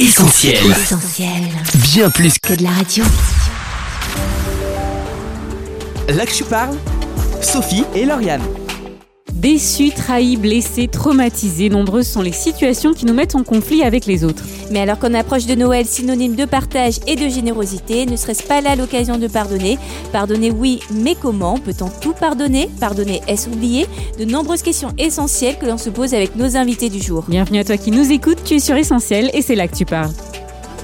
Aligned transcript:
Essentiel. 0.00 0.56
Essentiel. 0.70 1.42
Bien 1.74 2.08
plus 2.08 2.38
que 2.38 2.48
Que 2.48 2.54
de 2.54 2.62
la 2.62 2.70
radio. 2.70 3.04
là 6.08 6.24
que 6.24 6.32
tu 6.32 6.42
parles, 6.44 6.76
Sophie 7.42 7.84
et 7.94 8.06
Lauriane. 8.06 8.40
Déçus, 9.40 9.92
trahis, 9.92 10.36
blessés, 10.36 10.86
traumatisés, 10.86 11.70
nombreuses 11.70 12.06
sont 12.06 12.20
les 12.20 12.30
situations 12.30 12.92
qui 12.92 13.06
nous 13.06 13.14
mettent 13.14 13.34
en 13.34 13.42
conflit 13.42 13.82
avec 13.82 14.04
les 14.04 14.22
autres. 14.22 14.44
Mais 14.70 14.80
alors 14.80 14.98
qu'on 14.98 15.14
approche 15.14 15.46
de 15.46 15.54
Noël, 15.54 15.86
synonyme 15.86 16.34
de 16.36 16.44
partage 16.44 16.98
et 17.06 17.16
de 17.16 17.26
générosité, 17.26 18.04
ne 18.04 18.16
serait-ce 18.16 18.42
pas 18.42 18.60
là 18.60 18.76
l'occasion 18.76 19.16
de 19.16 19.28
pardonner? 19.28 19.78
Pardonner 20.12 20.50
oui, 20.50 20.80
mais 20.92 21.14
comment 21.14 21.56
Peut-on 21.56 21.88
tout 21.88 22.12
pardonner? 22.12 22.68
Pardonner 22.80 23.22
est-ce 23.28 23.48
oublier? 23.48 23.86
De 24.18 24.26
nombreuses 24.26 24.60
questions 24.60 24.92
essentielles 24.98 25.56
que 25.58 25.64
l'on 25.64 25.78
se 25.78 25.88
pose 25.88 26.12
avec 26.12 26.36
nos 26.36 26.58
invités 26.58 26.90
du 26.90 27.00
jour. 27.00 27.24
Bienvenue 27.26 27.60
à 27.60 27.64
toi 27.64 27.78
qui 27.78 27.92
nous 27.92 28.12
écoutes, 28.12 28.44
tu 28.44 28.56
es 28.56 28.60
sur 28.60 28.76
Essentiel 28.76 29.30
et 29.32 29.40
c'est 29.40 29.56
là 29.56 29.68
que 29.68 29.74
tu 29.74 29.86
parles. 29.86 30.12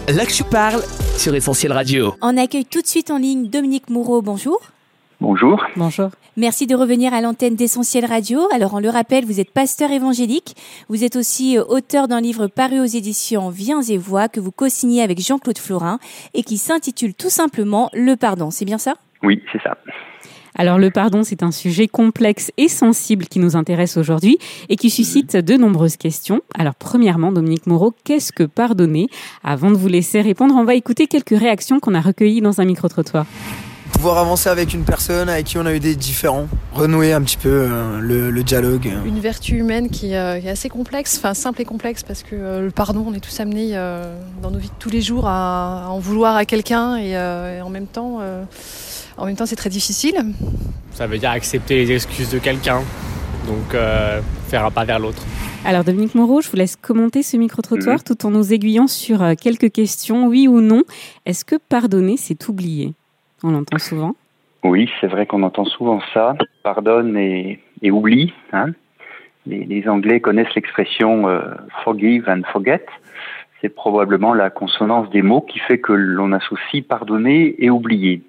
Là 0.09 0.25
que 0.25 0.32
tu 0.32 0.45
parles 0.45 0.82
sur 1.18 1.34
Essentiel 1.34 1.73
Radio. 1.73 2.15
On 2.23 2.38
accueille 2.38 2.65
tout 2.65 2.80
de 2.80 2.87
suite 2.87 3.10
en 3.10 3.18
ligne 3.18 3.51
Dominique 3.51 3.91
Moureau, 3.91 4.23
bonjour. 4.23 4.60
Bonjour. 5.20 5.65
Bonjour. 5.77 6.11
Merci 6.37 6.66
de 6.66 6.75
revenir 6.75 7.15
à 7.15 7.23
l'antenne 7.23 7.57
d'Essentiel 7.57 8.05
Radio. 8.05 8.41
Alors, 8.52 8.74
on 8.74 8.80
le 8.80 8.91
rappelle, 8.91 9.24
vous 9.24 9.41
êtes 9.41 9.51
pasteur 9.51 9.91
évangélique. 9.91 10.55
Vous 10.91 11.05
êtes 11.05 11.16
aussi 11.16 11.57
euh, 11.57 11.65
auteur 11.65 12.07
d'un 12.09 12.20
livre 12.20 12.47
paru 12.47 12.80
aux 12.80 12.84
éditions 12.84 13.48
Viens 13.48 13.80
et 13.80 13.97
Voix 13.97 14.29
que 14.29 14.41
vous 14.41 14.52
co-signez 14.52 15.02
avec 15.02 15.19
Jean-Claude 15.21 15.57
Florin 15.57 15.98
et 16.34 16.43
qui 16.43 16.59
s'intitule 16.59 17.15
tout 17.15 17.30
simplement 17.30 17.88
Le 17.95 18.16
pardon. 18.16 18.51
C'est 18.51 18.66
bien 18.66 18.77
ça? 18.77 18.95
Oui, 19.23 19.43
c'est 19.51 19.62
ça. 19.62 19.79
Alors 20.59 20.79
le 20.79 20.91
pardon, 20.91 21.23
c'est 21.23 21.43
un 21.43 21.51
sujet 21.51 21.87
complexe 21.87 22.51
et 22.57 22.69
sensible 22.69 23.27
qui 23.27 23.38
nous 23.38 23.57
intéresse 23.57 23.96
aujourd'hui 23.96 24.38
et 24.69 24.77
qui 24.77 24.88
suscite 24.88 25.37
de 25.37 25.57
nombreuses 25.57 25.96
questions. 25.96 26.41
Alors 26.55 26.74
premièrement, 26.74 27.30
Dominique 27.30 27.66
Moreau, 27.66 27.95
qu'est-ce 28.05 28.33
que 28.33 28.45
pardonner? 28.45 29.09
Avant 29.45 29.71
de 29.71 29.77
vous 29.77 29.88
laisser 29.88 30.23
répondre, 30.23 30.55
on 30.55 30.65
va 30.65 30.74
écouter 30.74 31.07
quelques 31.07 31.38
réactions 31.38 31.79
qu'on 31.79 31.95
a 31.95 32.01
recueillies 32.01 32.41
dans 32.41 32.60
un 32.60 32.65
micro-trottoir. 32.65 33.27
Pouvoir 33.97 34.19
avancer 34.19 34.51
avec 34.51 34.75
une 34.75 34.85
personne 34.85 35.29
avec 35.30 35.47
qui 35.47 35.57
on 35.59 35.65
a 35.65 35.73
eu 35.75 35.80
des 35.80 35.97
différends, 35.97 36.49
renouer 36.75 37.15
un 37.15 37.23
petit 37.23 37.39
peu 37.39 37.49
euh, 37.49 37.99
le, 37.99 38.30
le 38.30 38.43
dialogue. 38.43 38.87
une 39.07 39.21
vertu 39.21 39.57
humaine 39.57 39.89
qui, 39.89 40.15
euh, 40.15 40.39
qui 40.39 40.47
est 40.47 40.51
assez 40.51 40.69
complexe, 40.69 41.16
enfin 41.19 41.33
simple 41.33 41.63
et 41.63 41.65
complexe, 41.65 42.02
parce 42.02 42.23
que 42.23 42.35
euh, 42.35 42.61
le 42.61 42.71
pardon, 42.71 43.05
on 43.09 43.15
est 43.15 43.21
tous 43.21 43.41
amenés 43.41 43.71
euh, 43.73 44.15
dans 44.43 44.51
nos 44.51 44.59
vies 44.59 44.69
de 44.69 44.74
tous 44.79 44.91
les 44.91 45.01
jours 45.01 45.27
à, 45.27 45.87
à 45.87 45.89
en 45.89 45.99
vouloir 45.99 46.37
à 46.37 46.45
quelqu'un 46.45 46.97
et, 46.97 47.17
euh, 47.17 47.59
et 47.59 47.63
en 47.63 47.71
même 47.71 47.87
temps, 47.87 48.19
euh, 48.21 48.45
en 49.17 49.24
même 49.24 49.35
temps, 49.35 49.47
c'est 49.47 49.57
très 49.57 49.71
difficile. 49.71 50.17
Ça 50.93 51.07
veut 51.07 51.19
dire 51.19 51.30
accepter 51.30 51.77
les 51.77 51.93
excuses 51.93 52.29
de 52.29 52.39
quelqu'un, 52.39 52.83
donc 53.47 53.74
euh, 53.74 54.21
faire 54.49 54.67
un 54.67 54.71
pas 54.71 54.85
vers 54.85 54.99
l'autre. 54.99 55.23
Alors 55.65 55.85
Dominique 55.85 56.15
Moreau, 56.15 56.43
je 56.43 56.51
vous 56.51 56.57
laisse 56.57 56.77
commenter 56.77 57.23
ce 57.23 57.37
micro-trottoir 57.39 58.05
tout 58.05 58.27
en 58.27 58.30
nous 58.30 58.52
aiguillant 58.52 58.87
sur 58.89 59.24
quelques 59.41 59.73
questions, 59.73 60.29
oui 60.29 60.47
ou 60.47 60.61
non. 60.61 60.83
Est-ce 61.24 61.45
que 61.45 61.57
pardonner, 61.57 62.17
c'est 62.19 62.49
oublier? 62.49 62.95
On 63.42 63.51
l'entend 63.51 63.79
souvent. 63.79 64.15
Oui, 64.65 64.91
c'est 65.00 65.06
vrai 65.06 65.26
qu'on 65.26 65.42
entend 65.42 65.65
souvent 65.65 66.00
ça. 66.12 66.37
Pardonne 66.62 67.16
et, 67.16 67.60
oublie. 67.91 68.32
Hein. 68.53 68.72
Les, 69.47 69.65
les 69.65 69.88
Anglais 69.88 70.20
connaissent 70.20 70.54
l'expression 70.54 71.28
euh, 71.28 71.41
forgive 71.84 72.28
and 72.28 72.43
forget. 72.53 72.84
C'est 73.60 73.69
probablement 73.69 74.34
la 74.34 74.50
consonance 74.50 75.09
des 75.10 75.22
mots 75.22 75.41
qui 75.41 75.59
fait 75.60 75.78
que 75.78 75.93
l'on 75.93 76.32
associe 76.32 76.84
pardonner 76.84 77.54
et 77.59 77.70
oublier. 77.70 78.22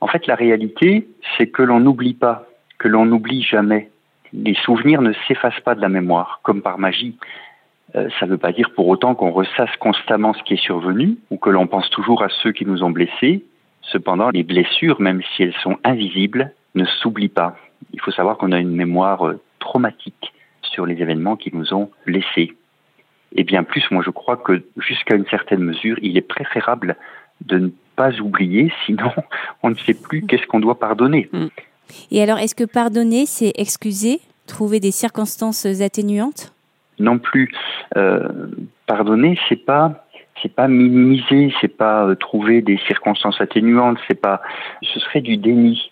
En 0.00 0.06
fait, 0.06 0.26
la 0.26 0.34
réalité, 0.34 1.08
c'est 1.36 1.48
que 1.48 1.62
l'on 1.62 1.80
n'oublie 1.80 2.14
pas, 2.14 2.46
que 2.78 2.88
l'on 2.88 3.06
n'oublie 3.06 3.42
jamais. 3.42 3.90
Les 4.32 4.54
souvenirs 4.54 5.00
ne 5.00 5.12
s'effacent 5.26 5.60
pas 5.60 5.74
de 5.74 5.80
la 5.80 5.88
mémoire, 5.88 6.40
comme 6.42 6.62
par 6.62 6.78
magie. 6.78 7.16
Euh, 7.96 8.08
ça 8.20 8.26
ne 8.26 8.32
veut 8.32 8.38
pas 8.38 8.52
dire 8.52 8.70
pour 8.74 8.88
autant 8.88 9.14
qu'on 9.14 9.30
ressasse 9.30 9.74
constamment 9.80 10.34
ce 10.34 10.42
qui 10.42 10.54
est 10.54 10.62
survenu 10.62 11.16
ou 11.30 11.38
que 11.38 11.50
l'on 11.50 11.66
pense 11.66 11.88
toujours 11.90 12.22
à 12.22 12.28
ceux 12.42 12.52
qui 12.52 12.66
nous 12.66 12.82
ont 12.82 12.90
blessés. 12.90 13.44
Cependant, 13.92 14.30
les 14.30 14.42
blessures, 14.42 15.00
même 15.00 15.22
si 15.34 15.44
elles 15.44 15.54
sont 15.62 15.78
invisibles, 15.84 16.52
ne 16.74 16.84
s'oublient 16.84 17.28
pas. 17.28 17.56
Il 17.92 18.00
faut 18.00 18.10
savoir 18.10 18.36
qu'on 18.36 18.52
a 18.52 18.58
une 18.58 18.74
mémoire 18.74 19.26
euh, 19.26 19.40
traumatique 19.58 20.32
sur 20.62 20.86
les 20.86 21.00
événements 21.00 21.36
qui 21.36 21.54
nous 21.54 21.72
ont 21.72 21.90
blessés. 22.06 22.54
Et 23.34 23.44
bien 23.44 23.62
plus, 23.62 23.84
moi 23.90 24.02
je 24.04 24.10
crois 24.10 24.36
que 24.36 24.62
jusqu'à 24.76 25.14
une 25.14 25.26
certaine 25.26 25.60
mesure, 25.60 25.96
il 26.02 26.16
est 26.16 26.22
préférable 26.22 26.96
de 27.44 27.58
ne 27.58 27.68
pas 27.96 28.12
oublier, 28.20 28.72
sinon 28.86 29.10
on 29.62 29.70
ne 29.70 29.74
sait 29.76 29.94
plus 29.94 30.22
qu'est-ce 30.26 30.46
qu'on 30.46 30.60
doit 30.60 30.78
pardonner. 30.78 31.30
Et 32.10 32.22
alors, 32.22 32.38
est-ce 32.38 32.54
que 32.54 32.64
pardonner, 32.64 33.26
c'est 33.26 33.52
excuser 33.56 34.20
Trouver 34.46 34.80
des 34.80 34.92
circonstances 34.92 35.66
atténuantes? 35.66 36.54
Non 36.98 37.18
plus 37.18 37.52
euh, 37.96 38.48
pardonner, 38.86 39.38
c'est 39.48 39.62
pas 39.62 40.07
c'est 40.42 40.54
pas 40.54 40.68
minimiser, 40.68 41.52
c'est 41.60 41.76
pas 41.76 42.06
euh, 42.06 42.14
trouver 42.14 42.62
des 42.62 42.78
circonstances 42.86 43.40
atténuantes, 43.40 43.98
c'est 44.08 44.20
pas 44.20 44.40
ce 44.82 45.00
serait 45.00 45.20
du 45.20 45.36
déni. 45.36 45.90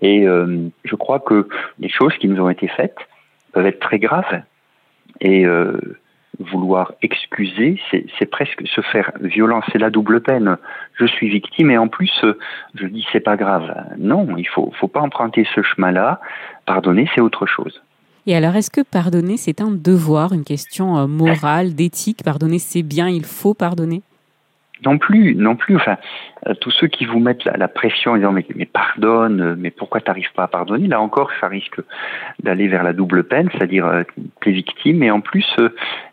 Et 0.00 0.26
euh, 0.26 0.68
je 0.84 0.94
crois 0.96 1.20
que 1.20 1.48
les 1.78 1.88
choses 1.88 2.14
qui 2.18 2.28
nous 2.28 2.40
ont 2.42 2.50
été 2.50 2.68
faites 2.68 2.96
peuvent 3.52 3.66
être 3.66 3.80
très 3.80 3.98
graves 3.98 4.42
et 5.20 5.44
euh, 5.44 5.78
vouloir 6.38 6.92
excuser, 7.02 7.80
c'est 7.90 8.26
presque 8.26 8.66
se 8.66 8.80
faire 8.80 9.12
violence, 9.20 9.64
c'est 9.70 9.78
la 9.78 9.90
double 9.90 10.22
peine. 10.22 10.56
Je 10.94 11.04
suis 11.04 11.28
victime 11.28 11.70
et 11.70 11.78
en 11.78 11.88
plus 11.88 12.24
je 12.74 12.86
dis 12.86 13.06
c'est 13.12 13.20
pas 13.20 13.36
grave. 13.36 13.70
Non, 13.98 14.36
il 14.38 14.48
faut 14.48 14.72
faut 14.80 14.88
pas 14.88 15.00
emprunter 15.00 15.46
ce 15.54 15.62
chemin-là. 15.62 16.20
Pardonner, 16.64 17.08
c'est 17.14 17.20
autre 17.20 17.46
chose. 17.46 17.82
Et 18.26 18.36
alors, 18.36 18.54
est-ce 18.54 18.70
que 18.70 18.82
pardonner, 18.82 19.36
c'est 19.36 19.60
un 19.60 19.70
devoir, 19.70 20.32
une 20.32 20.44
question 20.44 20.96
euh, 20.98 21.06
morale, 21.06 21.74
d'éthique? 21.74 22.22
Pardonner, 22.24 22.58
c'est 22.58 22.82
bien, 22.82 23.08
il 23.08 23.24
faut 23.24 23.54
pardonner? 23.54 24.02
Non 24.84 24.98
plus, 24.98 25.34
non 25.36 25.54
plus. 25.54 25.76
Enfin, 25.76 25.96
euh, 26.48 26.54
tous 26.60 26.70
ceux 26.70 26.88
qui 26.88 27.04
vous 27.04 27.20
mettent 27.20 27.44
la, 27.44 27.68
pression 27.68 28.12
en 28.12 28.16
disant 28.16 28.32
mais, 28.32 28.44
mais 28.56 28.66
pardonne, 28.66 29.40
euh, 29.40 29.54
mais 29.56 29.70
pourquoi 29.70 30.00
t'arrives 30.00 30.32
pas 30.34 30.44
à 30.44 30.48
pardonner? 30.48 30.88
Là 30.88 31.00
encore, 31.00 31.30
ça 31.40 31.46
risque 31.46 31.80
d'aller 32.42 32.66
vers 32.66 32.82
la 32.82 32.92
double 32.92 33.24
peine, 33.24 33.48
c'est-à-dire 33.52 33.86
euh, 33.86 34.02
t'es 34.40 34.50
victime 34.50 35.02
et 35.02 35.10
en 35.10 35.20
plus 35.20 35.46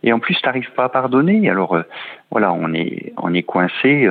et 0.03 0.13
en 0.13 0.19
plus 0.19 0.39
t'arrives 0.41 0.71
pas 0.75 0.85
à 0.85 0.89
pardonner. 0.89 1.49
Alors 1.49 1.77
voilà, 2.29 2.53
on 2.53 2.73
est 2.73 3.13
on 3.17 3.33
est 3.33 3.43
coincé. 3.43 4.07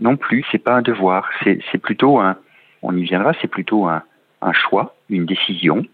non 0.00 0.16
plus, 0.16 0.44
c'est 0.50 0.58
pas 0.58 0.76
un 0.76 0.82
devoir, 0.82 1.28
c'est 1.44 1.78
plutôt 1.78 2.18
un. 2.18 2.36
On 2.82 2.96
y 2.96 3.02
viendra, 3.02 3.32
c'est 3.40 3.48
plutôt 3.48 3.86
un 3.86 4.52
choix, 4.52 4.94
une 5.10 5.26
décision. 5.26 5.84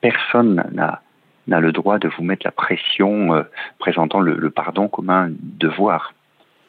Personne 0.00 0.64
n'a 0.72 1.02
n'a 1.48 1.60
le 1.60 1.72
droit 1.72 1.98
de 1.98 2.08
vous 2.08 2.22
mettre 2.22 2.42
la 2.44 2.52
pression 2.52 3.34
euh, 3.34 3.42
présentant 3.78 4.20
le, 4.20 4.36
le 4.36 4.50
pardon 4.50 4.86
comme 4.88 5.08
un 5.08 5.30
devoir. 5.40 6.12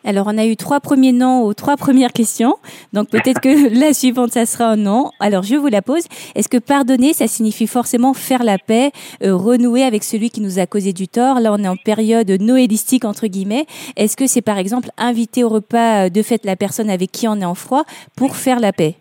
Alors, 0.06 0.28
on 0.28 0.38
a 0.38 0.46
eu 0.46 0.56
trois 0.56 0.80
premiers 0.80 1.12
noms 1.12 1.44
aux 1.44 1.54
trois 1.54 1.76
premières 1.76 2.14
questions. 2.14 2.56
Donc, 2.94 3.10
peut-être 3.10 3.42
que 3.42 3.78
la 3.80 3.94
suivante, 3.94 4.32
ça 4.32 4.46
sera 4.46 4.70
un 4.70 4.78
non. 4.78 5.12
Alors, 5.20 5.44
je 5.44 5.56
vous 5.56 5.68
la 5.68 5.82
pose. 5.82 6.06
Est-ce 6.36 6.48
que 6.48 6.58
pardonner, 6.58 7.12
ça 7.14 7.28
signifie 7.28 7.68
forcément 7.68 8.14
faire 8.14 8.44
la 8.44 8.58
paix, 8.58 8.92
euh, 9.24 9.36
renouer 9.36 9.84
avec 9.84 10.06
celui 10.06 10.30
qui 10.30 10.40
nous 10.40 10.58
a 10.58 10.66
causé 10.66 10.94
du 10.94 11.10
tort? 11.10 11.42
Là, 11.42 11.52
on 11.52 11.58
est 11.58 11.68
en 11.68 11.76
période 11.76 12.30
noélistique, 12.30 13.04
entre 13.04 13.28
guillemets. 13.28 13.66
Est-ce 13.98 14.16
que 14.16 14.26
c'est, 14.26 14.42
par 14.42 14.58
exemple, 14.58 14.90
inviter 14.98 15.44
au 15.44 15.50
repas 15.50 16.06
euh, 16.06 16.10
de 16.10 16.22
fête 16.22 16.46
la 16.46 16.56
personne 16.56 16.90
avec 16.90 17.12
qui 17.12 17.28
on 17.28 17.36
est 17.36 17.46
en 17.46 17.56
froid 17.56 17.84
pour 18.16 18.38
faire 18.38 18.62
la 18.62 18.72
paix? 18.72 18.96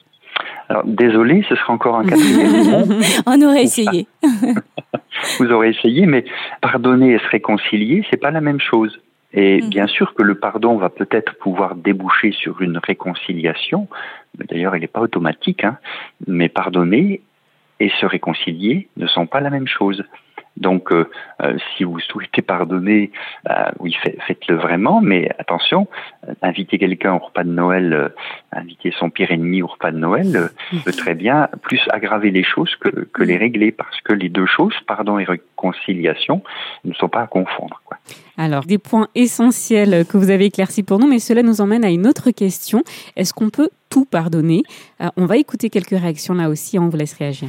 Alors 0.69 0.85
désolé, 0.85 1.45
ce 1.49 1.55
sera 1.57 1.73
encore 1.73 1.97
un 1.97 2.05
quatrième. 2.05 3.01
On 3.27 3.41
aurait 3.43 3.63
essayé. 3.63 4.07
Vous 5.39 5.51
aurez 5.51 5.71
essayé, 5.71 6.07
mais 6.07 6.25
pardonner 6.61 7.15
et 7.15 7.19
se 7.19 7.27
réconcilier, 7.29 8.05
c'est 8.11 8.17
pas 8.19 8.31
la 8.31 8.41
même 8.41 8.61
chose. 8.61 9.01
Et 9.33 9.61
Mhm. 9.63 9.69
bien 9.71 9.87
sûr 9.87 10.15
que 10.15 10.23
le 10.23 10.35
pardon 10.37 10.77
va 10.77 10.89
peut-être 10.91 11.37
pouvoir 11.39 11.75
déboucher 11.75 12.33
sur 12.33 12.61
une 12.63 12.79
réconciliation. 12.79 13.89
D'ailleurs, 14.37 14.77
il 14.77 14.81
n'est 14.81 14.87
pas 14.87 15.01
automatique. 15.01 15.65
Hein. 15.65 15.79
Mais 16.27 16.49
pardonner 16.49 17.23
et 17.81 17.91
se 18.01 18.07
réconcilier 18.07 18.89
ne 18.97 19.07
sont 19.07 19.27
pas 19.27 19.41
la 19.41 19.51
même 19.51 19.69
chose. 19.69 20.03
Donc, 20.61 20.93
euh, 20.93 21.09
euh, 21.43 21.57
si 21.77 21.85
vous 21.85 21.99
souhaitez 22.01 22.43
pardonner, 22.43 23.11
bah, 23.45 23.73
oui, 23.79 23.95
fa- 24.03 24.11
faites-le 24.27 24.57
vraiment, 24.57 25.01
mais 25.01 25.31
attention, 25.39 25.87
euh, 26.29 26.35
inviter 26.43 26.79
quelqu'un 26.79 27.15
au 27.15 27.19
repas 27.19 27.45
de 27.45 27.51
Noël, 27.51 27.93
euh, 27.93 28.09
inviter 28.53 28.93
son 28.99 29.09
pire 29.11 29.31
ennemi 29.31 29.63
au 29.63 29.69
repas 29.69 29.91
de 29.93 29.99
Noël, 29.99 30.37
euh, 30.37 30.49
peut 30.85 30.93
très 30.93 31.15
bien 31.15 31.49
plus 31.63 31.81
aggraver 31.91 32.31
les 32.31 32.43
choses 32.45 32.75
que, 32.77 32.89
que 33.13 33.23
les 33.23 33.37
régler, 33.37 33.73
parce 33.73 34.01
que 34.03 34.13
les 34.13 34.29
deux 34.29 34.47
choses, 34.47 34.75
pardon 34.87 35.19
et 35.19 35.25
réconciliation, 35.25 36.43
ne 36.85 36.93
sont 36.95 37.09
pas 37.09 37.23
à 37.23 37.27
confondre. 37.27 37.81
Quoi. 37.85 37.99
Alors, 38.37 38.65
des 38.65 38.79
points 38.79 39.09
essentiels 39.15 40.05
que 40.07 40.17
vous 40.17 40.31
avez 40.31 40.47
éclaircis 40.47 40.83
pour 40.83 40.99
nous, 40.99 41.07
mais 41.09 41.19
cela 41.19 41.43
nous 41.43 41.61
emmène 41.61 41.85
à 41.85 41.91
une 41.91 42.07
autre 42.07 42.31
question. 42.31 42.83
Est-ce 43.17 43.33
qu'on 43.35 43.51
peut 43.51 43.69
tout 43.91 44.05
pardonner? 44.05 44.63
Euh, 45.01 45.09
On 45.17 45.27
va 45.27 45.37
écouter 45.37 45.71
quelques 45.71 45.91
réactions 45.99 46.35
là 46.35 46.49
aussi, 46.49 46.79
on 46.79 46.89
vous 46.89 46.97
laisse 46.97 47.15
réagir. 47.15 47.49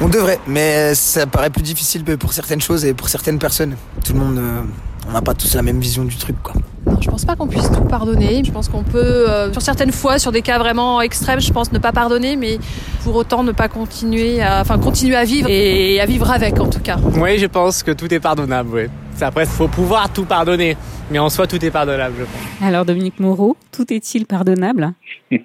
On 0.00 0.08
devrait, 0.08 0.38
mais 0.46 0.94
ça 0.94 1.26
paraît 1.26 1.50
plus 1.50 1.62
difficile 1.62 2.04
pour 2.18 2.32
certaines 2.32 2.60
choses 2.60 2.84
et 2.84 2.94
pour 2.94 3.08
certaines 3.08 3.38
personnes. 3.38 3.76
Tout 4.04 4.12
le 4.12 4.18
monde, 4.18 4.38
euh, 4.38 4.60
on 5.08 5.12
n'a 5.12 5.22
pas 5.22 5.34
tous 5.34 5.54
la 5.54 5.62
même 5.62 5.78
vision 5.80 6.04
du 6.04 6.16
truc, 6.16 6.36
quoi. 6.42 6.54
Non, 6.86 7.00
je 7.00 7.08
pense 7.08 7.24
pas 7.24 7.36
qu'on 7.36 7.46
puisse 7.46 7.70
tout 7.70 7.84
pardonner. 7.84 8.42
Je 8.44 8.52
pense 8.52 8.68
qu'on 8.68 8.82
peut, 8.82 8.98
euh, 8.98 9.52
sur 9.52 9.62
certaines 9.62 9.92
fois, 9.92 10.18
sur 10.18 10.32
des 10.32 10.42
cas 10.42 10.58
vraiment 10.58 11.00
extrêmes, 11.00 11.40
je 11.40 11.50
pense 11.52 11.72
ne 11.72 11.78
pas 11.78 11.92
pardonner, 11.92 12.36
mais 12.36 12.58
pour 13.02 13.14
autant 13.16 13.42
ne 13.42 13.52
pas 13.52 13.68
continuer 13.68 14.42
à, 14.42 14.60
enfin, 14.60 14.78
continuer 14.78 15.16
à 15.16 15.24
vivre 15.24 15.48
et 15.48 16.00
à 16.00 16.06
vivre 16.06 16.30
avec, 16.30 16.60
en 16.60 16.68
tout 16.68 16.80
cas. 16.80 16.96
Oui, 17.16 17.38
je 17.38 17.46
pense 17.46 17.82
que 17.82 17.92
tout 17.92 18.12
est 18.12 18.20
pardonnable, 18.20 18.70
oui. 18.74 18.86
Après, 19.20 19.44
il 19.44 19.48
faut 19.48 19.68
pouvoir 19.68 20.12
tout 20.12 20.24
pardonner. 20.24 20.76
Mais 21.10 21.18
en 21.18 21.30
soi, 21.30 21.46
tout 21.46 21.64
est 21.64 21.70
pardonnable, 21.70 22.14
je 22.18 22.24
pense. 22.24 22.68
Alors, 22.68 22.84
Dominique 22.84 23.20
Moreau, 23.20 23.56
tout 23.72 23.90
est-il 23.92 24.26
pardonnable? 24.26 24.92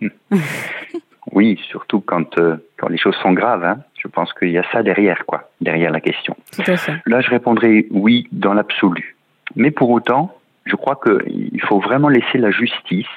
Oui, 1.31 1.59
surtout 1.69 2.01
quand, 2.01 2.37
euh, 2.39 2.55
quand 2.79 2.87
les 2.87 2.97
choses 2.97 3.15
sont 3.21 3.33
graves. 3.33 3.63
Hein. 3.63 3.77
Je 3.99 4.07
pense 4.07 4.33
qu'il 4.33 4.49
y 4.49 4.57
a 4.57 4.63
ça 4.71 4.81
derrière, 4.81 5.25
quoi, 5.25 5.49
derrière 5.61 5.91
la 5.91 6.01
question. 6.01 6.35
Tout 6.53 6.71
à 6.71 6.77
fait. 6.77 6.95
Là, 7.05 7.21
je 7.21 7.29
répondrai 7.29 7.87
oui 7.91 8.27
dans 8.31 8.53
l'absolu. 8.53 9.15
Mais 9.55 9.71
pour 9.71 9.89
autant, 9.89 10.35
je 10.65 10.75
crois 10.75 10.99
qu'il 11.03 11.61
faut 11.61 11.79
vraiment 11.79 12.09
laisser 12.09 12.37
la 12.37 12.51
justice 12.51 13.07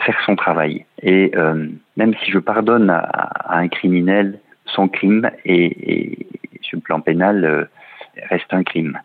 faire 0.00 0.18
son 0.24 0.36
travail. 0.36 0.86
Et 1.02 1.32
euh, 1.36 1.68
même 1.96 2.14
si 2.24 2.30
je 2.30 2.38
pardonne 2.38 2.90
à, 2.90 2.98
à, 2.98 3.58
un 3.58 3.68
criminel 3.68 4.40
son 4.66 4.88
crime, 4.88 5.30
et, 5.44 5.64
et 5.92 6.26
sur 6.62 6.78
le 6.78 6.82
plan 6.82 7.00
pénal, 7.00 7.44
euh, 7.44 7.64
reste 8.30 8.52
un 8.52 8.64
crime. 8.64 8.98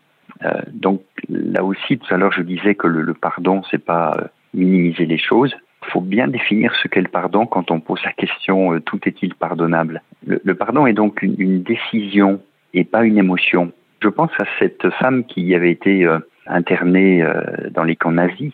Euh, 0.44 0.62
donc 0.72 1.02
là 1.28 1.64
aussi, 1.64 1.98
tout 1.98 2.14
à 2.14 2.18
l'heure, 2.18 2.32
je 2.32 2.42
disais 2.42 2.76
que 2.76 2.88
le, 2.88 3.02
le 3.02 3.14
pardon, 3.14 3.62
c'est 3.70 3.84
pas 3.84 4.18
minimiser 4.54 5.06
les 5.06 5.18
choses. 5.18 5.54
Il 5.86 5.92
faut 5.92 6.02
bien 6.02 6.28
définir 6.28 6.74
ce 6.82 6.88
qu'est 6.88 7.02
le 7.02 7.08
pardon 7.08 7.46
quand 7.46 7.72
on 7.72 7.80
pose 7.80 8.02
la 8.04 8.12
question 8.12 8.74
euh, 8.74 8.80
tout 8.80 9.00
est-il 9.06 9.34
pardonnable? 9.34 10.02
Le, 10.26 10.54
pardon 10.54 10.86
est 10.86 10.94
donc 10.94 11.22
une, 11.22 11.36
une, 11.40 11.64
décision 11.64 12.42
et 12.74 12.84
pas 12.84 13.04
une 13.04 13.18
émotion. 13.18 13.72
Je 14.02 14.10
pense 14.10 14.32
à 14.40 14.46
cette 14.60 14.90
femme 14.92 15.26
qui 15.26 15.56
avait 15.56 15.72
été 15.72 16.06
euh, 16.06 16.20
internée 16.48 17.24
euh, 17.24 17.42
dans 17.72 17.84
les 17.84 17.96
camps 17.96 18.12
nazis 18.12 18.54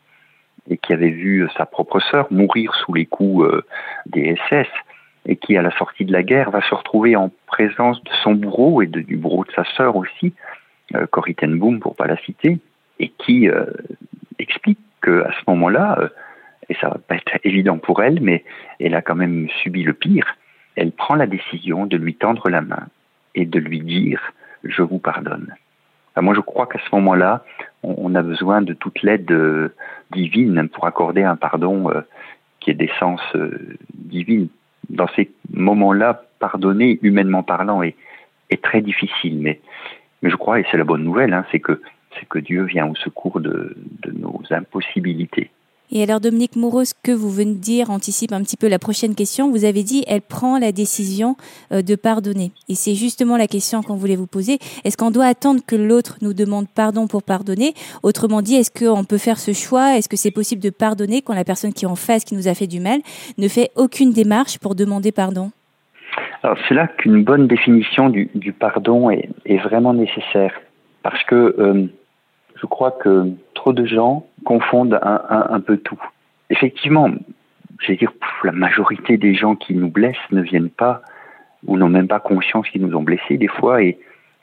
et 0.69 0.77
qui 0.77 0.93
avait 0.93 1.09
vu 1.09 1.47
sa 1.57 1.65
propre 1.65 1.99
sœur 1.99 2.27
mourir 2.31 2.73
sous 2.75 2.93
les 2.93 3.05
coups 3.05 3.47
des 4.07 4.35
SS 4.49 4.67
et 5.25 5.35
qui, 5.35 5.57
à 5.57 5.61
la 5.61 5.71
sortie 5.77 6.05
de 6.05 6.13
la 6.13 6.23
guerre, 6.23 6.51
va 6.51 6.61
se 6.61 6.73
retrouver 6.73 7.15
en 7.15 7.31
présence 7.47 8.03
de 8.03 8.09
son 8.23 8.35
bourreau 8.35 8.81
et 8.81 8.87
du 8.87 9.17
bourreau 9.17 9.43
de 9.43 9.51
sa 9.51 9.63
sœur 9.75 9.95
aussi, 9.95 10.33
euh, 10.95 11.07
Corrie 11.07 11.35
ten 11.35 11.57
Boom 11.57 11.79
pour 11.79 11.95
pas 11.95 12.07
la 12.07 12.17
citer, 12.17 12.59
et 12.99 13.09
qui 13.09 13.49
euh, 13.49 13.65
explique 14.39 14.79
que 15.01 15.23
à 15.23 15.31
ce 15.31 15.41
moment-là, 15.47 15.97
euh, 15.99 16.09
et 16.69 16.75
ça 16.75 16.89
va 16.89 16.97
pas 16.97 17.15
être 17.15 17.37
évident 17.43 17.77
pour 17.77 18.01
elle, 18.01 18.19
mais 18.21 18.43
elle 18.79 18.95
a 18.95 19.01
quand 19.01 19.15
même 19.15 19.47
subi 19.61 19.83
le 19.83 19.93
pire, 19.93 20.35
elle 20.75 20.91
prend 20.91 21.15
la 21.15 21.27
décision 21.27 21.85
de 21.85 21.97
lui 21.97 22.15
tendre 22.15 22.49
la 22.49 22.61
main 22.61 22.87
et 23.33 23.45
de 23.45 23.59
lui 23.59 23.81
dire 23.81 24.33
je 24.63 24.81
vous 24.81 24.99
pardonne. 24.99 25.53
Moi, 26.21 26.33
je 26.33 26.39
crois 26.39 26.65
qu'à 26.65 26.79
ce 26.79 26.95
moment-là, 26.95 27.43
on, 27.83 28.15
a 28.15 28.21
besoin 28.21 28.61
de 28.61 28.73
toute 28.73 29.03
l'aide 29.03 29.29
euh, 29.31 29.73
divine 30.11 30.69
pour 30.69 30.87
accorder 30.87 31.23
un 31.23 31.35
pardon 31.35 31.89
euh, 31.91 32.01
qui 32.61 32.71
est 32.71 32.73
d'essence 32.73 33.21
euh, 33.35 33.75
divine. 33.93 34.47
Dans 34.89 35.09
ces 35.09 35.29
moments-là, 35.53 36.23
pardonner, 36.39 36.99
humainement 37.01 37.43
parlant, 37.43 37.83
est, 37.83 37.95
très 38.61 38.81
difficile. 38.81 39.39
Mais, 39.39 39.59
je 40.23 40.35
crois, 40.37 40.61
et 40.61 40.65
c'est 40.71 40.77
la 40.77 40.85
bonne 40.85 41.03
nouvelle, 41.03 41.33
hein, 41.33 41.45
c'est 41.51 41.59
que 41.59 41.81
Dieu 42.39 42.63
vient 42.63 42.87
au 42.87 42.95
secours 42.95 43.41
de 43.41 43.75
nos 44.13 44.41
impossibilités. 44.51 45.51
Et 45.91 46.01
alors, 46.01 46.19
Dominique 46.19 46.55
Moreau, 46.55 46.83
ce 46.83 46.93
que 47.03 47.11
vous 47.11 47.29
venez 47.29 47.53
de 47.53 47.59
dire 47.59 47.91
anticipe 47.91 48.31
un 48.31 48.41
petit 48.41 48.57
peu 48.57 48.67
la 48.67 48.79
prochaine 48.79 49.13
question. 49.13 49.51
Vous 49.51 49.65
avez 49.65 49.83
dit, 49.83 50.03
elle 50.07 50.21
prend 50.21 50.57
la 50.57 50.71
décision 50.71 51.35
euh, 51.71 51.81
de 51.81 51.95
pardonner. 51.95 52.51
Et 52.69 52.75
c'est 52.75 52.95
justement 52.95 53.37
la 53.37 53.47
question 53.47 53.83
qu'on 53.83 53.95
voulait 53.95 54.15
vous 54.15 54.27
poser. 54.27 54.57
Est-ce 54.83 54.97
qu'on 54.97 55.11
doit 55.11 55.25
attendre 55.25 55.61
que 55.65 55.75
l'autre 55.75 56.17
nous 56.21 56.33
demande 56.33 56.67
pardon 56.67 57.07
pour 57.07 57.23
pardonner? 57.23 57.73
Autrement 58.03 58.41
dit, 58.41 58.55
est-ce 58.55 58.71
qu'on 58.71 59.03
peut 59.03 59.19
faire 59.19 59.37
ce 59.37 59.53
choix? 59.53 59.95
Est-ce 59.97 60.09
que 60.09 60.17
c'est 60.17 60.31
possible 60.31 60.61
de 60.61 60.71
pardonner 60.71 61.21
quand 61.21 61.35
la 61.35 61.43
personne 61.43 61.73
qui 61.73 61.85
est 61.85 61.87
en 61.87 61.95
face, 61.95 62.25
qui 62.25 62.35
nous 62.35 62.47
a 62.47 62.55
fait 62.55 62.67
du 62.67 62.79
mal, 62.79 62.99
ne 63.37 63.47
fait 63.47 63.71
aucune 63.75 64.11
démarche 64.11 64.57
pour 64.57 64.75
demander 64.75 65.11
pardon? 65.11 65.51
Alors, 66.41 66.57
c'est 66.67 66.75
là 66.75 66.87
qu'une 66.87 67.23
bonne 67.23 67.47
définition 67.47 68.09
du, 68.09 68.53
pardon 68.59 69.09
est, 69.09 69.29
est, 69.45 69.57
vraiment 69.57 69.93
nécessaire. 69.93 70.53
Parce 71.03 71.23
que 71.23 71.55
euh, 71.59 71.87
je 72.55 72.65
crois 72.65 72.91
que 72.91 73.29
trop 73.53 73.73
de 73.73 73.85
gens 73.85 74.25
confondent 74.45 74.99
un, 75.01 75.59
peu 75.59 75.77
tout. 75.77 76.01
Effectivement, 76.49 77.09
je 77.79 77.87
vais 77.87 77.97
dire, 77.97 78.13
la 78.43 78.53
majorité 78.53 79.17
des 79.17 79.35
gens 79.35 79.55
qui 79.55 79.73
nous 79.73 79.89
blessent 79.89 80.31
ne 80.31 80.41
viennent 80.41 80.69
pas 80.69 81.01
ou 81.65 81.77
n'ont 81.77 81.89
même 81.89 82.07
pas 82.07 82.19
conscience 82.19 82.69
qu'ils 82.69 82.85
nous 82.85 82.95
ont 82.95 83.03
blessés 83.03 83.37
des 83.37 83.47
fois 83.47 83.81
et, 83.81 83.97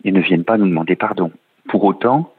ne 0.04 0.20
viennent 0.20 0.44
pas 0.44 0.58
nous 0.58 0.66
demander 0.66 0.96
pardon. 0.96 1.30
Pour 1.68 1.84
autant, 1.84 2.32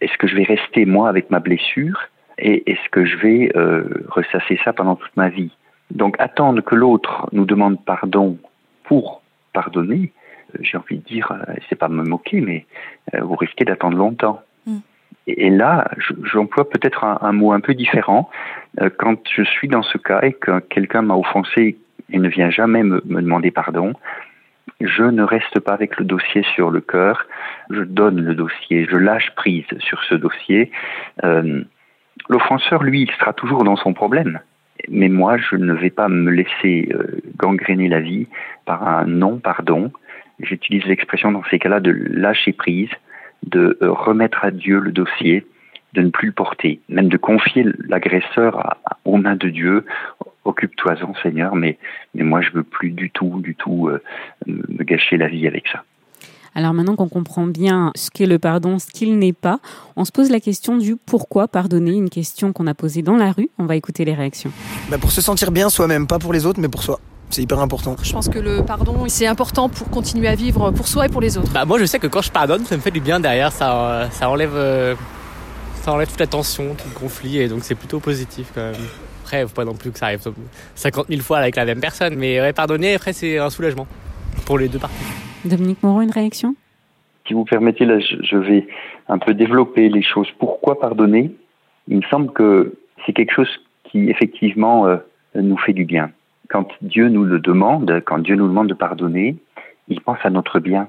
est-ce 0.00 0.16
que 0.18 0.28
je 0.28 0.36
vais 0.36 0.44
rester 0.44 0.86
moi 0.86 1.08
avec 1.08 1.30
ma 1.30 1.40
blessure 1.40 2.00
et 2.38 2.70
est-ce 2.70 2.88
que 2.90 3.04
je 3.04 3.16
vais 3.16 3.50
euh, 3.56 4.06
ressasser 4.08 4.58
ça 4.64 4.72
pendant 4.72 4.94
toute 4.94 5.16
ma 5.16 5.28
vie? 5.28 5.50
Donc 5.90 6.14
attendre 6.20 6.62
que 6.62 6.76
l'autre 6.76 7.28
nous 7.32 7.44
demande 7.44 7.84
pardon 7.84 8.38
pour 8.84 9.22
pardonner, 9.52 10.12
euh, 10.54 10.58
j'ai 10.60 10.78
envie 10.78 10.98
de 10.98 11.04
dire, 11.04 11.32
euh, 11.32 11.54
c'est 11.68 11.74
pas 11.74 11.88
me 11.88 12.04
moquer, 12.04 12.40
mais 12.40 12.66
vous 13.20 13.34
risquez 13.34 13.64
d'attendre 13.64 13.98
longtemps. 13.98 14.40
Et 15.28 15.50
là, 15.50 15.90
j'emploie 16.24 16.68
peut-être 16.68 17.04
un, 17.04 17.32
mot 17.32 17.52
un 17.52 17.60
peu 17.60 17.74
différent. 17.74 18.30
Euh, 18.80 18.88
quand 18.96 19.18
je 19.28 19.42
suis 19.42 19.68
dans 19.68 19.82
ce 19.82 19.98
cas 19.98 20.20
et 20.22 20.32
que 20.32 20.60
quelqu'un 20.60 21.02
m'a 21.02 21.14
offensé 21.14 21.76
et 22.10 22.18
ne 22.18 22.28
vient 22.28 22.50
jamais 22.50 22.82
me, 22.82 23.02
me, 23.04 23.20
demander 23.20 23.50
pardon, 23.50 23.92
je 24.80 25.02
ne 25.02 25.22
reste 25.22 25.60
pas 25.60 25.74
avec 25.74 25.98
le 25.98 26.06
dossier 26.06 26.44
sur 26.54 26.70
le 26.70 26.80
cœur. 26.80 27.26
Je 27.68 27.82
donne 27.82 28.22
le 28.22 28.34
dossier, 28.34 28.86
je 28.90 28.96
lâche 28.96 29.30
prise 29.36 29.66
sur 29.80 30.02
ce 30.04 30.14
dossier. 30.14 30.70
Euh, 31.24 31.62
L'offenseur, 32.28 32.82
lui, 32.82 33.02
il 33.02 33.10
sera 33.12 33.32
toujours 33.32 33.64
dans 33.64 33.76
son 33.76 33.94
problème. 33.94 34.40
Mais 34.88 35.08
moi, 35.08 35.36
je 35.38 35.56
ne 35.56 35.72
vais 35.72 35.90
pas 35.90 36.08
me 36.08 36.30
laisser 36.30 36.88
euh, 36.92 37.20
gangréner 37.36 37.88
la 37.88 38.00
vie 38.00 38.26
par 38.64 38.86
un 38.86 39.06
non-pardon. 39.06 39.92
J'utilise 40.40 40.84
l'expression 40.84 41.32
dans 41.32 41.42
ces 41.50 41.58
cas-là 41.58 41.80
de 41.80 41.90
lâcher 41.90 42.52
prise 42.52 42.90
de 43.44 43.78
remettre 43.80 44.44
à 44.44 44.50
Dieu 44.50 44.78
le 44.78 44.92
dossier, 44.92 45.46
de 45.94 46.02
ne 46.02 46.10
plus 46.10 46.28
le 46.28 46.32
porter, 46.32 46.80
même 46.88 47.08
de 47.08 47.16
confier 47.16 47.64
l'agresseur 47.88 48.76
aux 49.04 49.16
mains 49.16 49.36
de 49.36 49.48
Dieu. 49.48 49.84
Occupe-toi-en, 50.44 51.14
Seigneur, 51.22 51.54
mais, 51.54 51.78
mais 52.14 52.24
moi, 52.24 52.40
je 52.40 52.50
veux 52.50 52.62
plus 52.62 52.90
du 52.90 53.10
tout, 53.10 53.40
du 53.40 53.54
tout 53.54 53.88
euh, 53.88 54.02
me 54.46 54.84
gâcher 54.84 55.16
la 55.16 55.28
vie 55.28 55.46
avec 55.46 55.68
ça. 55.68 55.84
Alors 56.54 56.74
maintenant 56.74 56.96
qu'on 56.96 57.08
comprend 57.08 57.46
bien 57.46 57.92
ce 57.94 58.10
qu'est 58.10 58.26
le 58.26 58.38
pardon, 58.38 58.78
ce 58.78 58.88
qu'il 58.88 59.18
n'est 59.18 59.32
pas, 59.32 59.60
on 59.96 60.04
se 60.04 60.10
pose 60.10 60.30
la 60.30 60.40
question 60.40 60.76
du 60.76 60.96
pourquoi 60.96 61.46
pardonner, 61.46 61.92
une 61.92 62.10
question 62.10 62.52
qu'on 62.52 62.66
a 62.66 62.74
posée 62.74 63.02
dans 63.02 63.16
la 63.16 63.30
rue. 63.30 63.48
On 63.58 63.66
va 63.66 63.76
écouter 63.76 64.04
les 64.04 64.14
réactions. 64.14 64.50
Bah 64.90 64.98
pour 64.98 65.12
se 65.12 65.20
sentir 65.20 65.52
bien 65.52 65.68
soi-même, 65.68 66.06
pas 66.06 66.18
pour 66.18 66.32
les 66.32 66.46
autres, 66.46 66.60
mais 66.60 66.68
pour 66.68 66.82
soi. 66.82 66.98
C'est 67.30 67.42
hyper 67.42 67.60
important. 67.60 67.94
Je 68.02 68.12
pense 68.12 68.28
que 68.28 68.38
le 68.38 68.64
pardon, 68.64 69.04
c'est 69.08 69.26
important 69.26 69.68
pour 69.68 69.90
continuer 69.90 70.28
à 70.28 70.34
vivre 70.34 70.70
pour 70.70 70.88
soi 70.88 71.06
et 71.06 71.08
pour 71.08 71.20
les 71.20 71.36
autres. 71.36 71.52
Bah 71.52 71.64
moi, 71.64 71.78
je 71.78 71.84
sais 71.84 71.98
que 71.98 72.06
quand 72.06 72.22
je 72.22 72.32
pardonne, 72.32 72.64
ça 72.64 72.76
me 72.76 72.80
fait 72.80 72.90
du 72.90 73.00
bien 73.00 73.20
derrière. 73.20 73.52
Ça, 73.52 74.08
ça 74.10 74.30
enlève, 74.30 74.54
euh, 74.54 74.94
ça 75.82 75.92
enlève 75.92 76.08
toute 76.08 76.20
la 76.20 76.26
tension, 76.26 76.74
tout 76.74 76.88
le 76.92 76.98
conflit, 76.98 77.38
et 77.38 77.48
donc 77.48 77.60
c'est 77.62 77.74
plutôt 77.74 78.00
positif 78.00 78.50
quand 78.54 78.62
même. 78.62 78.80
Après, 79.22 79.46
faut 79.46 79.54
pas 79.54 79.66
non 79.66 79.74
plus 79.74 79.90
que 79.90 79.98
ça 79.98 80.06
arrive 80.06 80.20
50 80.74 81.08
000 81.08 81.20
fois 81.20 81.38
avec 81.38 81.56
la 81.56 81.66
même 81.66 81.80
personne, 81.80 82.14
mais 82.16 82.40
ouais, 82.40 82.54
pardonner, 82.54 82.94
après, 82.94 83.12
c'est 83.12 83.36
un 83.38 83.50
soulagement 83.50 83.86
pour 84.46 84.58
les 84.58 84.68
deux 84.68 84.78
parties. 84.78 84.96
Dominique 85.44 85.82
Moreau, 85.82 86.00
une 86.00 86.10
réaction? 86.10 86.54
Si 87.26 87.34
vous 87.34 87.44
permettez, 87.44 87.84
là, 87.84 87.98
je 88.00 88.36
vais 88.36 88.66
un 89.06 89.18
peu 89.18 89.34
développer 89.34 89.90
les 89.90 90.02
choses. 90.02 90.28
Pourquoi 90.38 90.80
pardonner? 90.80 91.30
Il 91.88 91.98
me 91.98 92.02
semble 92.10 92.32
que 92.32 92.72
c'est 93.04 93.12
quelque 93.12 93.34
chose 93.34 93.48
qui, 93.84 94.08
effectivement, 94.08 94.86
euh, 94.86 94.96
nous 95.34 95.58
fait 95.58 95.74
du 95.74 95.84
bien 95.84 96.10
quand 96.48 96.68
Dieu 96.80 97.08
nous 97.08 97.24
le 97.24 97.38
demande, 97.38 98.02
quand 98.04 98.18
Dieu 98.18 98.34
nous 98.34 98.48
demande 98.48 98.68
de 98.68 98.74
pardonner, 98.74 99.36
il 99.88 100.00
pense 100.00 100.18
à 100.22 100.30
notre 100.30 100.60
bien. 100.60 100.88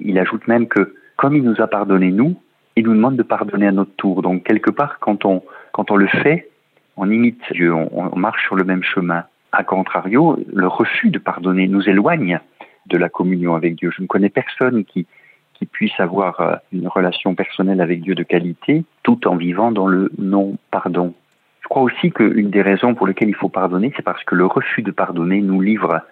Il 0.00 0.18
ajoute 0.18 0.46
même 0.48 0.68
que 0.68 0.94
comme 1.16 1.36
il 1.36 1.42
nous 1.42 1.60
a 1.60 1.66
pardonné 1.66 2.10
nous, 2.10 2.40
il 2.76 2.84
nous 2.84 2.94
demande 2.94 3.16
de 3.16 3.22
pardonner 3.22 3.66
à 3.66 3.72
notre 3.72 3.94
tour. 3.96 4.22
Donc 4.22 4.44
quelque 4.44 4.70
part, 4.70 4.98
quand 5.00 5.24
on, 5.24 5.42
quand 5.72 5.90
on 5.90 5.96
le 5.96 6.06
fait, 6.06 6.48
on 6.96 7.10
imite 7.10 7.40
Dieu, 7.52 7.72
on, 7.74 8.16
marche 8.16 8.44
sur 8.44 8.56
le 8.56 8.64
même 8.64 8.82
chemin. 8.82 9.24
A 9.52 9.64
contrario, 9.64 10.38
le 10.52 10.66
refus 10.66 11.10
de 11.10 11.18
pardonner 11.18 11.68
nous 11.68 11.88
éloigne 11.88 12.40
de 12.86 12.96
la 12.96 13.08
communion 13.08 13.54
avec 13.54 13.76
Dieu. 13.76 13.90
Je 13.94 14.02
ne 14.02 14.06
connais 14.06 14.30
personne 14.30 14.84
qui, 14.84 15.06
qui 15.54 15.66
puisse 15.66 15.98
avoir 15.98 16.60
une 16.72 16.88
relation 16.88 17.34
personnelle 17.34 17.80
avec 17.80 18.02
Dieu 18.02 18.14
de 18.14 18.22
qualité 18.22 18.84
tout 19.02 19.26
en 19.28 19.36
vivant 19.36 19.72
dans 19.72 19.86
le 19.86 20.10
non-pardon. 20.18 21.14
Je 21.62 21.68
crois 21.68 21.82
aussi 21.82 22.10
qu'une 22.10 22.50
des 22.50 22.62
raisons 22.62 22.94
pour 22.94 23.06
lesquelles 23.06 23.28
il 23.28 23.34
faut 23.34 23.48
pardonner, 23.48 23.92
c'est 23.96 24.02
parce 24.02 24.22
que 24.24 24.34
le 24.34 24.46
refus 24.46 24.82
de 24.82 24.90
pardonner 24.90 25.40
nous 25.40 25.60
livre 25.60 26.02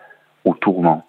au 0.45 0.55
tourment. 0.55 1.05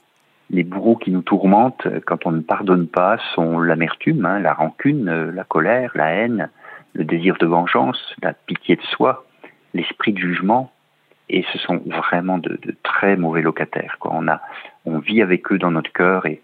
Les 0.50 0.64
bourreaux 0.64 0.98
qui 0.98 1.12
nous 1.12 1.22
tourmentent 1.22 1.88
quand 2.06 2.26
on 2.26 2.32
ne 2.32 2.42
pardonne 2.42 2.88
pas 2.88 3.18
sont 3.36 3.60
l'amertume, 3.60 4.26
hein, 4.26 4.40
la 4.40 4.54
rancune, 4.54 5.30
la 5.30 5.44
colère, 5.46 5.92
la 5.96 6.10
haine, 6.10 6.50
le 6.94 7.06
désir 7.06 7.38
de 7.40 7.46
vengeance, 7.46 8.16
la 8.22 8.34
pitié 8.34 8.76
de 8.76 8.82
soi, 8.82 9.26
l'esprit 9.74 10.12
de 10.12 10.20
jugement. 10.20 10.72
Et 11.30 11.46
ce 11.54 11.58
sont 11.60 11.82
vraiment 11.86 12.38
de, 12.38 12.60
très 12.84 13.16
mauvais 13.16 13.42
locataires. 13.42 13.96
Quoi. 14.00 14.12
On, 14.14 14.28
a, 14.28 14.42
on 14.86 15.00
vit 15.00 15.22
avec 15.22 15.50
eux 15.54 15.58
dans 15.58 15.72
notre 15.72 15.94
cœur 15.94 16.26
et, 16.26 16.42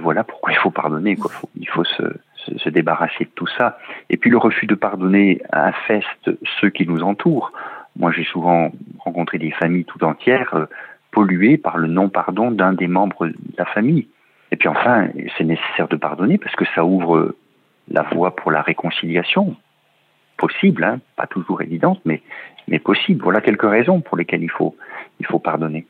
voilà 0.00 0.22
pourquoi 0.22 0.52
il 0.52 0.58
faut 0.58 0.70
pardonner. 0.70 1.16
Quoi. 1.16 1.30
Il 1.58 1.68
faut 1.68 1.84
se, 1.84 2.02
se, 2.48 2.58
se, 2.58 2.68
débarrasser 2.68 3.24
de 3.24 3.30
tout 3.34 3.46
ça. 3.46 3.78
Et 4.10 4.16
puis 4.16 4.30
le 4.30 4.38
refus 4.38 4.66
de 4.66 4.74
pardonner 4.74 5.40
infeste 5.52 6.30
ceux 6.60 6.70
qui 6.70 6.86
nous 6.86 7.02
entourent. 7.02 7.52
Moi, 7.96 8.12
j'ai 8.12 8.24
souvent 8.24 8.70
rencontré 8.98 9.38
des 9.38 9.50
familles 9.50 9.84
tout 9.84 10.02
entières 10.04 10.54
euh, 10.54 10.66
polluées 11.10 11.58
par 11.58 11.78
le 11.78 11.88
non-pardon 11.88 12.50
d'un 12.50 12.72
des 12.72 12.86
membres 12.86 13.26
de 13.26 13.34
la 13.56 13.64
famille. 13.64 14.08
Et 14.52 14.56
puis 14.56 14.68
enfin, 14.68 15.08
c'est 15.36 15.44
nécessaire 15.44 15.88
de 15.88 15.96
pardonner 15.96 16.38
parce 16.38 16.54
que 16.54 16.64
ça 16.74 16.84
ouvre 16.84 17.34
la 17.90 18.02
voie 18.02 18.34
pour 18.36 18.50
la 18.50 18.62
réconciliation 18.62 19.56
possible, 20.36 20.84
hein, 20.84 21.00
pas 21.16 21.26
toujours 21.26 21.62
évidente, 21.62 22.00
mais, 22.04 22.22
possible. 22.84 23.22
Voilà 23.22 23.40
quelques 23.40 23.68
raisons 23.68 24.00
pour 24.00 24.16
lesquelles 24.16 24.42
il 24.42 24.50
faut 24.50 25.38
pardonner. 25.38 25.86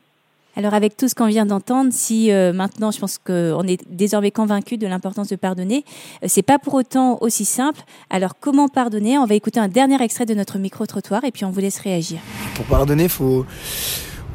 Alors 0.59 0.73
avec 0.73 0.97
tout 0.97 1.07
ce 1.07 1.15
qu'on 1.15 1.27
vient 1.27 1.45
d'entendre, 1.45 1.91
si 1.93 2.33
euh, 2.33 2.51
maintenant 2.51 2.91
je 2.91 2.99
pense 2.99 3.17
qu'on 3.17 3.63
est 3.63 3.79
désormais 3.89 4.29
convaincu 4.29 4.75
de 4.75 4.87
l'importance 4.87 5.29
de 5.29 5.37
pardonner, 5.37 5.85
euh, 6.21 6.25
c'est 6.27 6.41
pas 6.41 6.59
pour 6.59 6.73
autant 6.73 7.17
aussi 7.21 7.45
simple. 7.45 7.79
Alors 8.09 8.33
comment 8.41 8.67
pardonner? 8.67 9.17
On 9.17 9.25
va 9.25 9.35
écouter 9.35 9.61
un 9.61 9.69
dernier 9.69 10.03
extrait 10.03 10.25
de 10.25 10.33
notre 10.33 10.57
micro 10.57 10.85
trottoir 10.85 11.23
et 11.23 11.31
puis 11.31 11.45
on 11.45 11.49
vous 11.49 11.61
laisse 11.61 11.79
réagir. 11.79 12.19
Pour 12.55 12.65
pardonner, 12.65 13.07
faut 13.07 13.45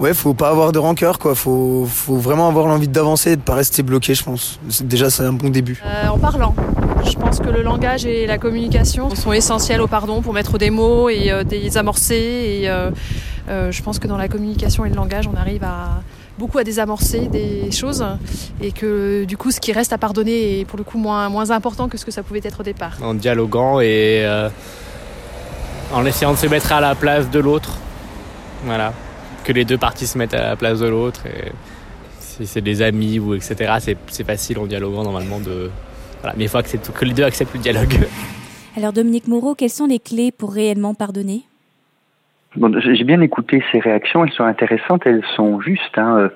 ouais, 0.01 0.15
faut 0.15 0.33
pas 0.33 0.49
avoir 0.49 0.73
de 0.73 0.79
rancœur 0.79 1.19
quoi. 1.19 1.35
Faut 1.35 1.85
faut 1.85 2.17
vraiment 2.17 2.49
avoir 2.49 2.69
l'envie 2.69 2.89
d'avancer 2.89 3.33
et 3.33 3.37
de 3.37 3.43
pas 3.43 3.57
rester 3.57 3.83
bloqué, 3.83 4.15
je 4.15 4.25
pense. 4.25 4.59
Déjà 4.81 5.11
c'est 5.11 5.25
un 5.25 5.35
bon 5.35 5.51
début. 5.51 5.83
Euh, 5.85 6.09
en 6.09 6.19
parlant. 6.19 6.55
Je 7.07 7.17
pense 7.17 7.39
que 7.39 7.51
le 7.51 7.63
langage 7.63 8.07
et 8.07 8.27
la 8.27 8.39
communication 8.39 9.15
sont 9.15 9.33
essentiels 9.33 9.83
au 9.83 9.87
pardon 9.87 10.23
pour 10.23 10.33
mettre 10.33 10.57
des 10.57 10.71
mots 10.71 11.11
et 11.11 11.31
euh, 11.31 11.45
désamorcer. 11.45 12.63
Et 12.63 12.71
euh, 12.71 12.91
euh, 13.49 13.71
je 13.71 13.83
pense 13.83 13.99
que 13.99 14.09
dans 14.09 14.17
la 14.17 14.29
communication 14.29 14.85
et 14.85 14.89
le 14.89 14.95
langage, 14.95 15.29
on 15.29 15.37
arrive 15.37 15.65
à 15.65 16.03
beaucoup 16.39 16.59
à 16.59 16.65
désamorcer 16.65 17.29
des 17.29 17.71
choses 17.71 18.05
et 18.61 18.73
que 18.73 19.25
du 19.25 19.37
coup 19.37 19.51
ce 19.51 19.61
qui 19.61 19.73
reste 19.73 19.93
à 19.93 19.99
pardonner 19.99 20.61
est 20.61 20.65
pour 20.65 20.79
le 20.79 20.85
coup 20.85 20.99
moins, 20.99 21.29
moins 21.29 21.51
important 21.51 21.89
que 21.89 21.99
ce 21.99 22.05
que 22.05 22.11
ça 22.11 22.23
pouvait 22.23 22.41
être 22.43 22.61
au 22.61 22.63
départ. 22.63 22.99
En 23.03 23.15
dialoguant 23.15 23.81
et 23.81 24.23
euh, 24.25 24.49
en 25.93 26.05
essayant 26.05 26.33
de 26.33 26.39
se 26.39 26.47
mettre 26.47 26.73
à 26.73 26.81
la 26.81 26.95
place 26.95 27.31
de 27.31 27.39
l'autre. 27.39 27.79
Voilà. 28.65 28.93
Que 29.45 29.53
les 29.53 29.65
deux 29.65 29.79
parties 29.79 30.07
se 30.07 30.19
mettent 30.19 30.35
à 30.35 30.43
la 30.43 30.57
place 30.57 30.81
de 30.81 30.87
l'autre. 30.87 31.27
Et 31.27 31.53
si 32.19 32.47
c'est 32.47 32.63
des 32.63 32.83
amis 32.83 33.19
ou 33.19 33.35
etc., 33.35 33.75
c'est, 33.79 33.97
c'est 34.09 34.25
facile 34.25 34.59
en 34.59 34.67
dialoguant 34.67 35.05
normalement 35.05 35.39
de. 35.39 35.71
Voilà. 36.21 36.35
Mais 36.37 36.45
il 36.45 36.49
faut 36.49 36.59
accepter, 36.59 36.91
que 36.93 37.05
les 37.05 37.13
deux 37.13 37.25
acceptent 37.25 37.55
le 37.55 37.61
dialogue. 37.61 37.95
Alors 38.77 38.93
Dominique 38.93 39.29
Moreau, 39.29 39.55
quelles 39.55 39.71
sont 39.71 39.87
les 39.87 40.01
clés 40.01 40.33
pour 40.33 40.53
réellement 40.53 40.95
pardonner? 40.95 41.45
Bon, 42.57 42.73
j'ai 42.81 43.05
bien 43.05 43.21
écouté 43.21 43.63
ces 43.73 43.81
réactions, 43.81 44.25
elles 44.25 44.33
sont 44.33 44.45
intéressantes, 44.45 45.03
elles 45.07 45.25
sont 45.37 45.61
justes. 45.61 45.99
Hein. 45.99 46.19
Euh, 46.19 46.29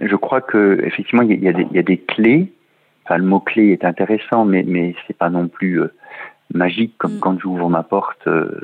Je 0.00 0.14
crois 0.16 0.40
que 0.40 0.80
effectivement 0.84 1.22
il 1.22 1.42
y, 1.42 1.48
a 1.48 1.52
des- 1.52 1.66
il 1.70 1.76
y 1.76 1.78
a 1.78 1.82
des 1.82 1.98
clés. 1.98 2.52
Enfin, 3.04 3.16
le 3.18 3.24
mot 3.24 3.40
clé 3.40 3.72
est 3.72 3.84
intéressant, 3.84 4.44
mais 4.44 4.62
mais 4.66 4.94
c'est 5.06 5.16
pas 5.16 5.28
non 5.28 5.48
plus 5.48 5.80
euh, 5.82 5.92
magique 6.54 6.94
comme 6.98 7.16
Mm. 7.16 7.20
quand 7.20 7.38
j'ouvre 7.40 7.68
ma 7.68 7.82
porte 7.82 8.24
euh, 8.28 8.60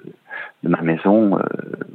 de 0.63 0.69
ma 0.69 0.81
maison. 0.81 1.39
euh, 1.39 1.43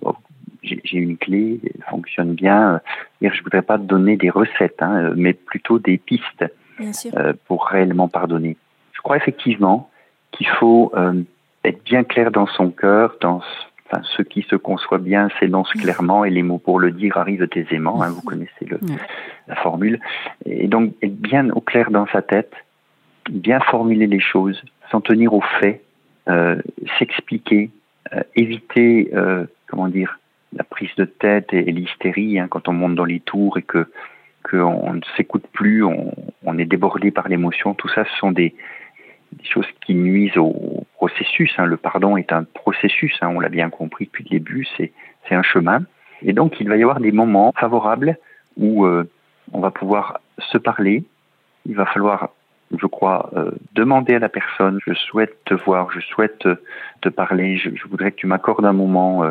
oh, 0.02 0.16
j'ai 0.62 0.98
une 0.98 1.18
clé, 1.18 1.60
elle 1.64 1.84
fonctionne 1.90 2.34
bien. 2.36 2.80
Je 3.22 3.42
voudrais 3.44 3.62
pas 3.64 3.78
donner 3.78 4.16
des 4.18 4.30
recettes, 4.30 4.82
hein, 4.82 5.12
mais 5.16 5.34
plutôt 5.34 5.78
des 5.80 5.98
pistes 5.98 6.46
pour 7.48 7.66
réellement 7.68 8.08
pardonner. 8.10 8.56
Je 8.94 9.02
crois 9.02 9.18
effectivement 9.18 9.90
qu'il 10.32 10.48
faut 10.48 10.92
être 11.64 11.84
bien 11.84 12.04
clair 12.04 12.32
dans 12.32 12.48
son 12.48 12.70
cœur, 12.72 13.16
dans 13.22 13.42
ce, 13.42 13.48
enfin, 13.94 14.02
ce 14.18 14.22
qui 14.22 14.42
se 14.44 14.56
conçoit 14.56 14.98
bien 14.98 15.30
s'énonce 15.40 15.72
clairement 15.74 16.26
et 16.26 16.30
les 16.30 16.44
mots 16.44 16.58
pour 16.58 16.80
le 16.80 16.92
dire 16.92 17.18
arrivent 17.18 17.48
aisément. 17.56 18.02
Hein, 18.02 18.10
vous 18.10 18.22
connaissez 18.22 18.66
le, 18.66 18.80
la 19.48 19.56
formule. 19.56 20.00
Et 20.46 20.68
donc 20.68 20.94
être 21.02 21.16
bien 21.16 21.50
au 21.52 21.62
clair 21.62 21.92
dans 21.92 22.08
sa 22.08 22.22
tête, 22.22 22.54
bien 23.30 23.60
formuler 23.60 24.08
les 24.08 24.20
choses, 24.20 24.62
s'en 24.92 25.02
tenir 25.02 25.34
aux 25.34 25.44
faits, 25.60 25.84
euh, 26.30 26.62
s'expliquer, 26.98 27.70
euh, 28.14 28.22
éviter, 28.36 29.10
euh, 29.14 29.46
comment 29.68 29.88
dire, 29.88 30.20
la 30.54 30.64
prise 30.64 30.94
de 30.98 31.06
tête 31.06 31.54
et, 31.54 31.70
et 31.70 31.72
l'hystérie 31.72 32.40
hein, 32.40 32.48
quand 32.50 32.68
on 32.68 32.74
monte 32.74 32.96
dans 32.96 33.06
les 33.06 33.20
tours 33.20 33.58
et 33.58 33.64
que 33.64 33.88
qu'on 34.50 34.94
ne 34.94 35.02
s'écoute 35.16 35.46
plus, 35.54 35.86
on, 35.86 36.14
on 36.44 36.58
est 36.58 36.66
débordé 36.66 37.12
par 37.12 37.30
l'émotion. 37.30 37.74
Tout 37.74 37.88
ça, 37.88 38.04
ce 38.04 38.18
sont 38.18 38.32
des, 38.32 38.54
des 39.32 39.46
choses 39.46 39.68
qui 39.86 39.96
nuisent 39.96 40.38
au 40.38 40.86
processus. 41.04 41.52
hein. 41.58 41.66
Le 41.66 41.76
pardon 41.76 42.16
est 42.16 42.32
un 42.32 42.46
processus, 42.46 43.14
hein, 43.22 43.30
on 43.36 43.42
l'a 43.42 43.50
bien 43.50 43.70
compris 43.70 44.06
depuis 44.06 44.24
le 44.24 44.30
début, 44.30 44.66
c'est 44.78 44.92
un 45.32 45.44
chemin. 45.44 45.82
Et 46.22 46.32
donc, 46.32 46.62
il 46.62 46.70
va 46.70 46.78
y 46.78 46.84
avoir 46.84 47.02
des 47.02 47.12
moments 47.12 47.52
favorables 47.60 48.18
où 48.56 48.86
euh, 48.86 49.04
on 49.52 49.60
va 49.60 49.72
pouvoir 49.72 50.22
se 50.40 50.58
parler. 50.58 51.04
Il 51.66 51.76
va 51.76 51.86
falloir, 51.86 52.30
je 52.72 52.86
crois, 52.86 53.30
euh, 53.36 53.52
demander 53.74 54.16
à 54.16 54.20
la 54.20 54.30
personne, 54.30 54.80
je 54.88 54.94
souhaite 54.94 55.44
te 55.44 55.54
voir, 55.54 55.92
je 55.92 56.00
souhaite 56.00 56.46
euh, 56.46 56.56
te 57.02 57.10
parler, 57.10 57.58
je, 57.58 57.70
voudrais 57.90 58.12
que 58.12 58.18
tu 58.18 58.28
m'accordes 58.28 58.66
un 58.66 58.72
moment, 58.74 59.24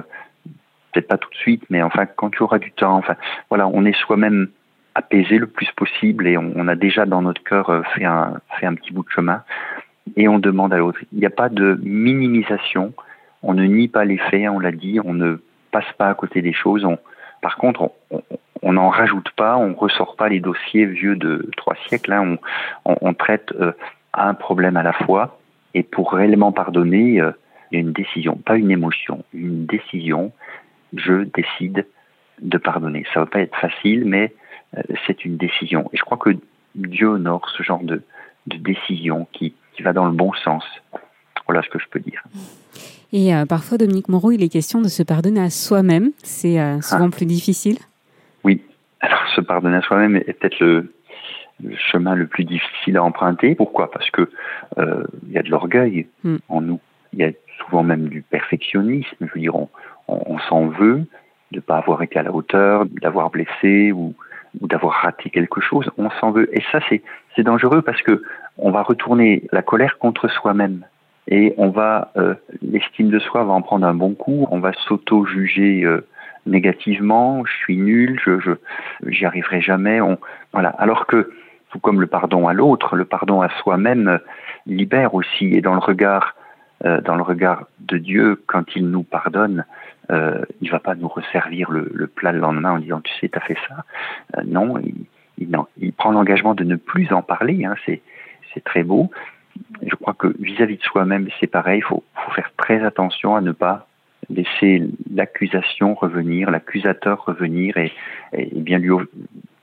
peut-être 0.92 1.08
pas 1.08 1.16
tout 1.16 1.30
de 1.30 1.36
suite, 1.36 1.64
mais 1.70 1.82
enfin, 1.82 2.04
quand 2.04 2.28
tu 2.28 2.42
auras 2.42 2.58
du 2.58 2.72
temps. 2.72 2.98
Enfin, 2.98 3.16
voilà, 3.48 3.66
on 3.66 3.86
est 3.86 3.96
soi-même 3.96 4.48
apaisé 4.94 5.38
le 5.38 5.46
plus 5.46 5.70
possible 5.74 6.26
et 6.28 6.36
on, 6.36 6.68
a 6.68 6.74
déjà 6.74 7.06
dans 7.06 7.22
notre 7.22 7.42
cœur 7.42 7.82
fait 7.94 8.04
un 8.04 8.74
petit 8.74 8.92
bout 8.92 9.04
de 9.04 9.10
chemin 9.10 9.42
et 10.16 10.28
on 10.28 10.38
demande 10.38 10.72
à 10.72 10.78
l'autre. 10.78 10.98
Il 11.12 11.18
n'y 11.18 11.26
a 11.26 11.30
pas 11.30 11.48
de 11.48 11.78
minimisation, 11.82 12.92
on 13.42 13.54
ne 13.54 13.64
nie 13.64 13.88
pas 13.88 14.04
les 14.04 14.18
faits, 14.18 14.48
on 14.48 14.58
l'a 14.58 14.72
dit, 14.72 14.98
on 15.04 15.14
ne 15.14 15.36
passe 15.70 15.90
pas 15.98 16.08
à 16.08 16.14
côté 16.14 16.42
des 16.42 16.52
choses. 16.52 16.86
Par 17.40 17.56
contre, 17.56 17.90
on- 18.10 18.72
n'en 18.72 18.88
rajoute 18.88 19.30
pas, 19.36 19.56
on 19.56 19.74
ressort 19.74 20.16
pas 20.16 20.28
les 20.28 20.40
dossiers 20.40 20.86
vieux 20.86 21.16
de 21.16 21.50
trois 21.56 21.74
siècles. 21.88 22.12
hein. 22.12 22.36
on, 22.84 23.12
traite 23.12 23.52
euh, 23.60 23.72
un 24.14 24.34
problème 24.34 24.76
à 24.76 24.82
la 24.82 24.92
fois. 24.92 25.38
Et 25.74 25.82
pour 25.82 26.12
réellement 26.12 26.52
pardonner, 26.52 27.14
il 27.14 27.14
y 27.72 27.76
a 27.76 27.80
une 27.80 27.92
décision, 27.92 28.36
pas 28.36 28.56
une 28.56 28.70
émotion, 28.70 29.24
une 29.34 29.66
décision. 29.66 30.32
Je 30.96 31.24
décide 31.24 31.86
de 32.40 32.58
pardonner. 32.58 33.04
Ça 33.12 33.20
va 33.20 33.26
pas 33.26 33.40
être 33.40 33.56
facile, 33.56 34.04
mais 34.04 34.32
euh, 34.76 34.82
c'est 35.06 35.24
une 35.24 35.36
décision. 35.36 35.88
Et 35.92 35.96
je 35.96 36.02
crois 36.02 36.18
que 36.18 36.30
Dieu 36.74 37.08
honore 37.08 37.48
ce 37.56 37.62
genre 37.62 37.82
de, 37.82 38.02
de 38.46 38.56
décision 38.58 39.26
qui, 39.32 39.54
qui 39.74 39.82
va 39.82 39.92
dans 39.92 40.06
le 40.06 40.12
bon 40.12 40.32
sens. 40.44 40.64
Voilà 41.46 41.62
ce 41.62 41.68
que 41.68 41.78
je 41.78 41.86
peux 41.88 42.00
dire. 42.00 42.22
Et 43.12 43.34
euh, 43.34 43.44
parfois, 43.44 43.76
Dominique 43.78 44.08
Moreau, 44.08 44.30
il 44.32 44.42
est 44.42 44.48
question 44.48 44.80
de 44.80 44.88
se 44.88 45.02
pardonner 45.02 45.40
à 45.40 45.50
soi-même. 45.50 46.12
C'est 46.22 46.58
euh, 46.60 46.80
souvent 46.80 47.10
plus 47.10 47.26
difficile. 47.26 47.78
Oui. 48.44 48.62
Alors, 49.00 49.20
se 49.34 49.40
pardonner 49.40 49.76
à 49.76 49.82
soi-même 49.82 50.16
est 50.16 50.32
peut-être 50.32 50.60
le, 50.60 50.92
le 51.62 51.76
chemin 51.76 52.14
le 52.14 52.26
plus 52.26 52.44
difficile 52.44 52.96
à 52.96 53.02
emprunter. 53.02 53.54
Pourquoi? 53.54 53.90
Parce 53.90 54.08
que 54.10 54.30
euh, 54.78 55.04
il 55.26 55.32
y 55.32 55.38
a 55.38 55.42
de 55.42 55.50
l'orgueil 55.50 56.06
Mm. 56.24 56.36
en 56.48 56.60
nous. 56.62 56.80
Il 57.12 57.18
y 57.18 57.24
a 57.24 57.32
souvent 57.64 57.82
même 57.82 58.08
du 58.08 58.22
perfectionnisme. 58.22 59.16
Je 59.20 59.26
veux 59.34 59.40
dire, 59.40 59.54
on, 59.56 59.68
on, 60.08 60.22
on 60.26 60.38
s'en 60.48 60.68
veut 60.68 61.02
de 61.50 61.60
pas 61.60 61.76
avoir 61.76 62.00
été 62.02 62.18
à 62.18 62.22
la 62.22 62.32
hauteur, 62.32 62.86
d'avoir 62.86 63.28
blessé 63.28 63.92
ou, 63.92 64.14
ou 64.60 64.66
d'avoir 64.68 65.02
raté 65.02 65.28
quelque 65.28 65.60
chose. 65.60 65.90
On 65.98 66.08
s'en 66.18 66.30
veut. 66.30 66.48
Et 66.56 66.62
ça, 66.72 66.80
c'est 66.88 67.02
c'est 67.36 67.42
dangereux 67.42 67.82
parce 67.82 68.00
que 68.00 68.22
on 68.58 68.70
va 68.70 68.82
retourner 68.82 69.46
la 69.52 69.62
colère 69.62 69.98
contre 69.98 70.28
soi-même. 70.28 70.84
Et 71.28 71.54
on 71.56 71.70
va, 71.70 72.12
euh, 72.16 72.34
l'estime 72.62 73.10
de 73.10 73.18
soi 73.18 73.44
va 73.44 73.52
en 73.52 73.62
prendre 73.62 73.86
un 73.86 73.94
bon 73.94 74.14
coup. 74.14 74.46
On 74.50 74.58
va 74.58 74.72
s'auto-juger 74.72 75.84
euh, 75.84 76.06
négativement. 76.46 77.44
Je 77.44 77.52
suis 77.52 77.76
nul, 77.76 78.20
je, 78.24 78.40
je, 78.40 78.52
j'y 79.06 79.24
arriverai 79.24 79.60
jamais. 79.60 80.00
On, 80.00 80.18
voilà. 80.52 80.70
Alors 80.70 81.06
que, 81.06 81.30
tout 81.70 81.78
comme 81.78 82.00
le 82.00 82.06
pardon 82.06 82.48
à 82.48 82.52
l'autre, 82.52 82.96
le 82.96 83.04
pardon 83.04 83.40
à 83.40 83.48
soi-même 83.60 84.08
euh, 84.08 84.18
libère 84.66 85.14
aussi. 85.14 85.46
Et 85.46 85.60
dans 85.60 85.74
le 85.74 85.80
regard, 85.80 86.34
dans 87.04 87.14
le 87.14 87.22
regard 87.22 87.66
de 87.78 87.96
Dieu, 87.96 88.42
quand 88.48 88.74
il 88.74 88.88
nous 88.88 89.04
pardonne, 89.04 89.64
il 90.10 90.68
va 90.68 90.80
pas 90.80 90.96
nous 90.96 91.06
resservir 91.06 91.70
le, 91.70 92.08
plat 92.08 92.32
le 92.32 92.40
lendemain 92.40 92.72
en 92.72 92.78
disant 92.78 93.00
tu 93.00 93.12
sais 93.20 93.28
t'as 93.28 93.38
fait 93.38 93.56
ça. 93.68 94.42
Non, 94.44 94.78
il, 94.78 95.06
il 95.76 95.92
prend 95.92 96.10
l'engagement 96.10 96.54
de 96.54 96.64
ne 96.64 96.74
plus 96.74 97.12
en 97.12 97.22
parler. 97.22 97.64
Hein, 97.64 97.76
c'est 97.86 98.02
c'est 98.54 98.64
très 98.64 98.82
beau. 98.82 99.10
Je 99.82 99.94
crois 99.96 100.14
que 100.14 100.28
vis-à-vis 100.38 100.76
de 100.76 100.82
soi-même, 100.82 101.28
c'est 101.40 101.46
pareil. 101.46 101.78
Il 101.78 101.84
faut, 101.84 102.02
faire 102.34 102.50
très 102.56 102.82
attention 102.84 103.36
à 103.36 103.40
ne 103.40 103.52
pas 103.52 103.86
laisser 104.30 104.82
l'accusation 105.12 105.94
revenir, 105.94 106.50
l'accusateur 106.50 107.24
revenir 107.24 107.76
et, 107.76 107.92
bien 108.54 108.78
lui, 108.78 108.90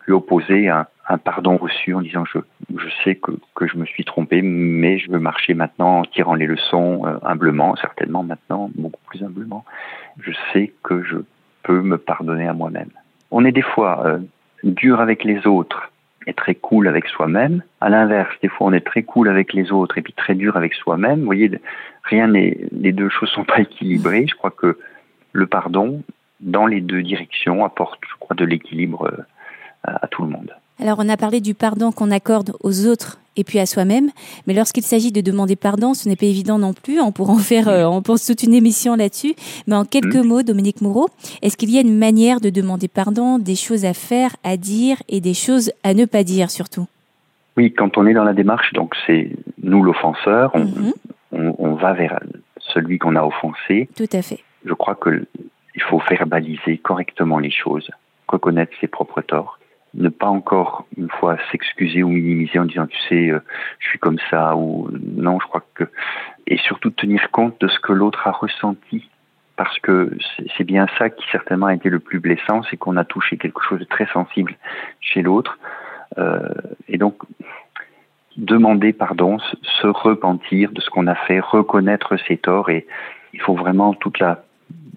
opposer 0.10 0.69
un, 0.69 0.86
pardon 1.24 1.58
reçu 1.58 1.93
en 1.93 2.01
disant 2.01 2.25
je, 2.25 2.39
je 2.75 2.88
sais 3.03 3.15
que, 3.15 3.31
que 3.55 3.67
je 3.67 3.77
me 3.77 3.86
suis 3.86 4.03
trompé, 4.05 4.41
mais 4.41 5.00
je 5.00 5.10
veux 5.12 5.19
marcher 5.19 5.53
maintenant 5.53 6.00
en 6.00 6.03
tirant 6.03 6.36
les 6.36 6.46
leçons 6.46 7.05
euh, 7.05 7.17
humblement, 7.24 7.75
certainement 7.77 8.24
maintenant, 8.24 8.69
beaucoup 8.75 9.01
plus 9.08 9.24
humblement. 9.24 9.65
Je 10.22 10.31
sais 10.53 10.74
que 10.84 11.03
je 11.03 11.17
peux 11.63 11.81
me 11.81 11.98
pardonner 11.98 12.48
à 12.48 12.53
moi-même. 12.53 12.89
On 13.31 13.46
est 13.46 13.51
des 13.51 13.62
fois 13.62 14.05
euh, 14.05 14.19
dur 14.63 15.00
avec 15.00 15.24
les 15.24 15.48
autres 15.48 15.88
et 16.28 16.34
très 16.34 16.56
cool 16.56 16.88
avec 16.88 17.08
soi-même. 17.08 17.64
À 17.82 17.90
l'inverse, 17.90 18.34
des 18.42 18.50
fois 18.50 18.68
on 18.68 18.74
est 18.74 18.86
très 18.86 19.04
cool 19.04 19.30
avec 19.30 19.54
les 19.54 19.72
autres 19.72 19.98
et 19.98 20.02
puis 20.02 20.14
très 20.14 20.36
dur 20.36 20.58
avec 20.58 20.74
soi-même. 20.74 21.20
Vous 21.20 21.26
voyez, 21.26 21.52
rien 22.04 22.28
n'est, 22.28 22.58
les 22.72 22.92
deux 22.92 23.10
choses 23.10 23.30
sont 23.30 23.46
pas 23.46 23.60
équilibrées. 23.60 24.26
Je 24.28 24.36
crois 24.36 24.52
que 24.52 24.78
le 25.32 25.48
pardon, 25.48 26.04
dans 26.40 26.66
les 26.66 26.82
deux 26.82 27.02
directions, 27.02 27.66
apporte, 27.66 28.00
je 28.10 28.16
crois, 28.20 28.36
de 28.36 28.46
l'équilibre 28.46 29.06
euh, 29.06 29.92
à 30.02 30.08
tout 30.08 30.24
le 30.24 30.30
monde. 30.30 30.54
Alors, 30.79 30.98
on 31.00 31.09
a 31.09 31.17
parlé 31.17 31.41
du 31.41 31.53
pardon 31.53 31.91
qu'on 31.91 32.09
accorde 32.12 32.53
aux 32.63 32.88
autres 32.88 33.19
et 33.36 33.43
puis 33.43 33.59
à 33.59 33.65
soi-même, 33.65 34.09
mais 34.48 34.53
lorsqu'il 34.53 34.83
s'agit 34.83 35.12
de 35.12 35.21
demander 35.21 35.55
pardon, 35.55 35.93
ce 35.93 36.09
n'est 36.09 36.15
pas 36.15 36.25
évident 36.25 36.57
non 36.59 36.74
plus. 36.74 37.00
On 37.00 37.12
pourrait 37.12 37.33
en 37.33 37.38
faire, 37.38 37.67
euh, 37.69 37.86
on 37.86 38.01
pense 38.01 38.25
toute 38.25 38.43
une 38.43 38.53
émission 38.53 38.95
là-dessus. 38.95 39.33
Mais 39.67 39.75
en 39.75 39.86
quelques 39.86 40.15
mots, 40.15 40.41
Dominique 40.43 40.81
Moreau, 40.81 41.07
est-ce 41.41 41.55
qu'il 41.55 41.69
y 41.69 41.77
a 41.77 41.81
une 41.81 41.98
manière 41.98 42.41
de 42.41 42.50
demander 42.50 42.88
pardon, 42.88 43.39
des 43.39 43.55
choses 43.55 43.86
à 43.86 43.93
faire, 43.93 44.36
à 44.43 44.57
dire 44.57 44.98
et 45.07 45.21
des 45.21 45.33
choses 45.33 45.71
à 45.83 45.93
ne 45.93 46.05
pas 46.05 46.24
dire 46.24 46.50
surtout? 46.51 46.86
Oui, 47.55 47.74
quand 47.74 47.98
on 47.98 48.05
est 48.07 48.13
dans 48.13 48.24
la 48.25 48.33
démarche, 48.33 48.74
donc 48.74 48.93
c'est 49.05 49.31
nous 49.62 49.83
l'offenseur, 49.83 50.51
on, 50.53 50.65
Mhm. 50.65 50.93
on, 51.33 51.55
on 51.59 51.75
va 51.75 51.93
vers 51.93 52.19
celui 52.74 52.98
qu'on 53.00 53.15
a 53.15 53.24
offensé. 53.24 53.89
Tout 53.95 54.07
à 54.13 54.21
fait. 54.21 54.39
Je 54.65 54.74
crois 54.74 54.95
que 54.95 55.25
il 55.75 55.81
faut 55.83 56.01
verbaliser 56.09 56.77
correctement 56.77 57.39
les 57.39 57.51
choses, 57.51 57.89
reconnaître 58.27 58.74
ses 58.81 58.88
propres 58.88 59.21
torts, 59.21 59.59
ne 59.96 60.10
pas 60.10 60.27
encore 60.27 60.86
une 60.98 61.10
fois 61.10 61.38
s'excuser 61.51 62.03
ou 62.03 62.10
minimiser 62.10 62.60
en 62.60 62.65
disant 62.65 62.88
tu 62.88 62.98
sais 63.08 63.29
euh, 63.29 63.39
je 63.79 63.89
suis 63.89 64.00
comme 64.00 64.19
ça 64.29 64.55
ou 64.55 64.89
non 64.91 65.39
je 65.39 65.48
crois 65.48 65.63
que 65.74 65.86
et 66.48 66.58
surtout 66.58 66.89
tenir 66.89 67.31
compte 67.31 67.60
de 67.62 67.67
ce 67.67 67.79
que 67.79 67.93
l'autre 67.93 68.27
a 68.27 68.31
ressenti. 68.31 69.10
Parce 69.55 69.77
que 69.79 70.15
c'est- 70.58 70.63
bien 70.63 70.88
ça 70.98 71.10
qui 71.10 71.25
certainement 71.31 71.65
a 71.65 71.74
été 71.74 71.89
le 71.89 72.00
plus 72.00 72.19
blessant, 72.19 72.63
c'est 72.63 72.77
qu'on 72.77 72.96
a 72.96 73.03
touché 73.03 73.38
quelque 73.38 73.62
chose 73.62 73.79
de 73.79 73.86
très 73.86 74.05
sensible 74.08 74.55
chez 75.01 75.22
l'autre. 75.22 75.60
Euh, 76.17 76.48
et 76.88 76.98
donc 76.98 77.15
demander 78.38 78.93
pardon, 78.93 79.38
se 79.81 79.88
repentir 79.88 80.72
de 80.72 80.79
ce 80.81 80.89
qu'on 80.89 81.08
a 81.08 81.15
fait, 81.15 81.39
reconnaître 81.39 82.15
ses 82.27 82.38
torts. 82.38 82.69
Et 82.69 82.88
il 83.34 83.41
faut 83.41 83.53
vraiment 83.53 83.93
toute 83.93 84.19
la 84.19 84.43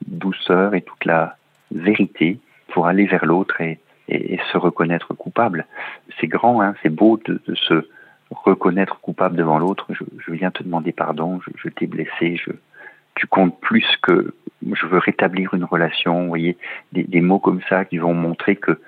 douceur 0.06 0.74
et 0.74 0.82
toute 0.82 1.04
la 1.04 1.36
vérité 1.74 2.38
pour 2.68 2.86
aller 2.86 3.06
vers 3.06 3.26
l'autre 3.26 3.60
et, 3.60 3.78
et, 4.08 4.34
et 4.34 4.40
se 4.52 4.58
reconnaître 4.58 5.14
coupable. 5.14 5.66
C'est 6.20 6.26
grand, 6.26 6.60
hein, 6.62 6.74
c'est 6.82 6.90
beau 6.90 7.20
de, 7.24 7.40
de 7.46 7.54
se 7.54 7.88
reconnaître 8.30 9.00
coupable 9.00 9.36
devant 9.36 9.58
l'autre. 9.58 9.86
Je, 9.90 10.04
je 10.26 10.32
viens 10.32 10.50
te 10.50 10.62
demander 10.62 10.92
pardon, 10.92 11.40
je, 11.46 11.50
je 11.56 11.68
t'ai 11.68 11.86
blessé, 11.86 12.36
je, 12.36 12.50
tu 13.14 13.26
comptes 13.26 13.58
plus 13.60 13.86
que 14.02 14.34
je 14.70 14.86
veux 14.86 14.98
rétablir 14.98 15.54
une 15.54 15.64
relation. 15.64 16.22
Vous 16.22 16.28
voyez, 16.28 16.56
des, 16.92 17.04
des 17.04 17.20
mots 17.20 17.38
comme 17.38 17.60
ça 17.68 17.84
qui 17.84 17.98
vont 17.98 18.14
montrer 18.14 18.56
que 18.56 18.80